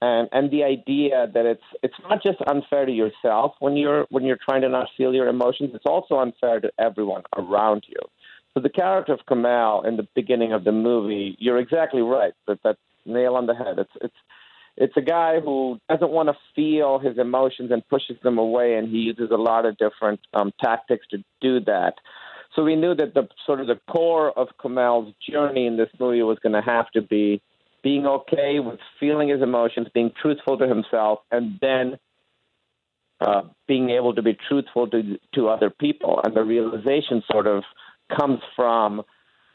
and 0.00 0.28
and 0.32 0.50
the 0.50 0.64
idea 0.64 1.30
that 1.32 1.46
it's 1.46 1.62
it's 1.82 1.94
not 2.08 2.22
just 2.22 2.38
unfair 2.46 2.86
to 2.86 2.92
yourself 2.92 3.54
when 3.60 3.76
you're 3.76 4.06
when 4.10 4.24
you're 4.24 4.38
trying 4.48 4.62
to 4.62 4.68
not 4.68 4.88
feel 4.96 5.14
your 5.14 5.28
emotions. 5.28 5.70
It's 5.74 5.86
also 5.86 6.18
unfair 6.18 6.60
to 6.60 6.70
everyone 6.78 7.22
around 7.36 7.84
you. 7.88 8.00
So 8.54 8.60
the 8.60 8.70
character 8.70 9.12
of 9.12 9.20
Kumail 9.28 9.86
in 9.86 9.96
the 9.96 10.08
beginning 10.14 10.52
of 10.52 10.64
the 10.64 10.72
movie, 10.72 11.36
you're 11.38 11.58
exactly 11.58 12.02
right. 12.02 12.32
That 12.46 12.62
that 12.64 12.76
nail 13.06 13.34
on 13.34 13.46
the 13.46 13.54
head. 13.54 13.78
It's 13.78 13.92
it's 14.00 14.16
it's 14.76 14.96
a 14.96 15.02
guy 15.02 15.40
who 15.40 15.80
doesn't 15.88 16.10
want 16.10 16.28
to 16.28 16.36
feel 16.54 17.00
his 17.00 17.18
emotions 17.18 17.70
and 17.72 17.86
pushes 17.88 18.16
them 18.22 18.38
away, 18.38 18.76
and 18.76 18.88
he 18.88 18.98
uses 18.98 19.30
a 19.32 19.36
lot 19.36 19.66
of 19.66 19.76
different 19.76 20.20
um, 20.34 20.52
tactics 20.60 21.06
to 21.10 21.18
do 21.40 21.60
that. 21.60 21.94
So 22.54 22.64
we 22.64 22.76
knew 22.76 22.94
that 22.94 23.14
the 23.14 23.28
sort 23.46 23.60
of 23.60 23.66
the 23.66 23.78
core 23.90 24.36
of 24.36 24.48
Kumail's 24.62 25.14
journey 25.28 25.66
in 25.66 25.76
this 25.76 25.90
movie 26.00 26.22
was 26.22 26.38
going 26.42 26.54
to 26.54 26.62
have 26.62 26.90
to 26.92 27.02
be 27.02 27.42
being 27.82 28.06
okay 28.06 28.58
with 28.58 28.80
feeling 28.98 29.28
his 29.28 29.42
emotions, 29.42 29.86
being 29.94 30.10
truthful 30.20 30.58
to 30.58 30.66
himself, 30.66 31.20
and 31.30 31.58
then 31.60 31.98
uh, 33.20 33.42
being 33.66 33.90
able 33.90 34.14
to 34.14 34.22
be 34.22 34.36
truthful 34.48 34.88
to 34.88 35.18
to 35.34 35.48
other 35.48 35.70
people. 35.70 36.20
And 36.24 36.34
the 36.34 36.44
realization 36.44 37.22
sort 37.30 37.46
of 37.46 37.64
comes 38.16 38.40
from 38.56 39.02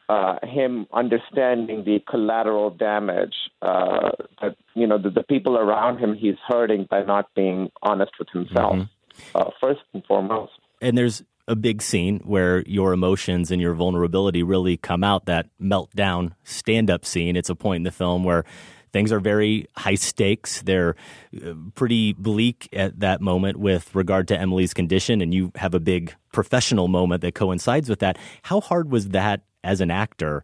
uh, 0.10 0.36
him 0.44 0.88
understanding 0.94 1.84
the 1.86 2.00
collateral 2.10 2.70
damage 2.70 3.36
uh, 3.62 4.12
that 4.42 4.56
you 4.76 4.86
know 4.88 4.98
the, 4.98 5.10
the 5.10 5.24
people 5.24 5.58
around 5.58 5.98
him 5.98 6.14
he's 6.14 6.36
hurting 6.48 6.88
by 6.90 7.04
not 7.04 7.30
being 7.36 7.72
honest 7.82 8.12
with 8.20 8.28
himself 8.30 8.88
uh, 9.36 9.50
first 9.62 9.82
and 9.94 10.06
foremost. 10.06 10.52
and 10.82 10.98
there's 10.98 11.24
a 11.48 11.56
big 11.56 11.82
scene 11.82 12.20
where 12.20 12.64
your 12.64 12.94
emotions 12.94 13.52
and 13.52 13.62
your 13.62 13.74
vulnerability 13.74 14.44
really 14.44 14.78
come 14.78 15.04
out 15.04 15.26
that 15.26 15.48
meltdown 15.62 16.32
stand 16.44 16.90
up 16.90 17.06
scene. 17.06 17.36
It's 17.36 17.50
a 17.50 17.56
point 17.56 17.78
in 17.78 17.84
the 17.84 17.92
film 17.92 18.24
where 18.24 18.46
things 18.94 19.12
are 19.12 19.20
very 19.20 19.68
high 19.76 19.96
stakes. 19.96 20.62
They're 20.62 20.96
uh, 21.36 21.54
pretty 21.76 22.14
bleak 22.14 22.70
at 22.72 23.00
that 23.00 23.22
moment 23.22 23.58
with 23.58 23.94
regard 23.94 24.28
to 24.30 24.40
emily's 24.40 24.74
condition 24.74 25.22
and 25.22 25.34
you 25.34 25.52
have 25.56 25.74
a 25.74 25.80
big 25.80 26.16
professional 26.32 26.88
moment 26.88 27.22
that 27.22 27.36
coincides 27.36 27.90
with 27.90 28.00
that. 28.00 28.18
How 28.44 28.62
hard 28.62 28.92
was 28.92 29.10
that 29.10 29.42
as 29.64 29.82
an 29.82 29.92
actor 29.92 30.44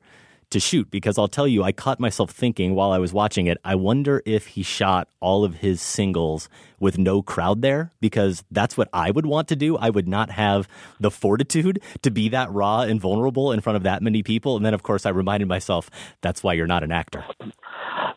to 0.51 0.59
shoot 0.59 0.89
because 0.89 1.17
I'll 1.17 1.27
tell 1.27 1.47
you, 1.47 1.63
I 1.63 1.71
caught 1.71 1.99
myself 1.99 2.31
thinking 2.31 2.75
while 2.75 2.91
I 2.91 2.97
was 2.97 3.13
watching 3.13 3.47
it, 3.47 3.57
I 3.63 3.75
wonder 3.75 4.21
if 4.25 4.47
he 4.47 4.63
shot 4.63 5.07
all 5.19 5.43
of 5.43 5.55
his 5.55 5.81
singles 5.81 6.49
with 6.79 6.97
no 6.97 7.21
crowd 7.21 7.62
there 7.62 7.91
because 7.99 8.43
that's 8.51 8.77
what 8.77 8.89
I 8.93 9.12
would 9.12 9.25
want 9.25 9.47
to 9.49 9.55
do. 9.55 9.77
I 9.77 9.89
would 9.89 10.07
not 10.07 10.31
have 10.31 10.67
the 10.99 11.12
fortitude 11.12 11.81
to 12.01 12.12
be 12.12 12.29
that 12.29 12.51
raw 12.51 12.81
and 12.81 12.99
vulnerable 12.99 13.51
in 13.51 13.62
front 13.62 13.77
of 13.77 13.83
that 13.83 14.01
many 14.01 14.23
people. 14.23 14.55
And 14.55 14.65
then, 14.65 14.73
of 14.73 14.83
course, 14.83 15.05
I 15.05 15.09
reminded 15.09 15.47
myself 15.47 15.89
that's 16.21 16.43
why 16.43 16.53
you're 16.53 16.67
not 16.67 16.83
an 16.83 16.91
actor. 16.91 17.23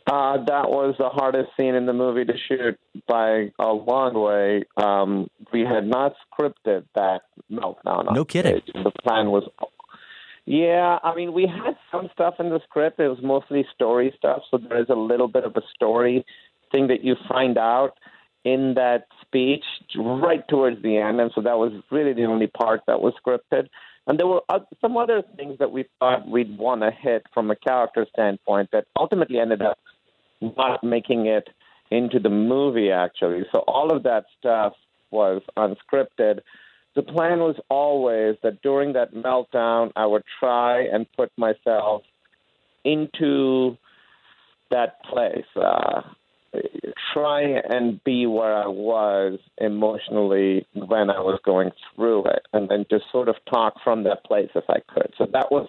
Uh, 0.07 0.45
that 0.45 0.69
was 0.69 0.95
the 0.99 1.09
hardest 1.09 1.51
scene 1.57 1.75
in 1.75 1.87
the 1.87 1.93
movie 1.93 2.25
to 2.25 2.35
shoot 2.49 2.79
by 3.07 3.53
a 3.59 3.73
long 3.73 4.15
way. 4.15 4.65
Um, 4.77 5.29
we 5.53 5.61
had 5.61 5.87
not 5.87 6.15
scripted 6.27 6.85
that 6.95 7.23
No, 7.49 7.79
no, 7.85 8.03
No 8.03 8.13
No 8.13 8.25
kidding. 8.25 8.61
The 8.75 8.91
plan 9.03 9.31
was, 9.31 9.49
yeah. 10.47 10.99
I 11.03 11.15
mean, 11.15 11.33
we 11.33 11.47
had 11.47 11.77
some 11.91 12.09
stuff 12.13 12.35
in 12.39 12.51
the 12.51 12.61
script. 12.65 13.01
It 13.01 13.09
was 13.09 13.19
mostly 13.23 13.65
story 13.75 14.13
stuff, 14.17 14.43
so 14.51 14.59
there 14.59 14.81
is 14.81 14.89
a 14.89 14.95
little 14.95 15.29
bit 15.29 15.45
of 15.45 15.57
a 15.57 15.63
story 15.75 16.25
thing 16.71 16.89
that 16.89 17.05
you 17.05 17.17
find 17.29 17.59
out 17.59 17.99
in 18.45 18.75
that 18.75 19.07
speech 19.21 19.65
right 19.97 20.47
towards 20.49 20.83
the 20.83 20.99
end, 20.99 21.21
and 21.21 21.31
so 21.35 21.43
that 21.43 21.59
was 21.59 21.73
really 21.91 22.13
the 22.13 22.25
only 22.25 22.49
part 22.49 22.81
that 22.87 23.01
was 23.01 23.15
scripted. 23.25 23.69
And 24.07 24.19
there 24.19 24.27
were 24.27 24.43
some 24.81 24.97
other 24.97 25.23
things 25.37 25.59
that 25.61 25.71
we 25.71 25.85
thought 26.01 26.29
we'd 26.29 26.59
want 26.59 26.81
to 26.83 26.91
hit 26.91 27.25
from 27.33 27.51
a 27.53 27.57
character 27.57 28.05
standpoint 28.13 28.71
that 28.73 28.87
ultimately 28.99 29.39
ended 29.39 29.63
up 29.63 29.79
not 30.41 30.83
making 30.83 31.27
it 31.27 31.49
into 31.91 32.19
the 32.19 32.31
movie, 32.31 32.91
actually. 32.91 33.45
So 33.53 33.61
all 33.61 33.95
of 33.95 34.03
that 34.03 34.25
stuff 34.39 34.73
was 35.13 35.43
unscripted. 35.57 36.41
The 36.95 37.03
plan 37.03 37.39
was 37.39 37.57
always 37.71 38.37
that 38.43 38.61
during 38.63 38.93
that 38.95 39.15
meltdown, 39.15 39.93
I 39.97 40.07
would 40.07 40.25
try 40.39 40.83
and 40.83 41.07
put 41.17 41.31
myself 41.37 42.03
into 42.85 43.79
that 44.71 45.03
place. 45.05 45.47
Uh, 45.57 46.03
try 47.15 47.41
and 47.43 48.03
be 48.05 48.27
where 48.27 48.55
I 48.55 48.67
was 48.67 49.39
emotionally 49.59 50.67
when 50.75 51.09
I 51.09 51.21
was 51.21 51.41
going 51.45 51.71
through 51.95 52.27
it, 52.27 52.43
and 52.53 52.69
then 52.69 52.85
just 52.91 53.05
sort 53.11 53.29
of 53.29 53.37
talk 53.51 53.75
from 53.83 54.05
that 54.05 54.25
place 54.25 54.51
if 54.55 54.65
I 54.69 54.81
could. 54.93 55.15
So 55.17 55.27
that 55.33 55.51
was 55.51 55.69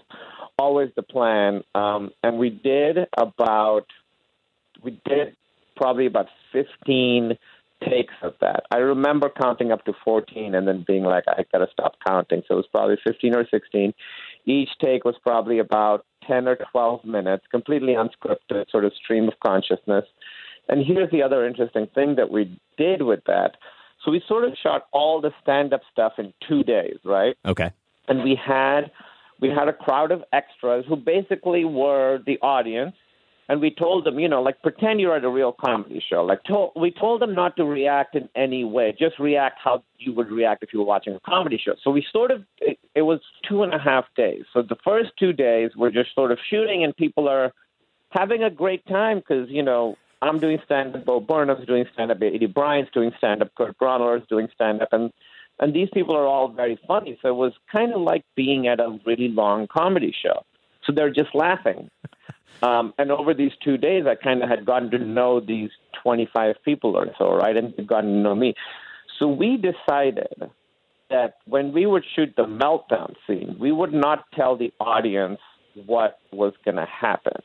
always 0.60 0.90
the 0.96 1.04
plan, 1.04 1.64
um, 1.74 2.12
and 2.22 2.38
we 2.38 2.50
did 2.50 2.98
about 3.18 3.86
we 4.84 5.00
did 5.06 5.36
probably 5.78 6.06
about 6.06 6.28
fifteen 6.52 7.38
takes 7.90 8.14
of 8.22 8.34
that. 8.42 8.64
I 8.72 8.78
remember 8.78 9.30
counting 9.30 9.72
up 9.72 9.86
to 9.86 9.94
fourteen 10.04 10.56
and 10.56 10.68
then 10.68 10.84
being 10.88 11.04
like, 11.04 11.24
I 11.28 11.46
gotta 11.52 11.68
stop 11.72 11.96
counting. 12.06 12.42
So 12.48 12.56
it 12.56 12.58
was 12.58 12.68
probably 12.72 12.98
fifteen 13.04 13.36
or 13.36 13.48
sixteen. 13.50 13.94
Each 14.46 14.70
take 14.82 15.06
was 15.06 15.16
probably 15.22 15.60
about 15.60 16.06
ten 16.28 16.48
or 16.48 16.58
twelve 16.72 17.04
minutes, 17.06 17.46
completely 17.52 17.94
unscripted, 17.94 18.70
sort 18.70 18.86
of 18.86 18.94
stream 18.94 19.28
of 19.28 19.34
consciousness. 19.46 20.06
And 20.70 20.86
here's 20.86 21.12
the 21.12 21.22
other 21.22 21.46
interesting 21.46 21.88
thing 21.94 22.16
that 22.16 22.32
we 22.32 22.60
did 22.78 23.02
with 23.02 23.22
that. 23.28 23.58
So 24.04 24.12
we 24.12 24.22
sort 24.28 24.44
of 24.46 24.54
shot 24.62 24.88
all 24.92 25.22
the 25.22 25.32
stand 25.42 25.74
up 25.74 25.82
stuff 25.92 26.14
in 26.18 26.34
two 26.48 26.64
days, 26.64 26.98
right? 27.06 27.36
Okay. 27.46 27.72
And 28.08 28.24
we 28.24 28.36
had 28.36 28.92
we 29.40 29.50
had 29.50 29.68
a 29.68 29.74
crowd 29.74 30.12
of 30.12 30.24
extras 30.32 30.86
who 30.88 30.96
basically 30.96 31.66
were 31.66 32.20
the 32.26 32.38
audience 32.42 32.96
and 33.50 33.60
we 33.60 33.72
told 33.72 34.06
them, 34.06 34.20
you 34.20 34.28
know, 34.30 34.42
like 34.42 34.62
pretend 34.62 35.02
you're 35.02 35.16
at 35.16 35.24
a 35.24 35.30
real 35.30 35.52
comedy 35.52 36.04
show. 36.08 36.24
Like 36.24 36.44
told, 36.44 36.72
we 36.76 36.92
told 36.92 37.22
them 37.22 37.36
not 37.36 37.56
to 37.58 37.66
react 37.66 38.16
in 38.16 38.30
any 38.36 38.64
way, 38.64 38.96
just 38.98 39.20
react 39.20 39.60
how 39.64 39.84
you 39.98 40.14
would 40.14 40.32
react 40.32 40.64
if 40.64 40.72
you 40.74 40.80
were 40.80 40.86
watching 40.86 41.14
a 41.16 41.20
comedy 41.20 41.60
show. 41.64 41.74
So 41.84 41.92
we 41.92 42.06
sort 42.12 42.32
of 42.32 42.44
it, 42.60 42.80
it 42.96 43.02
was 43.02 43.20
two 43.48 43.64
and 43.64 43.74
a 43.74 43.80
half 43.80 44.06
days. 44.16 44.44
So 44.54 44.62
the 44.62 44.78
first 44.84 45.12
two 45.20 45.34
days 45.34 45.72
we're 45.76 45.92
just 45.92 46.14
sort 46.16 46.32
of 46.32 46.40
shooting, 46.50 46.84
and 46.84 46.96
people 46.96 47.28
are 47.28 47.52
having 48.12 48.44
a 48.44 48.50
great 48.50 48.86
time 48.88 49.20
because 49.20 49.50
you 49.50 49.64
know 49.64 49.98
I'm 50.22 50.40
doing 50.40 50.60
stand 50.66 50.96
up, 50.96 51.06
Bo 51.06 51.20
Burnham's 51.20 51.68
doing 51.68 51.86
stand 51.94 52.12
up, 52.12 52.20
Aidy 52.20 52.52
Bryant's 52.52 52.92
doing 52.94 53.12
stand 53.18 53.42
up, 53.42 53.50
Kurt 53.58 53.78
Braunohler's 53.78 54.28
doing 54.30 54.48
stand 54.56 54.82
up, 54.82 54.90
and 54.94 55.12
and 55.60 55.74
these 55.74 55.90
people 55.94 56.16
are 56.16 56.26
all 56.26 56.48
very 56.48 56.80
funny. 56.88 57.18
So 57.22 57.28
it 57.30 57.36
was 57.36 57.54
kind 57.72 57.94
of 57.94 58.02
like 58.02 58.24
being 58.36 58.68
at 58.68 58.80
a 58.80 58.98
really 59.06 59.28
long 59.28 59.68
comedy 59.68 60.16
show. 60.20 60.46
So 60.86 60.94
they're 60.94 61.12
just 61.12 61.36
laughing. 61.36 61.90
Um, 62.64 62.94
and 62.98 63.12
over 63.12 63.34
these 63.34 63.52
two 63.62 63.78
days, 63.78 64.06
I 64.08 64.16
kind 64.16 64.42
of 64.42 64.50
had 64.50 64.66
gotten 64.66 64.90
to 64.92 64.98
know 64.98 65.42
these 65.42 65.70
25 66.02 66.56
people 66.64 66.96
or 66.96 67.08
so, 67.18 67.34
right? 67.36 67.56
And 67.58 67.74
they'd 67.76 67.88
gotten 67.88 68.14
to 68.14 68.20
know 68.20 68.36
me. 68.36 68.56
So 69.20 69.28
we 69.28 69.58
decided 69.58 70.50
that 71.10 71.36
when 71.46 71.74
we 71.74 71.86
would 71.86 72.04
shoot 72.16 72.34
the 72.38 72.46
meltdown 72.46 73.16
scene, 73.28 73.58
we 73.60 73.72
would 73.72 73.94
not 73.94 74.26
tell 74.34 74.56
the 74.56 74.72
audience 74.80 75.40
what 75.86 76.20
was 76.32 76.54
going 76.64 76.78
to 76.78 76.86
happen. 76.86 77.42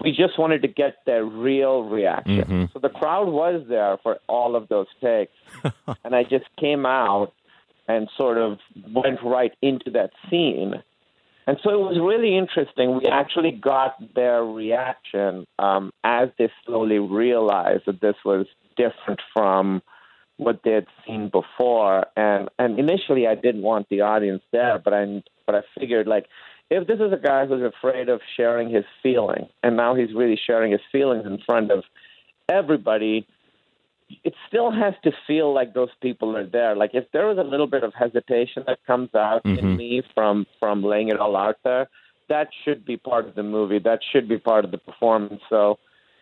We 0.00 0.12
just 0.12 0.38
wanted 0.38 0.62
to 0.62 0.68
get 0.68 0.96
their 1.04 1.24
real 1.24 1.82
reaction. 1.84 2.44
Mhm. 2.44 2.72
So 2.72 2.78
the 2.78 2.88
crowd 2.88 3.28
was 3.28 3.64
there 3.68 3.98
for 4.02 4.18
all 4.28 4.56
of 4.56 4.68
those 4.68 4.86
takes. 5.00 5.32
and 6.04 6.14
I 6.14 6.22
just 6.22 6.44
came 6.58 6.86
out 6.86 7.32
and 7.88 8.08
sort 8.16 8.38
of 8.38 8.58
went 8.92 9.22
right 9.22 9.52
into 9.62 9.90
that 9.92 10.10
scene. 10.28 10.82
And 11.46 11.58
so 11.62 11.70
it 11.70 11.78
was 11.78 11.98
really 12.00 12.36
interesting. 12.36 12.96
We 12.96 13.06
actually 13.06 13.52
got 13.52 13.96
their 14.14 14.44
reaction 14.44 15.46
um, 15.58 15.92
as 16.02 16.28
they 16.38 16.50
slowly 16.64 16.98
realized 16.98 17.84
that 17.86 18.00
this 18.00 18.16
was 18.24 18.46
different 18.76 19.20
from 19.32 19.82
what 20.38 20.60
they 20.64 20.72
had 20.72 20.86
seen 21.06 21.30
before. 21.30 22.06
And 22.16 22.48
and 22.58 22.78
initially, 22.78 23.26
I 23.26 23.36
didn't 23.36 23.62
want 23.62 23.88
the 23.90 24.00
audience 24.00 24.42
there, 24.52 24.80
but 24.82 24.92
I 24.92 25.22
but 25.46 25.54
I 25.54 25.60
figured 25.78 26.08
like 26.08 26.26
if 26.68 26.86
this 26.88 26.98
is 26.98 27.12
a 27.12 27.16
guy 27.16 27.46
who's 27.46 27.62
afraid 27.62 28.08
of 28.08 28.20
sharing 28.36 28.68
his 28.68 28.84
feeling, 29.02 29.46
and 29.62 29.76
now 29.76 29.94
he's 29.94 30.12
really 30.14 30.38
sharing 30.46 30.72
his 30.72 30.80
feelings 30.90 31.24
in 31.26 31.38
front 31.46 31.70
of 31.70 31.84
everybody, 32.48 33.26
it 34.22 34.34
still 34.48 34.70
has 34.70 34.94
to 35.02 35.12
feel 35.26 35.52
like 35.52 35.74
those 35.74 35.88
people 36.00 36.36
are 36.36 36.46
there. 36.46 36.76
Like 36.76 36.90
if 36.94 37.04
there 37.12 37.26
was 37.26 37.38
a 37.38 37.42
little 37.42 37.66
bit 37.66 37.82
of 37.82 37.92
hesitation 37.94 38.62
that 38.66 38.78
comes 38.86 39.14
out 39.14 39.44
in 39.44 39.56
Mhm. 39.56 39.76
me 39.76 40.02
from 40.14 40.46
from 40.60 40.82
laying 40.84 41.08
it 41.08 41.18
all 41.18 41.36
out 41.36 41.56
there, 41.64 41.88
that 42.28 42.48
should 42.64 42.84
be 42.84 42.96
part 42.96 43.26
of 43.26 43.34
the 43.34 43.42
movie. 43.42 43.78
That 43.78 44.00
should 44.12 44.28
be 44.28 44.38
part 44.38 44.64
of 44.64 44.70
the 44.70 44.78
performance. 44.78 45.42
So, 45.48 45.78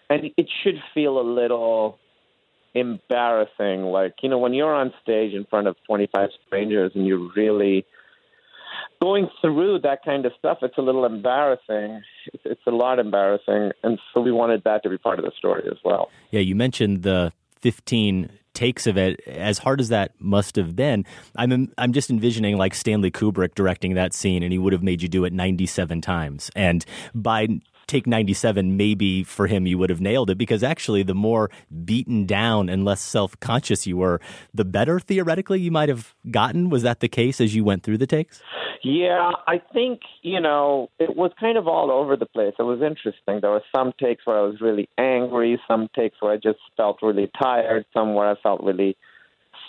and 0.09 0.31
it 0.37 0.49
should 0.63 0.83
feel 0.95 1.19
a 1.19 1.27
little 1.41 1.99
embarrassing. 2.75 3.85
Like 3.85 4.15
you 4.23 4.29
know, 4.29 4.39
when 4.39 4.55
you're 4.55 4.75
on 4.75 4.93
stage 5.03 5.35
in 5.35 5.45
front 5.45 5.67
of 5.67 5.77
25 5.87 6.31
strangers 6.47 6.93
and 6.95 7.07
you're 7.07 7.31
really 7.37 7.85
going 9.01 9.29
through 9.41 9.81
that 9.81 10.05
kind 10.05 10.25
of 10.25 10.33
stuff, 10.39 10.59
it's 10.63 10.79
a 10.79 10.83
little 10.83 11.05
embarrassing. 11.05 12.03
It's, 12.33 12.43
it's 12.45 12.67
a 12.67 12.71
lot 12.71 12.99
embarrassing, 12.99 13.73
and 13.83 13.99
so 14.13 14.21
we 14.21 14.33
wanted 14.33 14.65
that 14.65 14.83
to 14.85 14.89
be 14.89 14.99
part 14.99 15.19
of 15.19 15.25
the 15.25 15.33
story 15.37 15.65
as 15.71 15.79
well. 15.85 16.11
Yeah, 16.31 16.41
you 16.41 16.55
mentioned 16.55 17.03
the 17.03 17.33
15 17.65 18.29
takes 18.53 18.87
of 18.87 18.99
it. 18.99 19.21
As 19.27 19.57
hard 19.57 19.81
as 19.81 19.89
that 19.89 20.13
must 20.19 20.57
have 20.57 20.77
been, 20.77 21.07
I'm 21.35 21.73
I'm 21.79 21.95
just 21.95 22.11
envisioning 22.11 22.59
like 22.59 22.75
Stanley 22.75 23.11
Kubrick 23.11 23.55
directing 23.55 23.95
that 23.95 24.13
scene, 24.13 24.43
and 24.43 24.53
he 24.53 24.59
would 24.59 24.75
have 24.75 24.83
made 24.83 25.01
you 25.01 25.09
do 25.09 25.25
it 25.25 25.33
97 25.33 26.03
times. 26.03 26.51
And 26.55 26.85
by 27.15 27.49
take 27.87 28.07
97, 28.07 28.77
maybe 28.77 29.25
for 29.25 29.47
him 29.47 29.67
you 29.67 29.79
would 29.79 29.91
have 29.91 30.01
nailed 30.01 30.31
it 30.31 30.39
because 30.39 30.63
actually, 30.63 31.03
the 31.03 31.15
more 31.15 31.51
beaten 31.85 32.27
down 32.27 32.69
and 32.69 32.85
less 32.85 33.01
self 33.01 33.39
conscious 33.41 33.87
you 33.87 33.97
were, 33.97 34.21
the 34.53 34.65
better 34.65 34.99
theoretically 35.01 35.61
you 35.61 35.71
might 35.71 35.89
have 35.89 36.15
gotten. 36.31 36.71
Was 36.71 36.83
that 36.83 37.01
the 37.01 37.09
case 37.09 37.41
as 37.41 37.55
you 37.55 37.65
went 37.65 37.83
through 37.83 37.99
the 37.99 38.07
takes? 38.07 38.43
Yeah, 38.83 39.31
I 39.47 39.63
think, 39.73 40.01
you 40.21 40.41
know, 40.41 40.91
it 40.99 41.17
was 41.17 41.33
kind 41.41 41.57
of 41.57 41.67
all 41.67 41.91
over 41.91 42.17
the 42.17 42.27
place. 42.27 42.53
It 42.59 42.65
was 42.65 42.83
interesting. 42.83 43.41
There 43.41 43.51
were 43.51 43.63
some 43.75 43.95
takes 43.99 44.27
where 44.27 44.39
I 44.39 44.43
was 44.43 44.61
really 44.61 44.91
angry, 44.99 45.59
some 45.67 45.89
takes 45.97 46.21
where 46.21 46.33
I 46.33 46.37
just 46.37 46.59
felt 46.77 46.99
really 47.01 47.31
tired, 47.41 47.87
some 47.95 48.15
where 48.15 48.31
I 48.31 48.35
felt 48.43 48.63
really 48.63 48.97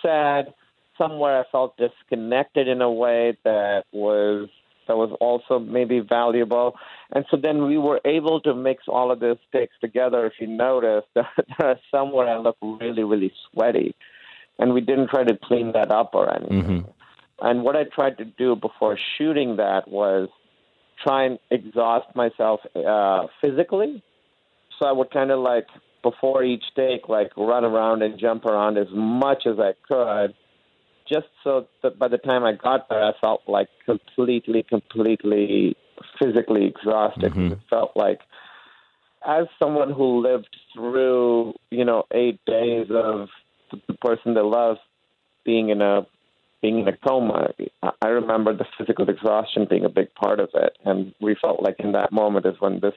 sad, 0.01 0.53
some 0.97 1.17
where 1.17 1.39
I 1.39 1.43
felt 1.49 1.77
disconnected 1.77 2.67
in 2.67 2.81
a 2.81 2.91
way 2.91 3.37
that 3.45 3.83
was 3.93 4.49
that 4.87 4.97
was 4.97 5.15
also 5.19 5.59
maybe 5.59 5.99
valuable. 5.99 6.75
And 7.11 7.25
so 7.29 7.37
then 7.37 7.65
we 7.65 7.77
were 7.77 8.01
able 8.05 8.39
to 8.41 8.53
mix 8.53 8.83
all 8.87 9.11
of 9.11 9.19
these 9.19 9.37
takes 9.51 9.73
together. 9.81 10.25
If 10.25 10.33
you 10.39 10.47
notice, 10.47 11.03
there, 11.13 11.29
there 11.57 11.69
are 11.69 11.79
some 11.91 12.11
where 12.11 12.27
I 12.27 12.37
look 12.37 12.57
really, 12.61 13.03
really 13.03 13.31
sweaty. 13.51 13.95
And 14.57 14.73
we 14.73 14.81
didn't 14.81 15.09
try 15.09 15.23
to 15.23 15.37
clean 15.43 15.73
that 15.73 15.91
up 15.91 16.11
or 16.13 16.33
anything. 16.33 16.59
And 17.41 17.63
what 17.63 17.75
I 17.75 17.83
tried 17.83 18.17
to 18.19 18.25
do 18.25 18.55
before 18.55 18.97
shooting 19.17 19.57
that 19.57 19.87
was 19.89 20.29
try 21.05 21.25
and 21.25 21.39
exhaust 21.51 22.15
myself 22.15 22.61
uh, 22.75 23.27
physically. 23.41 24.01
So 24.79 24.87
I 24.87 24.91
would 24.91 25.11
kind 25.11 25.31
of 25.31 25.39
like 25.39 25.67
before 26.03 26.43
each 26.43 26.63
take, 26.75 27.09
like 27.09 27.35
run 27.35 27.65
around 27.65 28.03
and 28.03 28.19
jump 28.19 28.45
around 28.45 28.77
as 28.77 28.87
much 28.91 29.45
as 29.45 29.59
I 29.59 29.73
could, 29.87 30.33
just 31.07 31.27
so 31.43 31.67
that 31.83 31.99
by 31.99 32.07
the 32.07 32.17
time 32.17 32.43
I 32.43 32.53
got 32.53 32.89
there, 32.89 33.03
I 33.03 33.11
felt 33.21 33.41
like 33.47 33.67
completely, 33.85 34.63
completely 34.63 35.75
physically 36.19 36.65
exhausted. 36.65 37.31
Mm-hmm. 37.31 37.53
It 37.53 37.59
felt 37.69 37.91
like, 37.95 38.19
as 39.27 39.47
someone 39.59 39.91
who 39.91 40.21
lived 40.21 40.55
through, 40.73 41.53
you 41.71 41.85
know, 41.85 42.03
eight 42.11 42.39
days 42.45 42.87
of 42.91 43.29
the 43.87 43.93
person 43.95 44.33
they 44.33 44.41
love 44.41 44.77
being 45.43 45.69
in 45.69 45.81
a 45.81 46.05
being 46.61 46.79
in 46.79 46.87
a 46.87 46.97
coma, 46.97 47.49
I 48.01 48.07
remember 48.07 48.55
the 48.55 48.65
physical 48.77 49.07
exhaustion 49.09 49.67
being 49.69 49.85
a 49.85 49.89
big 49.89 50.13
part 50.15 50.39
of 50.39 50.49
it, 50.55 50.77
and 50.83 51.13
we 51.21 51.35
felt 51.39 51.61
like 51.61 51.79
in 51.79 51.91
that 51.91 52.11
moment 52.11 52.45
is 52.45 52.55
when 52.59 52.79
this 52.79 52.95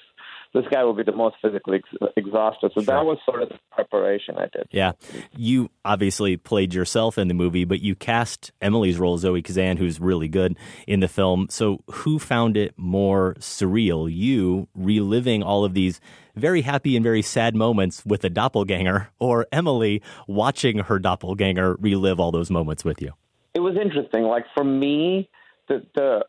this 0.54 0.64
guy 0.70 0.82
will 0.84 0.94
be 0.94 1.02
the 1.02 1.14
most 1.14 1.36
physically 1.42 1.78
ex- 1.78 2.12
exhausted. 2.16 2.72
So 2.74 2.82
sure. 2.82 2.94
that 2.94 3.04
was 3.04 3.18
sort 3.24 3.42
of 3.42 3.50
the 3.50 3.58
preparation 3.70 4.36
I 4.38 4.46
did. 4.52 4.66
Yeah, 4.70 4.92
you 5.36 5.70
obviously 5.84 6.36
played 6.36 6.74
yourself 6.74 7.18
in 7.18 7.28
the 7.28 7.34
movie, 7.34 7.64
but 7.64 7.80
you 7.80 7.94
cast 7.94 8.52
Emily's 8.60 8.98
role, 8.98 9.18
Zoe 9.18 9.42
Kazan, 9.42 9.76
who's 9.76 10.00
really 10.00 10.28
good 10.28 10.56
in 10.86 11.00
the 11.00 11.08
film. 11.08 11.48
So 11.50 11.82
who 11.90 12.18
found 12.18 12.56
it 12.56 12.74
more 12.76 13.34
surreal? 13.38 14.08
You 14.10 14.68
reliving 14.74 15.42
all 15.42 15.64
of 15.64 15.74
these 15.74 16.00
very 16.34 16.62
happy 16.62 16.96
and 16.96 17.02
very 17.02 17.22
sad 17.22 17.54
moments 17.54 18.04
with 18.06 18.24
a 18.24 18.30
doppelganger, 18.30 19.08
or 19.18 19.46
Emily 19.52 20.02
watching 20.26 20.78
her 20.78 20.98
doppelganger 20.98 21.76
relive 21.80 22.20
all 22.20 22.30
those 22.30 22.50
moments 22.50 22.84
with 22.84 23.02
you? 23.02 23.12
It 23.54 23.60
was 23.60 23.76
interesting. 23.76 24.22
Like 24.22 24.44
for 24.54 24.64
me, 24.64 25.28
the 25.68 25.84
the 25.94 26.24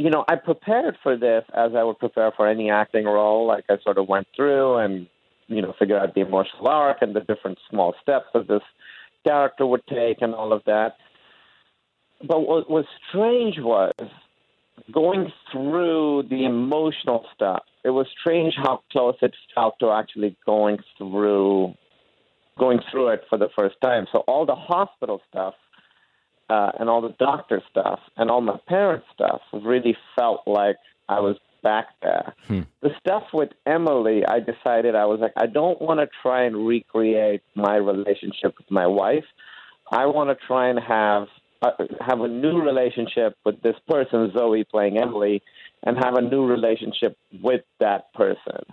you 0.00 0.10
know 0.10 0.24
I 0.28 0.36
prepared 0.36 0.96
for 1.02 1.16
this 1.16 1.44
as 1.54 1.72
I 1.74 1.82
would 1.84 1.98
prepare 1.98 2.32
for 2.36 2.48
any 2.48 2.70
acting 2.70 3.04
role. 3.04 3.46
Like 3.46 3.64
I 3.68 3.78
sort 3.82 3.98
of 3.98 4.08
went 4.08 4.26
through 4.34 4.76
and 4.76 5.06
you 5.48 5.62
know 5.62 5.74
figured 5.78 6.00
out 6.00 6.14
the 6.14 6.22
emotional 6.22 6.68
arc 6.68 6.98
and 7.02 7.14
the 7.14 7.20
different 7.20 7.58
small 7.68 7.94
steps 8.02 8.26
that 8.34 8.48
this 8.48 8.62
character 9.26 9.66
would 9.66 9.86
take 9.86 10.22
and 10.22 10.34
all 10.34 10.52
of 10.52 10.62
that. 10.64 10.96
But 12.26 12.40
what 12.40 12.70
was 12.70 12.86
strange 13.08 13.56
was 13.58 13.92
going 14.92 15.32
through 15.52 16.24
the 16.30 16.44
emotional 16.44 17.26
stuff 17.34 17.62
it 17.84 17.90
was 17.90 18.06
strange 18.20 18.54
how 18.56 18.82
close 18.92 19.16
it 19.22 19.34
felt 19.54 19.78
to 19.80 19.90
actually 19.90 20.36
going 20.44 20.78
through 20.98 21.74
going 22.58 22.80
through 22.90 23.08
it 23.08 23.22
for 23.30 23.38
the 23.38 23.48
first 23.56 23.76
time. 23.80 24.06
So 24.12 24.18
all 24.28 24.44
the 24.44 24.54
hospital 24.54 25.22
stuff 25.30 25.54
uh, 26.50 26.72
and 26.80 26.90
all 26.90 27.00
the 27.00 27.14
doctor 27.18 27.62
stuff 27.70 28.00
and 28.16 28.30
all 28.30 28.40
my 28.40 28.58
parents' 28.66 29.06
stuff 29.14 29.40
really 29.52 29.96
felt 30.18 30.42
like 30.46 30.76
I 31.08 31.20
was 31.20 31.36
back 31.62 31.86
there. 32.02 32.34
Hmm. 32.48 32.62
The 32.82 32.90
stuff 32.98 33.24
with 33.32 33.50
Emily, 33.66 34.22
I 34.26 34.40
decided 34.40 34.94
I 34.94 35.04
was 35.04 35.20
like, 35.20 35.32
I 35.36 35.46
don't 35.46 35.80
want 35.80 36.00
to 36.00 36.08
try 36.22 36.44
and 36.44 36.66
recreate 36.66 37.42
my 37.54 37.76
relationship 37.76 38.54
with 38.58 38.70
my 38.70 38.86
wife. 38.86 39.24
I 39.92 40.06
want 40.06 40.30
to 40.30 40.46
try 40.46 40.68
and 40.68 40.78
have 40.80 41.28
uh, 41.62 41.72
have 42.00 42.20
a 42.20 42.28
new 42.28 42.62
relationship 42.62 43.36
with 43.44 43.60
this 43.62 43.76
person, 43.86 44.32
Zoe 44.36 44.64
playing 44.64 44.98
Emily, 44.98 45.42
and 45.82 45.96
have 46.02 46.14
a 46.14 46.22
new 46.22 46.46
relationship 46.46 47.16
with 47.42 47.62
that 47.80 48.12
person. 48.14 48.64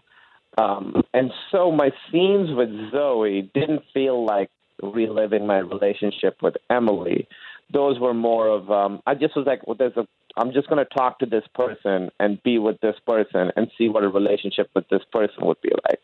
Um, 0.58 1.04
and 1.14 1.32
so 1.52 1.72
my 1.72 1.92
scenes 2.10 2.50
with 2.52 2.70
Zoe 2.92 3.52
didn't 3.54 3.84
feel 3.94 4.26
like 4.26 4.50
reliving 4.82 5.46
my 5.46 5.58
relationship 5.58 6.42
with 6.42 6.56
Emily. 6.70 7.28
Those 7.74 8.00
were 8.00 8.14
more 8.14 8.48
of 8.48 8.72
um, 8.72 9.02
I 9.06 9.14
just 9.14 9.36
was 9.36 9.46
like, 9.46 9.66
well, 9.68 9.76
there's 9.78 9.98
a 9.98 10.08
I'm 10.38 10.54
just 10.54 10.70
going 10.70 10.84
to 10.84 10.96
talk 10.96 11.20
to 11.20 11.26
this 11.26 11.44
person 11.56 12.10
and 12.20 12.42
be 12.44 12.60
with 12.60 12.80
this 12.82 12.96
person 13.06 13.52
and 13.56 13.72
see 13.78 13.90
what 13.90 14.04
a 14.04 14.10
relationship 14.10 14.70
with 14.76 14.88
this 14.90 15.02
person 15.12 15.46
would 15.48 15.60
be 15.62 15.72
like. 15.90 16.02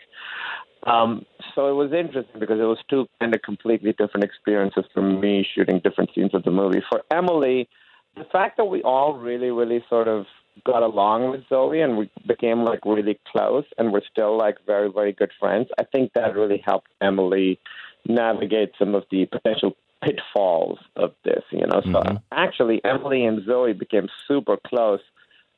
Um, 0.91 1.25
so 1.55 1.69
it 1.69 1.73
was 1.73 1.93
interesting 1.93 2.39
because 2.39 2.59
it 2.59 2.63
was 2.63 2.79
two 2.89 3.07
kind 3.19 3.33
of 3.33 3.41
completely 3.41 3.93
different 3.93 4.23
experiences 4.23 4.83
for 4.93 5.01
me 5.01 5.47
shooting 5.55 5.79
different 5.83 6.09
scenes 6.13 6.33
of 6.33 6.43
the 6.43 6.51
movie. 6.51 6.81
For 6.89 7.03
Emily, 7.11 7.69
the 8.17 8.25
fact 8.25 8.57
that 8.57 8.65
we 8.65 8.81
all 8.81 9.13
really, 9.13 9.51
really 9.51 9.83
sort 9.87 10.07
of 10.07 10.25
got 10.65 10.83
along 10.83 11.31
with 11.31 11.41
Zoe 11.49 11.81
and 11.81 11.97
we 11.97 12.09
became 12.27 12.63
like 12.63 12.79
really 12.85 13.19
close 13.31 13.65
and 13.77 13.91
we're 13.91 14.01
still 14.11 14.37
like 14.37 14.57
very, 14.65 14.91
very 14.91 15.13
good 15.13 15.31
friends. 15.39 15.67
I 15.79 15.83
think 15.83 16.11
that 16.13 16.35
really 16.35 16.61
helped 16.65 16.89
Emily 17.01 17.59
navigate 18.07 18.73
some 18.77 18.93
of 18.93 19.03
the 19.09 19.25
potential 19.25 19.75
pitfalls 20.03 20.79
of 20.95 21.13
this, 21.23 21.43
you 21.51 21.65
know. 21.65 21.81
Mm-hmm. 21.81 21.93
So 21.93 22.21
actually 22.31 22.81
Emily 22.83 23.25
and 23.25 23.45
Zoe 23.45 23.73
became 23.73 24.07
super 24.27 24.57
close 24.67 25.01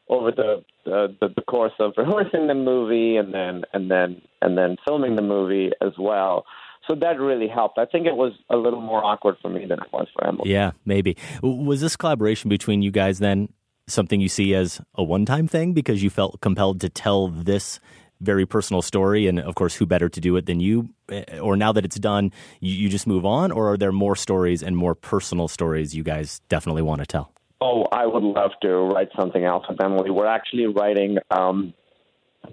over 0.08 0.32
the, 0.32 0.64
the 0.86 1.16
the 1.36 1.42
course 1.42 1.74
of 1.80 1.94
rehearsing 1.98 2.48
the 2.48 2.54
movie 2.54 3.18
and 3.18 3.34
then 3.34 3.64
and 3.74 3.90
then 3.90 4.22
and 4.42 4.58
then 4.58 4.78
filming 4.86 5.16
the 5.16 5.22
movie 5.22 5.72
as 5.82 5.94
well. 5.98 6.46
So 6.88 6.94
that 6.96 7.20
really 7.20 7.48
helped. 7.48 7.80
I 7.80 7.86
think 7.86 8.06
it 8.06 8.16
was 8.16 8.34
a 8.50 8.58
little 8.58 8.82
more 8.82 9.04
awkward 9.04 9.38
for 9.42 9.50
me 9.50 9.66
than 9.66 9.80
it 9.80 9.92
was 9.92 10.08
for 10.14 10.28
Emily. 10.28 10.52
Yeah, 10.52 10.72
maybe. 10.86 11.18
Was 11.42 11.82
this 11.82 11.96
collaboration 11.96 12.48
between 12.50 12.84
you 12.84 12.92
guys 12.92 13.18
then 13.18 13.50
something 13.88 14.20
you 14.20 14.30
see 14.30 14.54
as 14.54 14.82
a 14.96 15.04
one 15.04 15.26
time 15.26 15.48
thing 15.48 15.74
because 15.74 16.04
you 16.04 16.10
felt 16.10 16.42
compelled 16.42 16.82
to 16.82 16.90
tell 16.90 17.28
this 17.28 17.80
very 18.22 18.46
personal 18.46 18.82
story? 18.82 19.28
And 19.28 19.40
of 19.40 19.56
course, 19.56 19.76
who 19.76 19.86
better 19.86 20.10
to 20.10 20.20
do 20.22 20.36
it 20.36 20.46
than 20.46 20.60
you? 20.60 20.90
Eh, 21.10 21.40
or 21.40 21.56
now 21.56 21.72
that 21.72 21.86
it's 21.86 22.00
done, 22.00 22.32
you, 22.60 22.74
you 22.74 22.90
just 22.90 23.08
move 23.08 23.26
on? 23.26 23.52
Or 23.52 23.72
are 23.72 23.78
there 23.78 23.92
more 23.92 24.16
stories 24.16 24.64
and 24.64 24.76
more 24.76 24.96
personal 24.96 25.48
stories 25.48 25.96
you 25.96 26.04
guys 26.04 26.42
definitely 26.50 26.82
want 26.82 27.02
to 27.02 27.06
tell? 27.06 27.32
Oh, 27.62 27.86
I 27.92 28.06
would 28.06 28.24
love 28.24 28.52
to 28.62 28.70
write 28.70 29.10
something 29.20 29.44
else 29.44 29.66
with 29.70 29.82
Emily. 29.82 30.10
We're 30.10 30.28
actually 30.28 30.68
writing 30.68 31.18
um, 31.32 31.74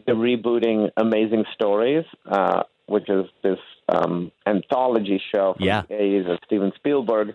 the 0.07 0.13
rebooting 0.13 0.91
Amazing 0.97 1.45
Stories, 1.55 2.05
uh, 2.31 2.63
which 2.87 3.09
is 3.09 3.27
this 3.43 3.59
um, 3.89 4.31
anthology 4.47 5.21
show 5.35 5.55
from 5.57 5.67
yeah. 5.67 5.83
the 5.89 5.95
80s 5.95 6.33
of 6.33 6.39
Steven 6.47 6.73
Spielberg 6.77 7.35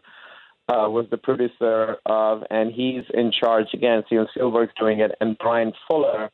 uh, 0.69 0.89
was 0.89 1.05
the 1.09 1.17
producer 1.17 1.97
of, 2.05 2.43
and 2.49 2.71
he's 2.71 3.03
in 3.13 3.31
charge 3.31 3.67
again. 3.73 4.03
Steven 4.07 4.27
Spielberg's 4.31 4.73
doing 4.79 4.99
it, 4.99 5.11
and 5.21 5.37
Bryan 5.37 5.73
Fuller, 5.87 6.29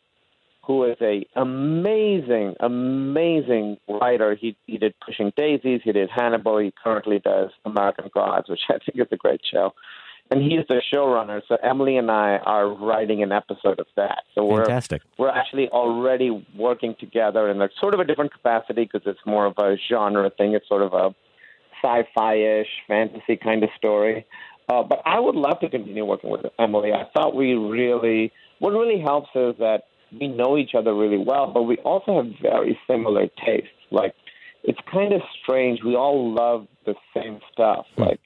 who 0.66 0.86
is 0.86 0.98
a 1.02 1.26
amazing, 1.36 2.56
amazing 2.60 3.78
writer. 3.88 4.36
He 4.36 4.56
he 4.66 4.78
did 4.78 4.94
Pushing 5.06 5.32
Daisies, 5.36 5.82
he 5.84 5.92
did 5.92 6.10
Hannibal. 6.10 6.58
He 6.60 6.74
currently 6.84 7.20
does 7.20 7.50
American 7.66 8.10
Gods, 8.14 8.50
which 8.50 8.62
I 8.70 8.80
think 8.80 8.96
is 8.96 9.08
a 9.12 9.18
great 9.18 9.42
show. 9.50 9.74
And 10.32 10.42
he's 10.42 10.66
the 10.70 10.82
showrunner. 10.92 11.42
So 11.48 11.58
Emily 11.62 11.98
and 11.98 12.10
I 12.10 12.38
are 12.38 12.68
writing 12.68 13.22
an 13.22 13.32
episode 13.34 13.80
of 13.80 13.88
that. 13.98 14.24
So 14.34 14.46
we're 14.46 14.66
Fantastic. 14.66 15.02
we're 15.18 15.30
actually 15.30 15.68
already 15.70 16.46
working 16.58 16.96
together 17.00 17.50
in 17.50 17.62
a 17.62 17.70
sort 17.80 17.94
of 17.94 18.00
a 18.00 18.06
different 18.06 18.32
capacity 18.32 18.86
because 18.86 19.02
it's 19.06 19.20
more 19.26 19.46
of 19.46 19.56
a 19.58 19.76
genre 19.90 20.30
thing. 20.30 20.54
It's 20.54 20.68
sort 20.68 20.82
of 20.82 20.94
a 20.94 21.14
sci-fi-ish 21.84 22.68
fantasy 22.88 23.36
kind 23.36 23.64
of 23.64 23.70
story. 23.78 24.26
Uh, 24.70 24.82
but 24.82 25.02
I 25.06 25.20
would 25.20 25.36
love 25.36 25.60
to 25.60 25.70
continue 25.70 26.06
working 26.06 26.30
with 26.30 26.46
Emily. 26.58 26.94
I 26.94 27.04
thought 27.14 27.36
we 27.36 27.54
really, 27.54 28.32
what 28.60 28.72
really 28.72 29.02
helps 29.02 29.30
is 29.36 29.56
that 29.60 29.84
we 30.20 30.28
know 30.28 30.58
each 30.58 30.72
other 30.76 30.94
really 30.94 31.18
well, 31.18 31.52
but 31.52 31.64
we 31.64 31.78
also 31.78 32.22
have 32.22 32.32
very 32.42 32.78
similar 32.88 33.28
tastes. 33.46 33.70
Like, 33.92 34.14
it's 34.64 34.80
kind 34.92 35.14
of 35.14 35.22
strange. 35.42 35.80
We 35.84 35.96
all 35.96 36.34
love 36.34 36.68
the 36.86 36.96
same 37.16 37.40
stuff. 37.52 37.86
Hmm. 37.96 38.04
Like, 38.04 38.20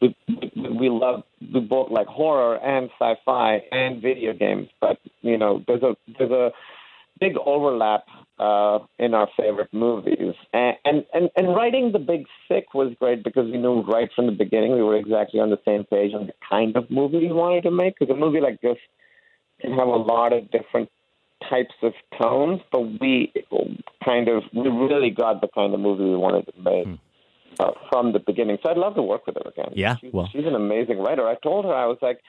we, 0.00 0.14
we 0.56 0.88
love, 0.90 1.22
we 1.40 1.60
both 1.60 1.90
like 1.90 2.06
horror 2.06 2.56
and 2.56 2.90
sci-fi 2.98 3.62
and 3.72 4.02
video 4.02 4.34
games. 4.34 4.68
But 4.80 4.98
you 5.22 5.38
know, 5.38 5.64
there's 5.66 5.82
a 5.82 5.96
there's 6.18 6.30
a 6.30 6.50
big 7.18 7.32
overlap 7.44 8.04
uh, 8.38 8.78
in 8.98 9.14
our 9.14 9.28
favorite 9.36 9.72
movies. 9.72 10.34
And, 10.52 10.76
and, 10.84 11.04
and, 11.14 11.30
and 11.36 11.48
writing 11.48 11.92
The 11.92 11.98
Big 11.98 12.26
Sick 12.46 12.74
was 12.74 12.92
great 13.00 13.24
because 13.24 13.50
we 13.50 13.58
knew 13.58 13.80
right 13.82 14.10
from 14.14 14.26
the 14.26 14.32
beginning 14.32 14.72
we 14.72 14.82
were 14.82 14.96
exactly 14.96 15.40
on 15.40 15.50
the 15.50 15.58
same 15.64 15.84
page 15.84 16.12
on 16.14 16.26
the 16.26 16.34
kind 16.48 16.76
of 16.76 16.90
movie 16.90 17.18
we 17.18 17.32
wanted 17.32 17.62
to 17.62 17.70
make. 17.70 17.94
Because 17.98 18.14
a 18.14 18.18
movie 18.18 18.40
like 18.40 18.60
this 18.60 18.76
can 19.60 19.72
have 19.72 19.88
a 19.88 19.96
lot 19.96 20.32
of 20.32 20.50
different 20.50 20.90
types 21.48 21.74
of 21.82 21.92
tones, 22.20 22.60
but 22.70 23.00
we 23.00 23.32
kind 24.04 24.28
of, 24.28 24.42
we 24.52 24.68
really 24.68 25.10
got 25.10 25.40
the 25.40 25.48
kind 25.54 25.74
of 25.74 25.80
movie 25.80 26.04
we 26.04 26.16
wanted 26.16 26.46
to 26.46 26.60
make. 26.60 26.86
Hmm. 26.86 26.94
Uh, 27.58 27.70
from 27.88 28.12
the 28.12 28.18
beginning, 28.18 28.58
so 28.62 28.68
I'd 28.68 28.76
love 28.76 28.96
to 28.96 29.02
work 29.02 29.26
with 29.26 29.36
her 29.36 29.48
again. 29.48 29.72
Yeah, 29.74 29.96
she's, 29.96 30.12
well, 30.12 30.28
she's 30.30 30.44
an 30.44 30.54
amazing 30.54 30.98
writer. 30.98 31.26
I 31.26 31.36
told 31.36 31.64
her 31.64 31.72
I 31.72 31.86
was 31.86 31.96
like, 32.02 32.20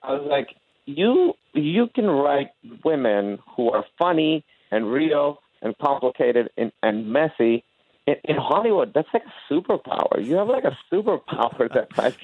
I 0.00 0.12
was 0.12 0.24
like, 0.30 0.54
you 0.86 1.34
you 1.54 1.88
can 1.92 2.06
write 2.06 2.50
women 2.84 3.40
who 3.56 3.72
are 3.72 3.84
funny 3.98 4.44
and 4.70 4.90
real 4.90 5.40
and 5.62 5.76
complicated 5.78 6.50
and, 6.56 6.72
and 6.82 7.12
messy. 7.12 7.64
In, 8.06 8.14
in 8.24 8.36
Hollywood, 8.36 8.92
that's 8.94 9.08
like 9.12 9.24
a 9.24 9.52
superpower. 9.52 10.24
You 10.24 10.36
have 10.36 10.48
like 10.48 10.64
a 10.64 10.76
superpower 10.92 11.68
that 11.74 11.88
like 11.98 12.16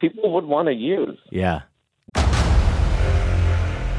people 0.00 0.34
would 0.34 0.44
want 0.44 0.68
to 0.68 0.74
use. 0.74 1.18
Yeah. 1.30 1.62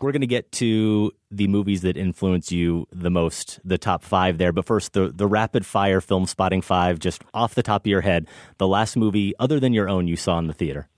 We're 0.00 0.12
going 0.12 0.22
to 0.22 0.26
get 0.26 0.50
to 0.52 1.12
the 1.30 1.46
movies 1.46 1.82
that 1.82 1.96
influence 1.96 2.50
you 2.50 2.86
the 2.90 3.10
most, 3.10 3.60
the 3.64 3.76
top 3.76 4.02
five 4.02 4.38
there. 4.38 4.50
But 4.50 4.64
first, 4.64 4.94
the, 4.94 5.08
the 5.08 5.26
rapid 5.26 5.66
fire 5.66 6.00
Filmspotting 6.00 6.64
five, 6.64 6.98
just 6.98 7.22
off 7.34 7.54
the 7.54 7.62
top 7.62 7.82
of 7.82 7.86
your 7.86 8.00
head, 8.00 8.26
the 8.56 8.66
last 8.66 8.96
movie 8.96 9.34
other 9.38 9.60
than 9.60 9.74
your 9.74 9.88
own 9.88 10.08
you 10.08 10.16
saw 10.16 10.38
in 10.38 10.46
the 10.46 10.54
theater. 10.54 10.88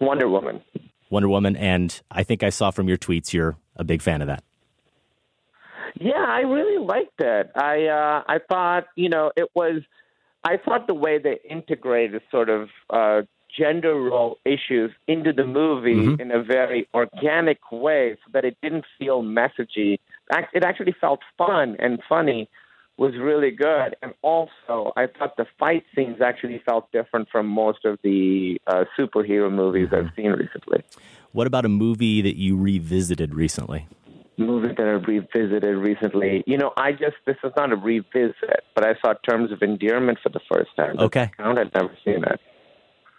Wonder 0.00 0.28
Woman. 0.28 0.60
Wonder 1.08 1.28
Woman, 1.28 1.56
and 1.56 2.00
I 2.10 2.22
think 2.24 2.42
I 2.42 2.50
saw 2.50 2.70
from 2.70 2.88
your 2.88 2.98
tweets 2.98 3.32
you're 3.32 3.56
a 3.76 3.84
big 3.84 4.02
fan 4.02 4.20
of 4.20 4.28
that. 4.28 4.42
Yeah, 6.00 6.24
I 6.26 6.40
really 6.40 6.84
liked 6.84 7.20
it. 7.20 7.50
I 7.54 7.86
uh, 7.86 8.22
I 8.26 8.38
thought 8.48 8.84
you 8.96 9.08
know 9.08 9.30
it 9.36 9.48
was. 9.54 9.82
I 10.44 10.56
thought 10.56 10.86
the 10.86 10.94
way 10.94 11.18
they 11.18 11.38
integrated 11.48 12.22
sort 12.30 12.48
of 12.48 12.68
uh, 12.90 13.22
gender 13.58 13.94
role 13.94 14.38
issues 14.44 14.90
into 15.06 15.32
the 15.32 15.44
movie 15.44 15.94
Mm-hmm. 15.94 16.20
in 16.20 16.30
a 16.30 16.42
very 16.42 16.88
organic 16.94 17.58
way, 17.70 18.16
so 18.24 18.30
that 18.32 18.44
it 18.44 18.56
didn't 18.62 18.84
feel 18.98 19.22
messagey. 19.22 19.98
It 20.54 20.64
actually 20.64 20.94
felt 21.00 21.20
fun 21.36 21.76
and 21.78 22.00
funny. 22.08 22.48
Was 22.98 23.14
really 23.18 23.50
good, 23.50 23.96
and 24.02 24.12
also 24.22 24.92
I 24.96 25.06
thought 25.06 25.36
the 25.38 25.46
fight 25.58 25.82
scenes 25.94 26.20
actually 26.20 26.62
felt 26.64 26.92
different 26.92 27.28
from 27.30 27.46
most 27.48 27.84
of 27.86 27.98
the 28.04 28.60
uh, 28.66 28.84
superhero 28.98 29.50
movies 29.50 29.88
Mm-hmm. 29.88 30.06
I've 30.08 30.14
seen 30.14 30.30
recently. 30.32 30.84
What 31.32 31.46
about 31.46 31.64
a 31.64 31.70
movie 31.70 32.20
that 32.20 32.36
you 32.36 32.56
revisited 32.56 33.34
recently? 33.34 33.86
movies 34.38 34.72
that 34.76 34.86
I've 34.88 35.06
revisited 35.06 35.76
recently. 35.76 36.42
You 36.46 36.58
know, 36.58 36.72
I 36.76 36.92
just 36.92 37.16
this 37.26 37.36
is 37.44 37.52
not 37.56 37.72
a 37.72 37.76
revisit, 37.76 38.60
but 38.74 38.84
I 38.84 38.94
saw 39.00 39.14
Terms 39.28 39.52
of 39.52 39.62
Endearment 39.62 40.18
for 40.22 40.28
the 40.28 40.40
first 40.52 40.70
time. 40.76 40.98
Okay. 40.98 41.30
count? 41.36 41.58
I'd 41.58 41.72
never 41.74 41.96
seen 42.04 42.24
it. 42.24 42.40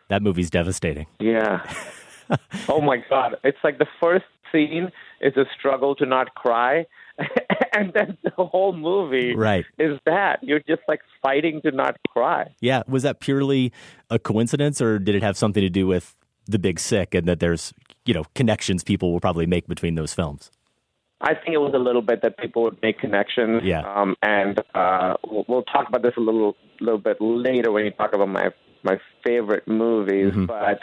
That 0.09 0.21
movie's 0.21 0.49
devastating. 0.49 1.07
Yeah. 1.19 1.65
oh 2.69 2.81
my 2.81 3.03
god! 3.09 3.35
It's 3.43 3.57
like 3.63 3.77
the 3.79 3.87
first 4.01 4.25
scene 4.51 4.91
is 5.21 5.35
a 5.37 5.45
struggle 5.57 5.95
to 5.95 6.05
not 6.05 6.35
cry, 6.35 6.85
and 7.73 7.91
then 7.93 8.17
the 8.23 8.45
whole 8.45 8.73
movie 8.73 9.35
Right. 9.35 9.65
is 9.79 9.99
that 10.05 10.43
you're 10.43 10.59
just 10.59 10.81
like 10.87 11.01
fighting 11.21 11.61
to 11.61 11.71
not 11.71 11.97
cry. 12.09 12.53
Yeah, 12.61 12.83
was 12.87 13.03
that 13.03 13.19
purely 13.19 13.71
a 14.09 14.19
coincidence, 14.19 14.81
or 14.81 14.99
did 14.99 15.15
it 15.15 15.23
have 15.23 15.37
something 15.37 15.61
to 15.61 15.69
do 15.69 15.87
with 15.87 16.15
the 16.45 16.59
Big 16.59 16.79
Sick 16.79 17.13
and 17.15 17.27
that 17.27 17.39
there's 17.39 17.73
you 18.05 18.13
know 18.13 18.23
connections 18.35 18.83
people 18.83 19.11
will 19.11 19.19
probably 19.21 19.45
make 19.45 19.67
between 19.67 19.95
those 19.95 20.13
films? 20.13 20.51
I 21.21 21.33
think 21.35 21.53
it 21.53 21.59
was 21.59 21.73
a 21.73 21.79
little 21.79 22.01
bit 22.01 22.21
that 22.23 22.37
people 22.37 22.63
would 22.63 22.81
make 22.81 22.99
connections. 22.99 23.61
Yeah. 23.63 23.79
Um, 23.89 24.17
and 24.21 24.59
uh, 24.75 25.15
we'll, 25.25 25.45
we'll 25.47 25.63
talk 25.63 25.87
about 25.87 26.01
this 26.01 26.13
a 26.17 26.19
little 26.19 26.55
little 26.81 26.99
bit 26.99 27.17
later 27.21 27.71
when 27.71 27.85
you 27.85 27.91
talk 27.91 28.13
about 28.13 28.27
my 28.27 28.49
my 28.83 28.99
favorite 29.25 29.67
movies. 29.67 30.33
But 30.47 30.79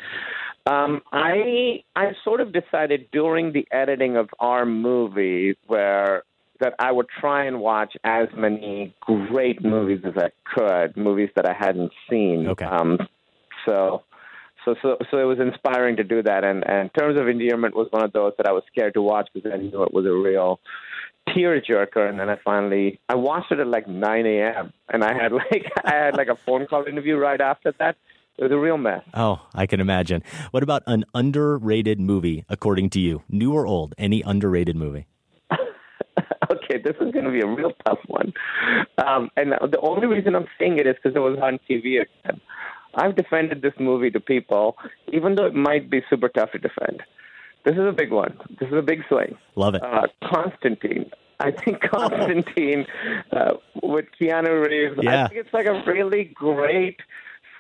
um, 0.71 1.01
I 1.13 1.83
I 1.97 2.13
sort 2.25 2.41
of 2.41 2.53
decided 2.53 3.09
during 3.13 3.53
the 3.53 3.67
editing 3.73 4.17
of 4.17 4.29
our 4.39 4.67
movie 4.67 5.57
where 5.67 6.25
that 6.61 6.75
I 6.79 6.93
would 6.93 7.07
try 7.21 7.47
and 7.47 7.61
watch 7.61 7.95
as 8.05 8.29
many 8.37 8.95
great 9.01 9.65
movies 9.65 10.01
as 10.05 10.13
I 10.17 10.31
could, 10.45 10.97
movies 10.97 11.31
that 11.37 11.47
I 11.47 11.55
hadn't 11.59 11.91
seen. 12.09 12.49
Okay. 12.49 12.67
Um, 12.67 12.99
so 13.65 14.03
so 14.65 14.75
so 14.83 14.97
so 15.11 15.19
it 15.19 15.25
was 15.25 15.39
inspiring 15.41 15.97
to 15.97 16.05
do 16.05 16.23
that 16.23 16.45
and 16.45 16.63
and 16.69 16.91
terms 16.99 17.19
of 17.19 17.29
endearment 17.29 17.75
was 17.75 17.89
one 17.91 18.05
of 18.05 18.13
those 18.13 18.33
that 18.37 18.47
I 18.47 18.53
was 18.53 18.63
scared 18.71 18.95
to 18.95 19.03
watch 19.03 19.29
because 19.35 19.53
I 19.53 19.57
knew 19.57 19.83
it 19.83 19.93
was 19.93 20.05
a 20.07 20.13
real 20.13 20.61
tearjerker 21.29 22.09
and 22.09 22.19
then 22.19 22.29
I 22.29 22.37
finally 22.45 22.99
I 23.09 23.15
watched 23.15 23.53
it 23.53 23.61
at 23.61 23.67
like 23.67 23.87
nine 23.87 24.27
AM 24.27 24.73
and 24.93 25.05
I 25.05 25.15
had 25.15 25.33
like 25.43 25.71
I 25.85 25.95
had 25.95 26.17
like 26.17 26.29
a 26.29 26.37
phone 26.37 26.67
call 26.67 26.85
interview 26.85 27.17
right 27.17 27.41
after 27.41 27.73
that. 27.79 27.97
It 28.39 28.45
was 28.45 28.53
a 28.53 28.59
real 28.59 28.79
mess. 28.79 29.03
Oh, 29.13 29.47
I 29.55 29.67
can 29.67 29.81
imagine. 29.81 30.23
What 30.51 30.63
about 30.63 30.83
an 30.87 31.05
underrated 31.15 32.01
movie, 32.01 32.47
according 32.49 32.89
to 32.91 33.01
you, 33.01 33.23
new 33.29 33.53
or 33.53 33.67
old? 33.67 33.95
Any 33.99 34.23
underrated 34.23 34.77
movie? 34.77 35.07
okay, 36.51 36.81
this 36.83 36.97
is 37.03 37.13
going 37.13 37.27
to 37.27 37.31
be 37.31 37.41
a 37.41 37.47
real 37.47 37.73
tough 37.85 37.99
one. 38.07 38.33
Um, 38.97 39.29
and 39.37 39.53
the 39.53 39.79
only 39.83 40.07
reason 40.07 40.35
I'm 40.35 40.47
saying 40.59 40.79
it 40.79 40.87
is 40.87 40.97
because 40.97 41.15
it 41.15 41.19
was 41.19 41.39
on 41.43 41.59
TV 41.69 42.01
again. 42.01 42.41
I've 42.95 43.15
defended 43.15 43.61
this 43.61 43.75
movie 43.79 44.11
to 44.11 44.21
people, 44.21 44.77
even 45.13 45.35
though 45.35 45.45
it 45.45 45.55
might 45.55 45.91
be 45.91 46.03
super 46.09 46.31
tough 46.31 46.53
to 46.53 46.59
defend. 46.59 47.03
This 47.65 47.75
is 47.75 47.87
a 47.87 47.93
big 47.93 48.11
one. 48.11 48.39
This 48.59 48.69
is 48.69 48.75
a 48.75 48.83
big 48.83 49.03
swing. 49.09 49.37
Love 49.57 49.75
it. 49.75 49.83
Uh, 49.83 50.07
Constantine. 50.25 51.11
I 51.39 51.51
think 51.51 51.81
Constantine 51.91 52.87
uh, 53.33 53.55
with 53.83 54.07
Keanu 54.21 54.67
Reeves. 54.67 54.99
Yeah. 55.03 55.25
I 55.25 55.29
think 55.29 55.41
it's 55.41 55.55
like 55.55 55.67
a 55.67 55.83
really 55.87 56.25
great 56.25 56.99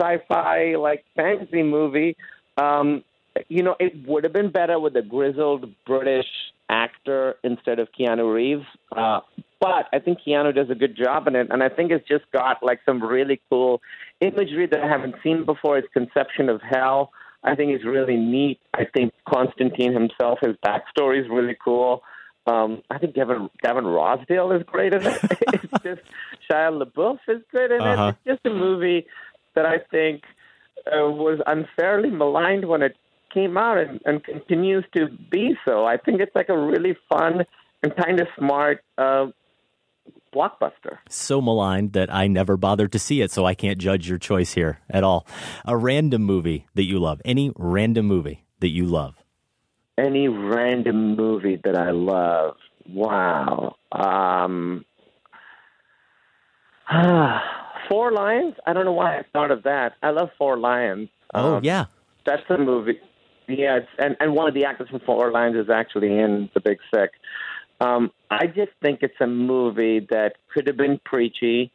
sci-fi, 0.01 0.77
like 0.77 1.05
fantasy 1.17 1.63
movie. 1.63 2.17
Um, 2.57 3.05
you 3.49 3.63
know, 3.63 3.77
it 3.79 4.07
would 4.07 4.25
have 4.25 4.33
been 4.33 4.51
better 4.51 4.79
with 4.79 4.97
a 4.97 5.03
grizzled 5.03 5.73
British 5.87 6.27
actor 6.69 7.37
instead 7.43 7.79
of 7.79 7.89
Keanu 7.99 8.33
Reeves. 8.33 8.67
Uh, 8.95 9.21
but 9.61 9.89
I 9.93 9.99
think 9.99 10.19
Keanu 10.27 10.55
does 10.55 10.71
a 10.71 10.75
good 10.75 10.97
job 10.97 11.27
in 11.27 11.37
it, 11.37 11.49
and 11.51 11.63
I 11.63 11.69
think 11.69 11.91
it's 11.91 12.09
just 12.09 12.25
got 12.33 12.63
like 12.63 12.81
some 12.87 13.03
really 13.03 13.41
cool 13.51 13.83
imagery 14.21 14.67
that 14.67 14.81
I 14.81 14.89
haven't 14.89 15.17
seen 15.23 15.45
before. 15.45 15.77
His 15.77 15.85
conception 15.93 16.49
of 16.49 16.61
hell, 16.63 17.13
I 17.43 17.55
think, 17.55 17.75
is 17.75 17.85
really 17.85 18.17
neat. 18.17 18.61
I 18.75 18.85
think 18.85 19.13
Constantine 19.29 19.93
himself, 19.93 20.39
his 20.43 20.57
backstory 20.65 21.21
is 21.23 21.29
really 21.31 21.57
cool. 21.63 22.03
Um, 22.47 22.83
I 22.91 22.99
think 22.99 23.15
Gavin 23.15 23.49
Gavin 23.63 23.85
Rossdale 23.85 24.57
is 24.59 24.63
great 24.67 24.93
in 24.95 25.07
it. 25.07 25.19
it's 25.23 25.83
just 25.83 26.01
Shia 26.51 26.83
LaBeouf 26.83 27.19
is 27.29 27.43
good 27.53 27.71
in 27.71 27.81
Uh-huh. 27.81 28.09
it. 28.09 28.17
It's 28.25 28.41
just 28.43 28.47
a 28.47 28.57
movie 28.57 29.07
that 29.55 29.67
I 29.67 29.79
think 29.91 30.23
uh, 30.87 31.11
was 31.11 31.41
unfairly 31.47 32.11
maligned 32.11 32.67
when 32.67 32.83
it 32.83 32.97
came 33.33 33.57
out 33.57 33.79
and, 33.79 34.01
and 34.05 34.25
continues 34.25 34.85
to 34.97 35.09
be 35.31 35.55
so. 35.67 35.85
I 35.87 35.97
think 35.99 36.21
it's 36.21 36.35
like 36.35 36.49
a 36.49 36.59
really 36.59 36.97
fun 37.09 37.45
and 37.83 37.95
kind 37.97 38.21
of 38.21 38.27
smart 38.39 38.83
uh, 38.99 39.27
blockbuster. 40.35 40.99
So 41.09 41.41
maligned 41.41 41.93
that 41.95 42.13
I 42.13 42.27
never 42.27 42.57
bothered 42.57 42.93
to 42.93 42.99
see 42.99 43.21
it, 43.21 43.31
so 43.31 43.45
I 43.47 43.55
can't 43.55 43.79
judge 43.79 44.09
your 44.09 44.19
choice 44.19 44.53
here 44.55 44.81
at 44.89 45.03
all. 45.05 45.27
A 45.65 45.77
random 45.77 46.23
movie 46.23 46.67
that 46.75 46.85
you 46.85 46.99
love. 46.99 47.21
Any 47.25 47.53
random 47.57 48.07
movie 48.07 48.45
that 48.61 48.69
you 48.69 48.85
love. 48.87 49.15
Any 49.99 50.29
random 50.29 51.17
movie 51.17 51.61
that 51.65 51.77
I 51.77 51.91
love. 51.91 52.57
Wow. 52.89 53.77
Um, 53.93 54.85
Four 57.89 58.13
Lions? 58.13 58.55
I 58.67 58.73
don't 58.73 58.85
know 58.85 58.93
why 58.93 59.19
I 59.19 59.23
thought 59.33 59.51
of 59.51 59.65
that. 59.65 59.95
I 60.03 60.11
love 60.11 60.31
Four 60.39 60.59
Lions. 60.59 61.09
Oh, 61.35 61.57
Um, 61.57 61.65
yeah. 61.65 61.87
That's 62.27 62.43
a 62.51 62.59
movie. 62.59 63.01
Yeah, 63.49 63.79
it's, 63.79 63.89
and 63.99 64.17
and 64.21 64.35
one 64.35 64.47
of 64.47 64.55
the 64.55 64.65
actors 64.65 64.89
from 64.91 65.01
Four 65.01 65.33
Lions 65.33 65.57
is 65.57 65.69
actually 65.71 66.17
in 66.19 66.49
The 66.55 66.61
Big 66.61 66.79
Sick. 66.95 67.11
Um, 67.81 68.11
I 68.31 68.47
just 68.47 68.73
think 68.83 69.01
it's 69.03 69.21
a 69.21 69.27
movie 69.27 70.07
that 70.11 70.35
could 70.53 70.67
have 70.67 70.77
been 70.77 71.01
preachy, 71.05 71.73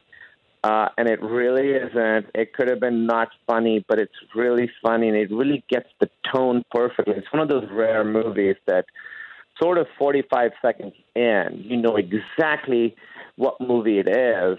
uh, 0.62 0.88
and 0.96 1.08
it 1.08 1.20
really 1.20 1.70
isn't. 1.70 2.26
It 2.34 2.54
could 2.54 2.68
have 2.68 2.80
been 2.80 3.06
not 3.06 3.28
funny, 3.46 3.84
but 3.88 3.98
it's 3.98 4.14
really 4.34 4.70
funny, 4.82 5.08
and 5.08 5.16
it 5.16 5.30
really 5.32 5.64
gets 5.68 5.88
the 6.00 6.08
tone 6.32 6.62
perfectly. 6.70 7.14
It's 7.16 7.32
one 7.32 7.42
of 7.42 7.48
those 7.48 7.68
rare 7.72 8.04
movies 8.04 8.56
that 8.66 8.86
sort 9.60 9.78
of 9.78 9.86
45 9.98 10.52
seconds 10.62 10.92
in, 11.14 11.62
you 11.64 11.76
know 11.76 11.96
exactly 11.96 12.94
what 13.36 13.60
movie 13.60 13.98
it 13.98 14.08
is, 14.08 14.58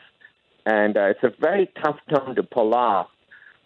and 0.66 0.98
uh, 0.98 1.06
it's 1.06 1.24
a 1.24 1.32
very 1.40 1.70
tough 1.84 1.98
tone 2.14 2.36
to 2.36 2.44
pull 2.44 2.74
off. 2.74 3.08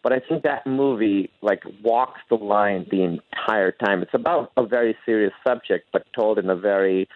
But 0.04 0.13
I 0.13 0.20
think 0.20 0.44
that 0.44 0.65
movie 0.65 1.30
like 1.41 1.63
walks 1.84 2.22
the 2.30 2.36
line 2.36 2.88
the 2.89 3.04
entire 3.04 3.72
time. 3.72 4.02
It's 4.02 4.13
about 4.13 4.52
a 4.58 4.65
very 4.65 4.96
serious 5.06 5.34
subject, 5.48 5.89
but 5.94 6.06
told 6.15 6.39
in 6.39 6.50
a 6.50 6.56
very 6.56 7.08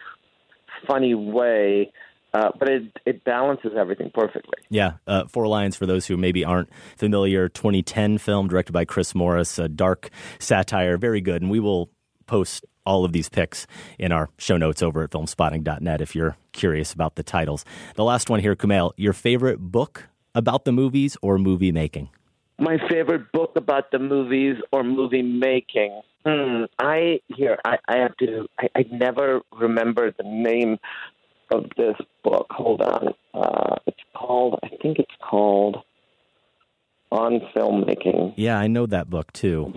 funny 0.86 1.14
way. 1.14 1.92
Uh, 2.34 2.50
but 2.58 2.68
it 2.68 2.82
it 3.06 3.24
balances 3.24 3.72
everything 3.78 4.10
perfectly. 4.12 4.58
Yeah, 4.68 4.94
uh, 5.06 5.24
Four 5.26 5.46
Lions, 5.46 5.74
for 5.74 5.86
those 5.86 6.06
who 6.06 6.18
maybe 6.18 6.44
aren't 6.44 6.68
familiar, 6.96 7.48
2010 7.48 8.18
film 8.18 8.48
directed 8.48 8.72
by 8.72 8.84
Chris 8.84 9.14
Morris, 9.14 9.58
a 9.58 9.68
dark 9.68 10.10
satire, 10.38 10.98
very 10.98 11.22
good. 11.22 11.40
And 11.40 11.50
we 11.50 11.60
will 11.60 11.88
post 12.26 12.66
all 12.84 13.04
of 13.04 13.12
these 13.12 13.28
picks 13.28 13.66
in 13.98 14.12
our 14.12 14.28
show 14.38 14.56
notes 14.56 14.82
over 14.82 15.02
at 15.02 15.10
filmspotting.net 15.10 16.00
if 16.00 16.14
you're 16.14 16.36
curious 16.52 16.92
about 16.92 17.16
the 17.16 17.22
titles. 17.22 17.64
The 17.94 18.04
last 18.04 18.28
one 18.28 18.40
here, 18.40 18.54
Kumail, 18.54 18.92
your 18.96 19.12
favorite 19.12 19.58
book 19.58 20.08
about 20.34 20.64
the 20.66 20.72
movies 20.72 21.16
or 21.22 21.38
movie 21.38 21.72
making? 21.72 22.10
My 22.58 22.78
favorite 22.88 23.30
book 23.32 23.52
about 23.56 23.90
the 23.90 23.98
movies 23.98 24.56
or 24.72 24.82
movie 24.82 25.22
making. 25.22 26.00
Hmm. 26.24 26.64
I 26.78 27.20
here 27.28 27.58
I, 27.64 27.78
I 27.86 27.98
have 27.98 28.16
to. 28.16 28.46
I, 28.58 28.68
I 28.74 28.84
never 28.90 29.42
remember 29.52 30.10
the 30.10 30.24
name 30.24 30.78
of 31.52 31.66
this 31.76 31.96
book. 32.24 32.46
Hold 32.50 32.82
on. 32.82 33.14
Uh, 33.34 33.76
it's 33.86 34.00
called. 34.14 34.58
I 34.64 34.68
think 34.82 34.98
it's 34.98 35.14
called 35.20 35.76
On 37.12 37.40
Filmmaking. 37.54 38.34
Yeah, 38.36 38.58
I 38.58 38.66
know 38.66 38.86
that 38.86 39.08
book 39.08 39.32
too. 39.32 39.72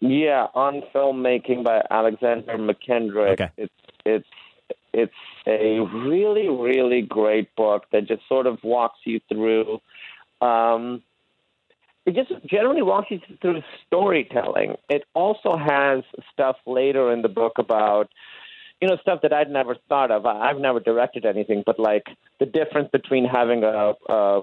Yeah, 0.00 0.46
on 0.54 0.82
filmmaking 0.94 1.64
by 1.64 1.82
Alexander 1.90 2.56
Mackendrick. 2.56 3.32
Okay. 3.32 3.50
It's 3.56 3.72
it's 4.04 4.28
it's 4.92 5.12
a 5.46 5.80
really 5.80 6.48
really 6.48 7.02
great 7.02 7.54
book 7.56 7.84
that 7.92 8.06
just 8.06 8.22
sort 8.28 8.46
of 8.46 8.58
walks 8.62 9.00
you 9.04 9.20
through. 9.28 9.80
Um, 10.40 11.02
it 12.06 12.14
just 12.14 12.30
generally 12.46 12.82
walks 12.82 13.10
you 13.10 13.20
through 13.42 13.62
storytelling. 13.86 14.76
It 14.88 15.04
also 15.14 15.56
has 15.56 16.04
stuff 16.32 16.56
later 16.66 17.12
in 17.12 17.22
the 17.22 17.28
book 17.28 17.58
about 17.58 18.08
you 18.80 18.88
know 18.88 18.96
stuff 19.02 19.20
that 19.22 19.32
I'd 19.32 19.50
never 19.50 19.76
thought 19.88 20.10
of. 20.10 20.24
I've 20.24 20.58
never 20.58 20.80
directed 20.80 21.26
anything, 21.26 21.62
but 21.66 21.78
like 21.78 22.06
the 22.40 22.46
difference 22.46 22.88
between 22.92 23.24
having 23.24 23.62
a, 23.64 23.92
a 24.08 24.42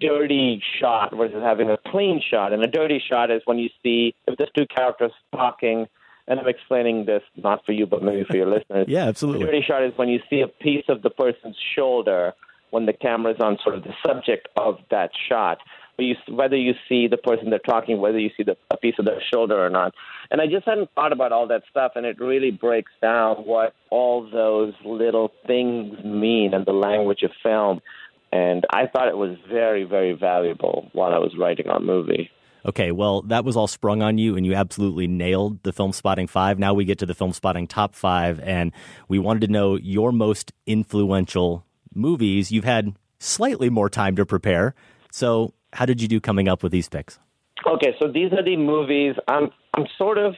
dirty 0.00 0.62
shot 0.80 1.14
versus 1.16 1.42
having 1.42 1.70
a 1.70 1.78
clean 1.90 2.20
shot. 2.30 2.52
And 2.52 2.62
a 2.62 2.66
dirty 2.66 3.02
shot 3.08 3.30
is 3.30 3.42
when 3.44 3.58
you 3.58 3.68
see 3.82 4.14
if 4.26 4.36
there's 4.36 4.50
two 4.56 4.66
characters 4.66 5.12
talking. 5.34 5.86
And 6.28 6.38
I'm 6.38 6.46
explaining 6.46 7.04
this 7.04 7.22
not 7.36 7.66
for 7.66 7.72
you, 7.72 7.84
but 7.84 8.02
maybe 8.02 8.24
for 8.24 8.36
your 8.36 8.46
listeners. 8.54 8.86
Yeah, 8.88 9.06
absolutely. 9.06 9.42
A 9.42 9.46
dirty 9.46 9.64
shot 9.66 9.82
is 9.82 9.92
when 9.96 10.08
you 10.08 10.20
see 10.30 10.40
a 10.40 10.46
piece 10.46 10.84
of 10.88 11.02
the 11.02 11.10
person's 11.10 11.56
shoulder 11.74 12.34
when 12.72 12.86
the 12.86 12.92
camera 12.92 13.32
is 13.32 13.40
on 13.40 13.58
sort 13.62 13.76
of 13.76 13.84
the 13.84 13.94
subject 14.04 14.48
of 14.56 14.78
that 14.90 15.10
shot. 15.28 15.58
You, 15.98 16.16
whether 16.28 16.56
you 16.56 16.72
see 16.88 17.06
the 17.06 17.18
person 17.18 17.50
they're 17.50 17.60
talking, 17.60 18.00
whether 18.00 18.18
you 18.18 18.30
see 18.36 18.42
the, 18.42 18.56
a 18.72 18.76
piece 18.76 18.94
of 18.98 19.04
their 19.04 19.22
shoulder 19.32 19.64
or 19.64 19.70
not. 19.70 19.94
And 20.32 20.40
I 20.40 20.46
just 20.46 20.66
hadn't 20.66 20.90
thought 20.94 21.12
about 21.12 21.30
all 21.30 21.46
that 21.48 21.62
stuff, 21.70 21.92
and 21.94 22.04
it 22.04 22.18
really 22.18 22.50
breaks 22.50 22.90
down 23.00 23.36
what 23.36 23.74
all 23.90 24.28
those 24.28 24.72
little 24.84 25.30
things 25.46 26.02
mean 26.02 26.54
in 26.54 26.64
the 26.64 26.72
language 26.72 27.22
of 27.22 27.30
film. 27.42 27.82
And 28.32 28.64
I 28.72 28.86
thought 28.86 29.08
it 29.08 29.16
was 29.16 29.36
very, 29.48 29.84
very 29.84 30.14
valuable 30.14 30.88
while 30.92 31.12
I 31.12 31.18
was 31.18 31.36
writing 31.38 31.68
our 31.68 31.78
movie. 31.78 32.30
Okay, 32.64 32.90
well, 32.90 33.22
that 33.22 33.44
was 33.44 33.56
all 33.56 33.66
sprung 33.66 34.02
on 34.02 34.18
you, 34.18 34.36
and 34.36 34.46
you 34.46 34.54
absolutely 34.54 35.06
nailed 35.06 35.62
the 35.62 35.72
Filmspotting 35.72 36.28
five. 36.28 36.58
Now 36.58 36.72
we 36.74 36.84
get 36.84 36.98
to 37.00 37.06
the 37.06 37.14
Filmspotting 37.14 37.68
top 37.68 37.94
five, 37.94 38.40
and 38.40 38.72
we 39.08 39.18
wanted 39.18 39.42
to 39.42 39.52
know 39.52 39.76
your 39.76 40.10
most 40.10 40.52
influential 40.66 41.64
movies. 41.94 42.52
You've 42.52 42.64
had 42.64 42.94
slightly 43.18 43.70
more 43.70 43.88
time 43.88 44.16
to 44.16 44.26
prepare. 44.26 44.74
So, 45.10 45.54
how 45.72 45.86
did 45.86 46.02
you 46.02 46.08
do 46.08 46.20
coming 46.20 46.48
up 46.48 46.62
with 46.62 46.72
these 46.72 46.88
picks? 46.88 47.18
Okay, 47.66 47.94
so 48.00 48.08
these 48.08 48.32
are 48.32 48.42
the 48.42 48.56
movies. 48.56 49.14
I'm 49.28 49.50
I'm 49.76 49.86
sort 49.96 50.18
of 50.18 50.34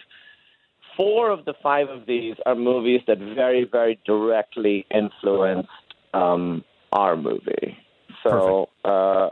four 0.96 1.30
of 1.30 1.44
the 1.44 1.54
five 1.62 1.88
of 1.88 2.06
these 2.06 2.36
are 2.46 2.54
movies 2.54 3.00
that 3.06 3.18
very 3.18 3.64
very 3.70 3.98
directly 4.06 4.86
influenced 4.94 5.68
um, 6.12 6.64
our 6.92 7.16
movie. 7.16 7.76
So, 8.22 8.68
uh, 8.84 9.30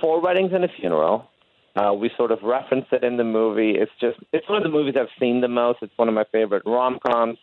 four 0.00 0.20
weddings 0.22 0.52
and 0.54 0.64
a 0.64 0.68
funeral. 0.80 1.26
Uh, 1.76 1.92
we 1.92 2.10
sort 2.16 2.32
of 2.32 2.40
reference 2.42 2.86
it 2.90 3.04
in 3.04 3.16
the 3.16 3.24
movie. 3.24 3.72
It's 3.76 3.92
just 4.00 4.18
it's 4.32 4.48
one 4.48 4.58
of 4.58 4.64
the 4.64 4.70
movies 4.76 4.94
I've 4.98 5.08
seen 5.20 5.40
the 5.40 5.48
most. 5.48 5.78
It's 5.82 5.92
one 5.96 6.08
of 6.08 6.14
my 6.14 6.24
favorite 6.32 6.62
rom 6.66 6.98
coms. 7.06 7.38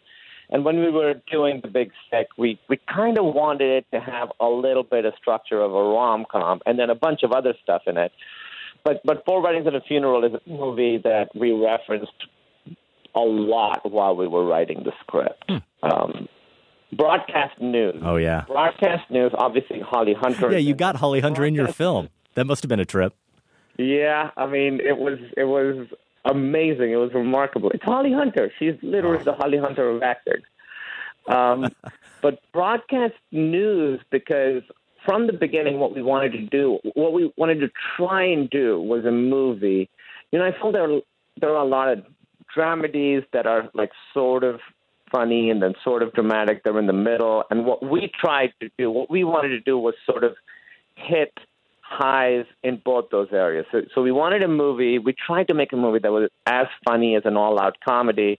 And 0.49 0.63
when 0.63 0.79
we 0.79 0.89
were 0.89 1.15
doing 1.29 1.59
the 1.61 1.67
Big 1.67 1.91
Sick, 2.09 2.27
we 2.37 2.59
we 2.69 2.79
kind 2.93 3.17
of 3.17 3.25
wanted 3.25 3.69
it 3.69 3.85
to 3.91 3.99
have 3.99 4.31
a 4.39 4.47
little 4.47 4.83
bit 4.83 5.05
of 5.05 5.13
structure 5.19 5.59
of 5.59 5.73
a 5.73 5.83
rom 5.83 6.25
com, 6.31 6.61
and 6.65 6.79
then 6.79 6.89
a 6.89 6.95
bunch 6.95 7.23
of 7.23 7.31
other 7.31 7.53
stuff 7.61 7.83
in 7.85 7.97
it. 7.97 8.11
But 8.83 9.01
but 9.03 9.25
Four 9.25 9.41
Weddings 9.41 9.67
and 9.67 9.75
a 9.75 9.81
Funeral 9.81 10.23
is 10.23 10.33
a 10.33 10.49
movie 10.49 10.99
that 11.03 11.35
we 11.35 11.51
referenced 11.51 12.13
a 13.13 13.19
lot 13.19 13.91
while 13.91 14.15
we 14.15 14.27
were 14.27 14.45
writing 14.45 14.83
the 14.83 14.93
script. 15.01 15.43
Hmm. 15.49 15.57
Um, 15.83 16.29
broadcast 16.93 17.59
news. 17.59 18.01
Oh 18.01 18.15
yeah, 18.15 18.45
broadcast 18.47 19.09
news. 19.11 19.33
Obviously, 19.37 19.81
Holly 19.81 20.13
Hunter. 20.13 20.51
Yeah, 20.51 20.59
you 20.59 20.75
got 20.75 20.95
Holly 20.97 21.19
Hunter 21.19 21.43
in 21.43 21.55
your 21.55 21.67
film. 21.67 22.09
That 22.35 22.45
must 22.45 22.63
have 22.63 22.69
been 22.69 22.79
a 22.79 22.85
trip. 22.85 23.13
Yeah, 23.77 24.31
I 24.37 24.47
mean, 24.47 24.79
it 24.79 24.97
was 24.97 25.19
it 25.35 25.43
was 25.43 25.87
amazing. 26.25 26.91
It 26.91 26.97
was 26.97 27.13
remarkable. 27.13 27.69
It's 27.71 27.83
Holly 27.83 28.13
Hunter. 28.13 28.51
She's 28.59 28.75
literally 28.81 29.23
the 29.23 29.33
Holly 29.33 29.57
Hunter 29.57 29.89
of 29.89 30.03
actors. 30.03 30.43
Um, 31.27 31.67
but 32.21 32.39
broadcast 32.51 33.15
news, 33.31 33.99
because 34.11 34.63
from 35.05 35.27
the 35.27 35.33
beginning, 35.33 35.79
what 35.79 35.95
we 35.95 36.01
wanted 36.01 36.33
to 36.33 36.41
do, 36.41 36.79
what 36.95 37.13
we 37.13 37.31
wanted 37.37 37.59
to 37.61 37.69
try 37.95 38.23
and 38.23 38.49
do, 38.49 38.79
was 38.79 39.05
a 39.05 39.11
movie. 39.11 39.89
You 40.31 40.39
know, 40.39 40.45
I 40.45 40.51
feel 40.51 40.71
there 40.71 40.99
there 41.39 41.51
are 41.51 41.63
a 41.63 41.67
lot 41.67 41.89
of 41.89 42.03
dramedies 42.55 43.25
that 43.33 43.45
are 43.45 43.69
like 43.73 43.91
sort 44.13 44.43
of 44.43 44.59
funny 45.11 45.49
and 45.49 45.61
then 45.61 45.73
sort 45.83 46.03
of 46.03 46.11
dramatic. 46.13 46.63
They're 46.63 46.77
in 46.79 46.87
the 46.87 46.93
middle, 46.93 47.43
and 47.49 47.65
what 47.65 47.83
we 47.83 48.11
tried 48.19 48.53
to 48.61 48.69
do, 48.77 48.91
what 48.91 49.09
we 49.09 49.23
wanted 49.23 49.49
to 49.49 49.59
do, 49.59 49.77
was 49.77 49.93
sort 50.05 50.23
of 50.23 50.35
hit 50.95 51.33
highs 51.89 52.45
in 52.63 52.81
both 52.83 53.05
those 53.11 53.29
areas. 53.31 53.65
So, 53.71 53.81
so 53.93 54.01
we 54.01 54.11
wanted 54.11 54.43
a 54.43 54.47
movie. 54.47 54.99
We 54.99 55.13
tried 55.13 55.47
to 55.47 55.53
make 55.53 55.71
a 55.71 55.77
movie 55.77 55.99
that 55.99 56.11
was 56.11 56.29
as 56.45 56.67
funny 56.87 57.15
as 57.15 57.23
an 57.25 57.37
all-out 57.37 57.77
comedy, 57.87 58.37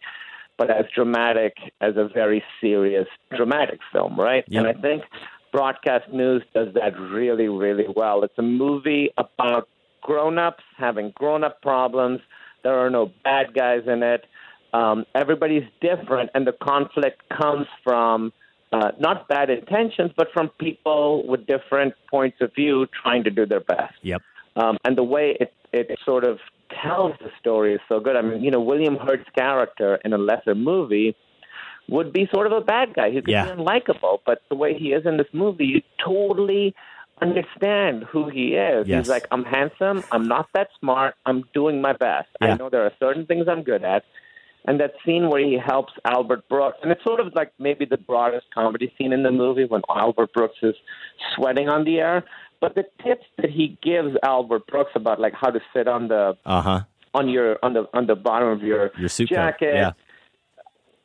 but 0.59 0.71
as 0.71 0.85
dramatic 0.95 1.55
as 1.81 1.97
a 1.97 2.09
very 2.13 2.43
serious 2.61 3.07
dramatic 3.35 3.81
film, 3.93 4.19
right? 4.19 4.45
Yep. 4.49 4.65
And 4.65 4.77
I 4.77 4.81
think 4.81 5.05
broadcast 5.51 6.13
news 6.13 6.43
does 6.55 6.75
that 6.75 6.99
really, 6.99 7.49
really 7.49 7.87
well. 7.95 8.23
It's 8.23 8.39
a 8.39 8.43
movie 8.43 9.11
about 9.17 9.69
grown-ups 10.03 10.65
having 10.77 11.13
grown-up 11.15 11.63
problems. 11.63 12.21
There 12.65 12.79
are 12.79 12.91
no 12.91 13.11
bad 13.25 13.55
guys 13.55 13.83
in 13.87 14.03
it. 14.03 14.27
Um, 14.75 15.07
everybody's 15.15 15.65
different, 15.81 16.31
and 16.35 16.47
the 16.47 16.53
conflict 16.53 17.23
comes 17.31 17.67
from 17.83 18.33
uh, 18.73 18.91
not 18.99 19.29
bad 19.29 19.51
intentions, 19.51 20.13
but 20.17 20.29
from 20.33 20.51
people 20.61 21.27
with 21.27 21.47
different 21.47 21.95
points 22.11 22.39
of 22.41 22.55
view 22.55 22.87
trying 23.03 23.25
to 23.25 23.31
do 23.31 23.47
their 23.47 23.61
best. 23.61 23.95
Yep. 24.03 24.23
Um, 24.57 24.77
and 24.85 24.97
the 24.97 25.05
way 25.05 25.37
it, 25.41 25.53
it 25.73 25.99
sort 26.05 26.25
of 26.25 26.39
tells 26.83 27.13
the 27.21 27.31
story 27.41 27.75
is 27.75 27.81
so 27.89 28.01
good. 28.01 28.17
I 28.17 28.23
mean, 28.23 28.43
you 28.43 28.51
know, 28.51 28.61
William 28.61 28.97
Hurt's 28.97 29.29
character 29.35 29.99
in 30.05 30.13
a 30.13 30.19
lesser 30.19 30.55
movie 30.55 31.17
would 31.89 32.13
be 32.13 32.29
sort 32.33 32.47
of 32.47 32.53
a 32.53 32.61
bad 32.61 32.93
guy. 32.95 33.11
He 33.11 33.17
could 33.23 33.29
Yeah. 33.29 33.45
be 33.45 33.63
unlikable, 33.63 34.21
but 34.27 34.43
the 34.51 34.55
way 34.57 34.75
he 34.79 34.93
is 34.93 35.07
in 35.07 35.17
this 35.17 35.29
movie, 35.33 35.65
you 35.65 35.83
totally 36.05 36.75
understand 37.23 38.05
who 38.05 38.29
he 38.29 38.55
is. 38.55 38.87
Yes. 38.87 39.05
He's 39.05 39.09
like, 39.09 39.27
I'm 39.31 39.45
handsome, 39.45 40.05
I'm 40.13 40.29
not 40.29 40.49
that 40.55 40.69
smart, 40.79 41.15
I'm 41.27 41.45
doing 41.55 41.81
my 41.81 41.93
best. 41.95 42.29
Yeah. 42.41 42.53
I 42.53 42.57
know 42.57 42.69
there 42.69 42.83
are 42.85 42.93
certain 43.01 43.27
things 43.27 43.47
I'm 43.49 43.63
good 43.63 43.83
at. 43.85 44.05
And 44.69 44.79
that 44.81 44.93
scene 45.05 45.31
where 45.31 45.41
he 45.43 45.57
helps 45.65 45.95
Albert 46.05 46.47
Brooks, 46.51 46.77
and 46.83 46.93
it's 46.93 47.03
sort 47.03 47.21
of 47.21 47.29
like 47.35 47.53
maybe 47.59 47.87
the 47.87 47.97
broadest 47.97 48.47
comedy 48.53 48.93
scene 48.99 49.15
in 49.15 49.23
the 49.23 49.31
movie 49.31 49.65
when 49.65 49.81
Albert 49.89 50.31
Brooks 50.35 50.59
is 50.63 50.75
sweating 51.35 51.69
on 51.71 51.85
the 51.85 51.99
air. 52.01 52.23
But 52.61 52.75
the 52.75 52.85
tips 53.05 53.25
that 53.39 53.51
he 53.51 53.79
gives 53.83 54.15
Albert 54.23 54.67
Brooks 54.67 54.91
about 54.95 55.19
like 55.21 55.33
how 55.33 55.49
to 55.51 55.61
sit 55.75 55.89
on 55.89 56.09
the 56.09 56.37
Uh 56.45 56.61
huh. 56.63 56.81
on 57.15 57.29
your 57.31 57.57
on 57.63 57.73
the 57.73 57.89
on 57.95 58.07
the 58.07 58.15
bottom 58.15 58.49
of 58.49 58.63
your 58.63 58.91
Your 58.99 59.09
suit 59.09 59.31
jacket, 59.31 59.75
Yeah. 59.75 59.93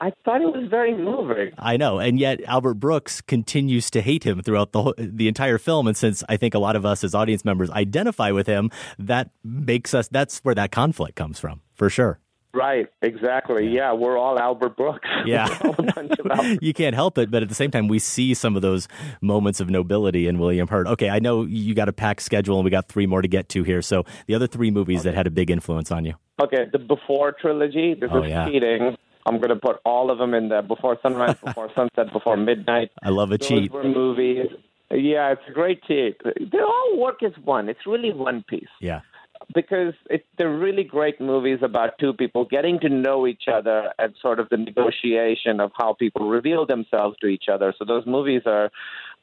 I 0.01 0.11
thought 0.25 0.41
it 0.41 0.51
was 0.51 0.67
very 0.69 0.93
moving. 0.97 1.51
I 1.57 1.77
know, 1.77 1.99
and 1.99 2.19
yet 2.19 2.41
Albert 2.45 2.73
Brooks 2.73 3.21
continues 3.21 3.89
to 3.91 4.01
hate 4.01 4.25
him 4.25 4.41
throughout 4.41 4.73
the 4.73 4.81
whole, 4.81 4.93
the 4.97 5.29
entire 5.29 5.57
film. 5.57 5.87
And 5.87 5.95
since 5.95 6.21
I 6.27 6.35
think 6.35 6.53
a 6.53 6.59
lot 6.59 6.75
of 6.75 6.85
us 6.85 7.05
as 7.05 7.15
audience 7.15 7.45
members 7.45 7.69
identify 7.71 8.31
with 8.31 8.47
him, 8.47 8.69
that 8.99 9.29
makes 9.45 9.93
us. 9.93 10.09
That's 10.09 10.39
where 10.39 10.55
that 10.55 10.71
conflict 10.73 11.15
comes 11.15 11.39
from, 11.39 11.61
for 11.75 11.89
sure. 11.89 12.19
Right, 12.55 12.87
exactly. 13.01 13.67
Yeah, 13.67 13.93
we're 13.93 14.17
all 14.17 14.37
Albert 14.39 14.77
Brooks. 14.77 15.07
Yeah. 15.25 15.47
We're 15.63 15.69
all 15.69 15.75
a 15.79 15.93
bunch 15.93 16.11
of 16.19 16.25
Albert 16.29 16.59
you 16.61 16.73
can't 16.73 16.93
help 16.95 17.17
it, 17.17 17.31
but 17.31 17.41
at 17.43 17.49
the 17.49 17.55
same 17.55 17.71
time, 17.71 17.87
we 17.87 17.97
see 17.97 18.33
some 18.33 18.55
of 18.55 18.61
those 18.61 18.87
moments 19.21 19.59
of 19.61 19.69
nobility 19.69 20.27
in 20.27 20.37
William 20.37 20.67
Hurt. 20.67 20.85
Okay, 20.87 21.09
I 21.09 21.19
know 21.19 21.43
you 21.45 21.73
got 21.73 21.87
a 21.89 21.93
packed 21.93 22.21
schedule, 22.21 22.57
and 22.57 22.65
we 22.65 22.69
got 22.71 22.89
three 22.89 23.07
more 23.07 23.21
to 23.21 23.27
get 23.27 23.47
to 23.49 23.63
here. 23.63 23.81
So 23.81 24.03
the 24.27 24.35
other 24.35 24.47
three 24.47 24.69
movies 24.69 25.03
that 25.03 25.13
had 25.15 25.25
a 25.27 25.31
big 25.31 25.49
influence 25.49 25.91
on 25.91 26.03
you. 26.05 26.13
Okay, 26.41 26.65
the 26.71 26.77
Before 26.79 27.31
trilogy. 27.31 27.93
This 27.93 28.09
Oh, 28.13 28.21
is 28.23 28.29
yeah. 28.29 28.47
cheating. 28.47 28.97
I'm 29.25 29.37
going 29.37 29.49
to 29.49 29.55
put 29.55 29.77
all 29.85 30.11
of 30.11 30.17
them 30.17 30.33
in 30.33 30.49
there. 30.49 30.61
Before 30.61 30.97
sunrise, 31.01 31.37
before 31.45 31.69
sunset, 31.73 32.11
before 32.11 32.35
midnight. 32.37 32.91
I 33.01 33.09
love 33.09 33.31
a 33.31 33.37
Those 33.37 33.47
cheat. 33.47 33.71
were 33.71 33.83
movies. 33.83 34.47
Yeah, 34.91 35.31
it's 35.31 35.41
a 35.49 35.51
great 35.53 35.81
cheat. 35.85 36.17
They 36.23 36.59
all 36.59 36.97
work 36.99 37.23
as 37.23 37.31
one. 37.43 37.69
It's 37.69 37.87
really 37.87 38.11
one 38.13 38.43
piece 38.47 38.67
Yeah. 38.81 38.99
Because 39.53 39.93
it, 40.09 40.25
they're 40.37 40.55
really 40.55 40.83
great 40.83 41.19
movies 41.19 41.59
about 41.61 41.97
two 41.99 42.13
people 42.13 42.45
getting 42.45 42.79
to 42.79 42.89
know 42.89 43.27
each 43.27 43.43
other 43.51 43.91
and 43.99 44.13
sort 44.21 44.39
of 44.39 44.49
the 44.49 44.57
negotiation 44.57 45.59
of 45.59 45.71
how 45.75 45.93
people 45.93 46.29
reveal 46.29 46.65
themselves 46.65 47.17
to 47.21 47.27
each 47.27 47.45
other. 47.51 47.73
So 47.77 47.85
those 47.85 48.05
movies 48.05 48.41
are 48.45 48.71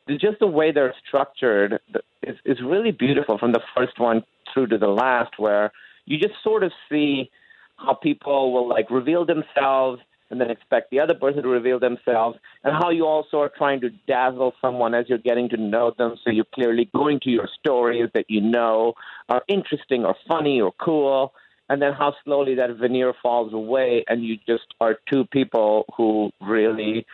just 0.09 0.39
the 0.41 0.47
way 0.47 0.72
they're 0.72 0.95
structured 1.07 1.81
is, 2.22 2.37
is 2.45 2.59
really 2.64 2.91
beautiful 2.91 3.39
from 3.39 3.53
the 3.53 3.62
first 3.76 3.99
one 3.99 4.22
through 4.53 4.68
to 4.68 4.78
the 4.78 4.89
last, 4.89 5.39
where 5.39 5.72
you 6.07 6.18
just 6.18 6.35
sort 6.43 6.64
of 6.64 6.72
see 6.91 7.31
how 7.76 7.95
people 7.95 8.53
will 8.53 8.68
like 8.68 8.91
reveal 8.91 9.24
themselves 9.24 10.01
and 10.31 10.41
then 10.41 10.51
expect 10.51 10.91
the 10.91 11.01
other 11.01 11.14
person 11.14 11.43
to 11.43 11.49
reveal 11.49 11.78
themselves, 11.78 12.39
and 12.64 12.74
how 12.74 12.91
you 12.91 13.07
also 13.07 13.39
are 13.39 13.53
trying 13.57 13.81
to 13.81 13.91
dazzle 14.07 14.55
someone 14.61 14.95
as 14.95 15.07
you're 15.09 15.18
getting 15.18 15.49
to 15.51 15.57
know 15.57 15.93
them. 15.97 16.16
So 16.24 16.31
you're 16.31 16.45
clearly 16.55 16.89
going 16.95 17.20
to 17.24 17.31
your 17.31 17.49
stories 17.59 18.09
that 18.14 18.26
you 18.28 18.41
know 18.41 18.95
are 19.28 19.43
interesting 19.49 20.05
or 20.05 20.14
funny 20.28 20.61
or 20.61 20.72
cool, 20.81 21.33
and 21.68 21.81
then 21.81 21.93
how 21.93 22.14
slowly 22.24 22.55
that 22.57 22.76
veneer 22.76 23.12
falls 23.22 23.53
away, 23.53 24.05
and 24.09 24.24
you 24.24 24.37
just 24.47 24.74
are 24.81 24.99
two 25.11 25.24
people 25.26 25.85
who 25.97 26.31
really 26.41 27.07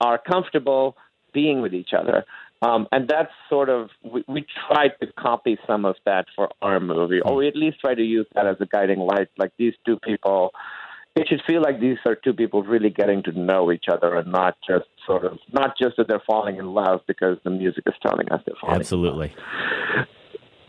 are 0.00 0.18
comfortable 0.18 0.96
being 1.32 1.60
with 1.60 1.74
each 1.74 1.90
other. 1.96 2.24
Um, 2.62 2.86
and 2.92 3.08
that's 3.08 3.32
sort 3.50 3.68
of 3.68 3.90
we, 4.02 4.24
we 4.26 4.46
tried 4.66 4.92
to 5.02 5.12
copy 5.18 5.58
some 5.66 5.84
of 5.84 5.96
that 6.06 6.26
for 6.34 6.48
our 6.62 6.80
movie, 6.80 7.20
or 7.20 7.34
we 7.34 7.48
at 7.48 7.56
least 7.56 7.80
try 7.80 7.94
to 7.94 8.02
use 8.02 8.26
that 8.34 8.46
as 8.46 8.56
a 8.60 8.66
guiding 8.66 9.00
light. 9.00 9.28
Like 9.36 9.52
these 9.58 9.74
two 9.84 9.98
people, 9.98 10.52
it 11.16 11.28
should 11.28 11.42
feel 11.46 11.62
like 11.62 11.80
these 11.80 11.98
are 12.06 12.16
two 12.16 12.32
people 12.32 12.62
really 12.62 12.90
getting 12.90 13.22
to 13.24 13.32
know 13.38 13.70
each 13.70 13.84
other, 13.90 14.16
and 14.16 14.30
not 14.32 14.56
just 14.66 14.86
sort 15.06 15.24
of 15.24 15.38
not 15.52 15.76
just 15.80 15.96
that 15.96 16.08
they're 16.08 16.22
falling 16.26 16.56
in 16.56 16.66
love 16.66 17.00
because 17.06 17.38
the 17.44 17.50
music 17.50 17.84
is 17.86 17.94
telling 18.04 18.30
us 18.32 18.40
they're 18.46 18.56
falling. 18.60 18.80
Absolutely. 18.80 19.34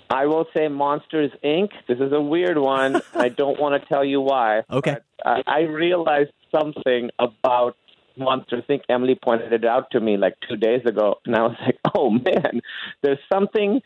I 0.09 0.27
will 0.27 0.45
say 0.55 0.67
Monsters 0.67 1.31
Inc. 1.43 1.69
This 1.87 1.97
is 1.99 2.11
a 2.11 2.21
weird 2.21 2.59
one. 2.59 3.01
I 3.15 3.29
don't 3.29 3.59
want 3.59 3.81
to 3.81 3.87
tell 3.89 4.05
you 4.05 4.21
why. 4.21 4.61
Okay. 4.69 4.97
I, 5.25 5.41
I 5.47 5.59
realized 5.61 6.31
something 6.55 7.09
about 7.17 7.75
Monsters 8.15 8.63
Inc. 8.69 8.81
Emily 8.87 9.17
pointed 9.21 9.51
it 9.51 9.65
out 9.65 9.89
to 9.91 9.99
me 9.99 10.17
like 10.17 10.35
two 10.47 10.57
days 10.57 10.81
ago, 10.85 11.15
and 11.25 11.35
I 11.35 11.41
was 11.41 11.55
like, 11.65 11.79
"Oh 11.95 12.11
man, 12.11 12.61
there's 13.01 13.19
something 13.33 13.81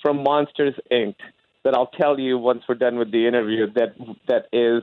from 0.00 0.22
Monsters 0.22 0.74
Inc. 0.92 1.16
that 1.64 1.74
I'll 1.74 1.86
tell 1.86 2.20
you 2.20 2.38
once 2.38 2.62
we're 2.68 2.74
done 2.74 2.98
with 2.98 3.10
the 3.10 3.26
interview 3.26 3.66
that 3.74 3.94
that 4.28 4.46
is 4.52 4.82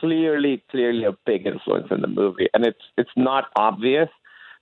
clearly 0.00 0.62
clearly 0.70 1.04
a 1.04 1.12
big 1.24 1.46
influence 1.46 1.86
in 1.90 2.00
the 2.00 2.08
movie, 2.08 2.48
and 2.52 2.66
it's 2.66 2.82
it's 2.98 3.10
not 3.16 3.44
obvious. 3.56 4.08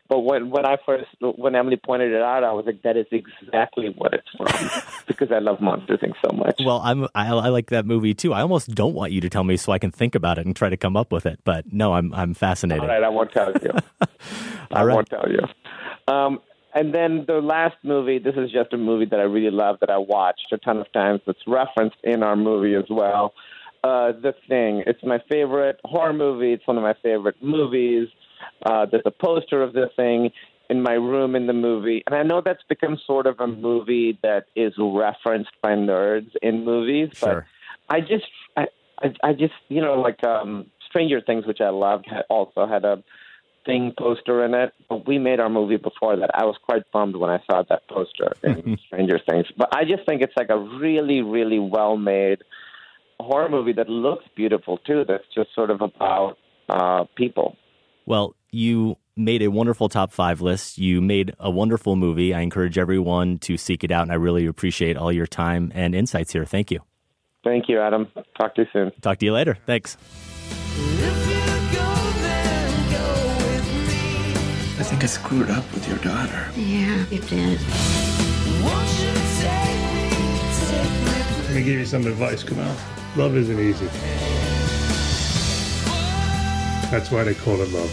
But 0.07 0.21
when 0.21 0.51
when 0.51 0.67
I 0.67 0.77
first 0.85 1.07
when 1.21 1.55
Emily 1.55 1.81
pointed 1.83 2.13
it 2.13 2.21
out, 2.21 2.45
I 2.45 2.53
was 2.53 2.67
like, 2.67 2.83
"That 2.83 2.99
is 2.99 3.07
exactly 3.11 3.95
what 3.97 4.13
it's 4.13 4.29
from," 4.37 4.83
because 5.07 5.33
I 5.33 5.39
love 5.39 5.63
Monster 5.63 5.97
Inc. 5.97 6.13
so 6.23 6.37
much. 6.37 6.57
Well, 6.63 6.83
I'm 6.85 7.05
I, 7.15 7.29
I, 7.29 7.49
like 7.49 7.71
that 7.71 7.87
movie 7.87 8.13
too. 8.13 8.35
I 8.35 8.43
almost 8.43 8.75
don't 8.75 8.95
want 8.95 9.13
you 9.13 9.23
to 9.23 9.31
tell 9.31 9.45
me 9.45 9.57
so 9.57 9.73
I 9.73 9.79
can 9.79 9.91
think 9.91 10.15
about 10.15 10.37
it 10.37 10.45
and 10.45 10.55
try 10.55 10.69
to 10.69 10.77
come 10.77 10.95
up 10.95 11.11
with 11.11 11.25
it. 11.25 11.41
But 11.45 11.73
no, 11.73 11.95
I'm 11.95 12.13
I'm 12.13 12.35
fascinated. 12.35 12.83
All 12.83 12.89
right, 12.89 13.03
I 13.03 13.09
won't 13.09 13.33
tell 13.33 13.51
you. 13.51 13.73
I 14.71 14.85
right. 14.85 14.95
won't 14.95 15.09
tell 15.09 15.27
you. 15.27 16.13
Um, 16.13 16.41
and 16.75 16.95
then 16.95 17.25
the 17.27 17.41
last 17.41 17.77
movie, 17.83 18.19
this 18.19 18.35
is 18.37 18.51
just 18.51 18.73
a 18.73 18.77
movie 18.77 19.07
that 19.07 19.21
I 19.21 19.25
really 19.25 19.51
love 19.51 19.77
that 19.81 19.91
I 19.91 19.99
watched 19.99 20.49
a 20.53 20.59
ton 20.59 20.79
of 20.79 20.93
times. 20.93 21.21
It's 21.27 21.41
referenced 21.47 21.97
in 22.03 22.23
our 22.23 22.37
movie 22.37 22.75
as 22.75 22.85
well. 22.91 23.33
Uh, 23.83 24.13
the 24.13 24.35
Thing. 24.49 24.83
It's 24.87 25.03
my 25.05 25.19
favorite 25.31 25.79
horror 25.85 26.15
movie. 26.15 26.53
It's 26.53 26.67
one 26.67 26.79
of 26.79 26.83
my 26.83 26.95
favorite 27.03 27.37
movies. 27.43 28.09
Uh, 28.65 28.87
there's 28.91 29.03
a 29.05 29.11
poster 29.11 29.63
of 29.63 29.75
The 29.75 29.91
Thing 29.95 30.31
in 30.71 30.83
my 30.83 30.95
room 30.95 31.37
in 31.37 31.47
the 31.47 31.53
movie, 31.53 32.03
and 32.07 32.15
I 32.15 32.23
know 32.23 32.41
that's 32.43 32.63
become 32.71 32.99
sort 33.07 33.27
of 33.27 33.39
a 33.39 33.47
movie 33.47 34.19
that 34.23 34.47
is 34.57 34.73
referenced 34.79 35.51
by 35.63 35.73
nerds 35.73 36.31
in 36.41 36.65
movies, 36.65 37.11
Sure. 37.13 37.47
but 37.89 37.95
I 37.95 38.01
just, 38.01 38.25
I, 38.57 38.69
I, 39.03 39.13
I 39.23 39.33
just, 39.35 39.53
you 39.69 39.83
know, 39.83 40.01
like 40.01 40.25
um, 40.25 40.71
Stranger 40.89 41.21
Things, 41.21 41.47
which 41.47 41.61
I 41.61 41.69
loved, 41.69 42.07
also 42.31 42.67
had 42.67 42.87
a 42.87 43.05
thing 43.65 43.93
poster 43.99 44.45
in 44.45 44.55
it. 44.55 44.73
But 44.89 45.07
we 45.07 45.19
made 45.19 45.41
our 45.41 45.49
movie 45.49 45.77
before 45.77 46.17
that. 46.17 46.31
I 46.35 46.45
was 46.45 46.57
quite 46.63 46.83
bummed 46.93 47.17
when 47.17 47.31
I 47.31 47.41
saw 47.51 47.63
that 47.69 47.89
poster 47.89 48.33
in 48.43 48.79
Stranger 48.87 49.21
Things. 49.29 49.47
But 49.57 49.75
I 49.75 49.85
just 49.85 50.07
think 50.07 50.23
it's 50.23 50.35
like 50.37 50.51
a 50.51 50.59
really, 50.59 51.23
really 51.23 51.59
well 51.59 51.97
made 51.97 52.43
horror 53.21 53.49
movie 53.49 53.73
that 53.73 53.89
looks 53.89 54.25
beautiful 54.37 54.79
too. 54.79 55.05
That's 55.07 55.25
just 55.35 55.55
sort 55.55 55.71
of 55.71 55.81
about 55.81 56.37
uh, 56.69 57.05
people. 57.17 57.57
Well, 58.07 58.35
you 58.51 58.97
made 59.17 59.43
a 59.43 59.49
wonderful 59.49 59.89
top 59.89 60.13
five 60.13 60.41
list. 60.41 60.79
You 60.79 61.01
made 61.01 61.35
a 61.39 61.51
wonderful 61.51 61.97
movie. 61.97 62.35
I 62.35 62.41
encourage 62.41 62.79
everyone 62.79 63.39
to 63.39 63.57
seek 63.57 63.85
it 63.85 63.91
out, 63.91 64.03
and 64.03 64.13
I 64.13 64.17
really 64.17 64.47
appreciate 64.47 64.97
all 64.97 65.13
your 65.13 65.27
time 65.27 65.73
and 65.75 65.95
insights 65.95 66.33
here. 66.33 66.45
Thank 66.45 66.71
you. 66.71 66.81
Thank 67.45 67.69
you, 67.69 67.81
Adam. 67.81 68.09
Talk 68.39 68.55
to 68.57 68.63
you 68.63 68.69
soon. 68.73 68.93
Talk 69.03 69.19
to 69.19 69.27
you 69.27 69.33
later. 69.33 69.59
Thanks. 69.67 69.97
I 74.85 74.87
think 74.87 75.03
I 75.03 75.07
screwed 75.07 75.49
up 75.49 75.65
with 75.73 75.89
your 75.89 75.97
daughter. 75.97 76.51
Yeah, 76.55 77.07
you 77.07 77.19
did. 77.21 77.59
Let 81.41 81.55
me 81.55 81.65
give 81.65 81.79
you 81.79 81.87
some 81.87 82.07
advice, 82.07 82.45
Kumail. 82.45 82.77
Love 83.17 83.35
isn't 83.35 83.59
easy. 83.59 83.87
That's 86.91 87.11
why 87.11 87.25
they 87.25 87.33
call 87.33 87.63
it 87.63 87.71
love. 87.71 87.91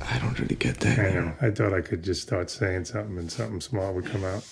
I 0.00 0.18
don't 0.20 0.38
really 0.38 0.54
get 0.54 0.78
that. 0.80 0.98
I 1.00 1.10
know. 1.14 1.34
I 1.40 1.50
thought 1.50 1.74
I 1.74 1.80
could 1.80 2.04
just 2.04 2.22
start 2.22 2.48
saying 2.48 2.84
something 2.84 3.18
and 3.18 3.30
something 3.30 3.60
smart 3.60 3.92
would 3.92 4.06
come 4.06 4.22
out. 4.22 4.44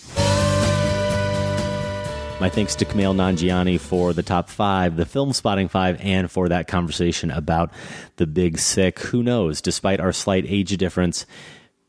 My 2.42 2.48
thanks 2.48 2.74
to 2.74 2.84
Kumail 2.84 3.14
Nanjiani 3.14 3.78
for 3.78 4.12
the 4.12 4.24
top 4.24 4.48
five, 4.48 4.96
the 4.96 5.04
Filmspotting 5.04 5.70
five, 5.70 6.00
and 6.00 6.28
for 6.28 6.48
that 6.48 6.66
conversation 6.66 7.30
about 7.30 7.72
the 8.16 8.26
big 8.26 8.58
sick. 8.58 8.98
Who 8.98 9.22
knows? 9.22 9.62
Despite 9.62 10.00
our 10.00 10.10
slight 10.10 10.44
age 10.48 10.76
difference, 10.76 11.24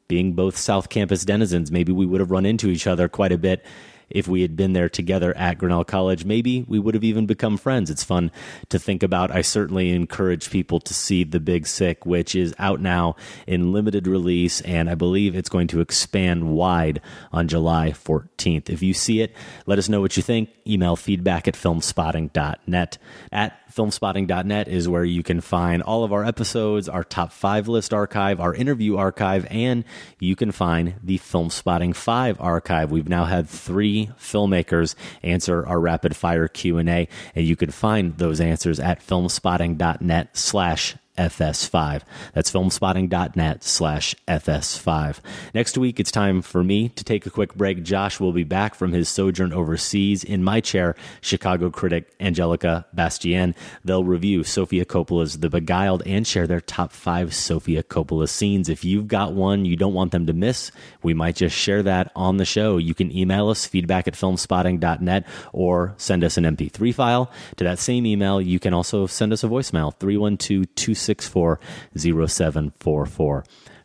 being 0.07 0.33
both 0.33 0.55
South 0.55 0.89
Campus 0.89 1.25
denizens, 1.25 1.71
maybe 1.71 1.91
we 1.91 2.05
would 2.05 2.19
have 2.19 2.29
run 2.29 2.45
into 2.45 2.69
each 2.69 2.85
other 2.85 3.09
quite 3.09 3.31
a 3.31 3.37
bit 3.39 3.65
if 4.09 4.27
we 4.27 4.41
had 4.41 4.55
been 4.55 4.73
there 4.73 4.89
together 4.89 5.35
at 5.37 5.57
Grinnell 5.57 5.83
College. 5.83 6.25
Maybe 6.25 6.63
we 6.67 6.79
would 6.79 6.93
have 6.93 7.03
even 7.03 7.25
become 7.25 7.57
friends. 7.57 7.89
It's 7.89 8.03
fun 8.03 8.31
to 8.69 8.79
think 8.79 9.03
about. 9.03 9.31
I 9.31 9.41
certainly 9.41 9.91
encourage 9.91 10.49
people 10.49 10.79
to 10.81 10.93
see 10.93 11.23
The 11.23 11.39
Big 11.39 11.67
Sick, 11.67 12.05
which 12.05 12.35
is 12.35 12.53
out 12.59 12.79
now 12.79 13.15
in 13.47 13.73
limited 13.73 14.07
release, 14.07 14.61
and 14.61 14.89
I 14.89 14.95
believe 14.95 15.35
it's 15.35 15.49
going 15.49 15.67
to 15.67 15.81
expand 15.81 16.49
wide 16.49 17.01
on 17.31 17.47
July 17.47 17.91
14th. 17.91 18.69
If 18.69 18.81
you 18.81 18.93
see 18.93 19.21
it, 19.21 19.35
let 19.65 19.79
us 19.79 19.89
know 19.89 20.01
what 20.01 20.17
you 20.17 20.23
think. 20.23 20.49
Email 20.67 20.95
feedback 20.95 21.47
at 21.47 21.55
filmspotting.net. 21.55 22.97
At 23.31 23.62
filmspotting.net 23.75 24.67
is 24.67 24.87
where 24.87 25.03
you 25.03 25.23
can 25.23 25.41
find 25.41 25.81
all 25.81 26.03
of 26.03 26.13
our 26.13 26.23
episodes, 26.23 26.87
our 26.87 27.03
top 27.03 27.31
five 27.31 27.67
list 27.67 27.93
archive, 27.93 28.39
our 28.39 28.53
interview 28.53 28.97
archive, 28.97 29.47
and 29.49 29.83
you 30.19 30.35
can 30.35 30.51
find 30.51 30.95
the 31.01 31.17
Filmspotting 31.17 31.95
5 31.95 32.39
archive. 32.39 32.91
We've 32.91 33.09
now 33.09 33.25
had 33.25 33.49
three 33.49 34.09
filmmakers 34.19 34.95
answer 35.23 35.65
our 35.65 35.79
rapid 35.79 36.15
fire 36.15 36.47
Q&A, 36.47 37.07
and 37.35 37.45
you 37.45 37.55
can 37.55 37.71
find 37.71 38.17
those 38.17 38.39
answers 38.39 38.79
at 38.79 39.05
filmspotting.net 39.05 40.37
slash 40.37 40.95
FS5. 41.17 42.01
That's 42.33 42.51
filmspotting.net 42.51 43.63
slash 43.63 44.15
FS5. 44.27 45.19
Next 45.53 45.77
week, 45.77 45.99
it's 45.99 46.11
time 46.11 46.41
for 46.41 46.63
me 46.63 46.89
to 46.89 47.03
take 47.03 47.25
a 47.25 47.29
quick 47.29 47.55
break. 47.55 47.83
Josh 47.83 48.19
will 48.19 48.33
be 48.33 48.43
back 48.43 48.75
from 48.75 48.91
his 48.91 49.09
sojourn 49.09 49.53
overseas 49.53 50.23
in 50.23 50.43
my 50.43 50.59
chair, 50.59 50.95
Chicago 51.21 51.69
critic 51.69 52.13
Angelica 52.19 52.85
Bastien. 52.93 53.55
They'll 53.83 54.03
review 54.03 54.43
Sofia 54.43 54.85
Coppola's 54.85 55.39
The 55.39 55.49
Beguiled 55.49 56.03
and 56.05 56.25
share 56.25 56.47
their 56.47 56.61
top 56.61 56.91
five 56.91 57.33
Sofia 57.33 57.83
Coppola 57.83 58.27
scenes. 58.27 58.69
If 58.69 58.83
you've 58.83 59.07
got 59.07 59.33
one 59.33 59.65
you 59.65 59.75
don't 59.75 59.93
want 59.93 60.11
them 60.11 60.25
to 60.27 60.33
miss, 60.33 60.71
we 61.01 61.13
might 61.13 61.35
just 61.35 61.55
share 61.55 61.83
that 61.83 62.11
on 62.15 62.37
the 62.37 62.45
show. 62.45 62.77
You 62.77 62.93
can 62.93 63.15
email 63.15 63.49
us 63.49 63.65
feedback 63.65 64.07
at 64.07 64.13
filmspotting.net 64.15 65.25
or 65.51 65.93
send 65.97 66.23
us 66.23 66.37
an 66.37 66.43
MP3 66.45 66.93
file. 66.93 67.31
To 67.57 67.63
that 67.63 67.79
same 67.79 68.05
email, 68.05 68.41
you 68.41 68.59
can 68.59 68.73
also 68.73 69.05
send 69.07 69.33
us 69.33 69.43
a 69.43 69.47
voicemail 69.47 69.93
312 69.99 70.75
264 71.05 71.59
0744. 71.95 73.43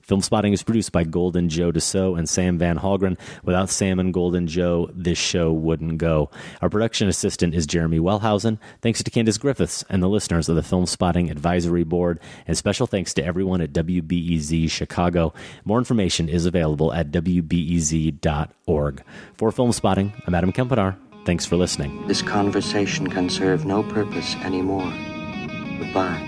Filmspotting 0.08 0.54
is 0.54 0.62
produced 0.62 0.90
by 0.90 1.04
Golden 1.04 1.50
Joe 1.50 1.70
Deso 1.70 2.18
and 2.18 2.26
Sam 2.26 2.56
Van 2.56 2.78
Hallgren. 2.78 3.18
Without 3.44 3.68
Sam 3.68 3.98
and 3.98 4.14
Golden 4.14 4.46
Joe, 4.46 4.88
this 4.94 5.18
show 5.18 5.52
wouldn't 5.52 5.98
go. 5.98 6.30
Our 6.62 6.70
production 6.70 7.08
assistant 7.08 7.54
is 7.54 7.66
Jeremy 7.66 7.98
Wellhausen. 7.98 8.58
Thanks 8.80 9.02
to 9.02 9.10
Candace 9.10 9.36
Griffiths 9.36 9.84
and 9.90 10.02
the 10.02 10.08
listeners 10.08 10.48
of 10.48 10.56
the 10.56 10.62
Filmspotting 10.62 11.30
Advisory 11.30 11.84
Board. 11.84 12.20
And 12.46 12.56
special 12.56 12.86
thanks 12.86 13.12
to 13.14 13.24
everyone 13.24 13.60
at 13.60 13.74
WBEZ 13.74 14.70
Chicago. 14.70 15.34
More 15.66 15.78
information 15.78 16.30
is 16.30 16.46
available 16.46 16.90
at 16.94 17.10
WBEZ.org. 17.10 19.02
For 19.34 19.50
Filmspotting, 19.50 20.22
I'm 20.26 20.34
Adam 20.34 20.52
Kempenaar. 20.54 20.96
Thanks 21.26 21.44
for 21.44 21.56
listening. 21.56 22.06
This 22.06 22.22
conversation 22.22 23.10
can 23.10 23.28
serve 23.28 23.66
no 23.66 23.82
purpose 23.82 24.34
anymore. 24.36 24.90
Goodbye. 25.78 26.27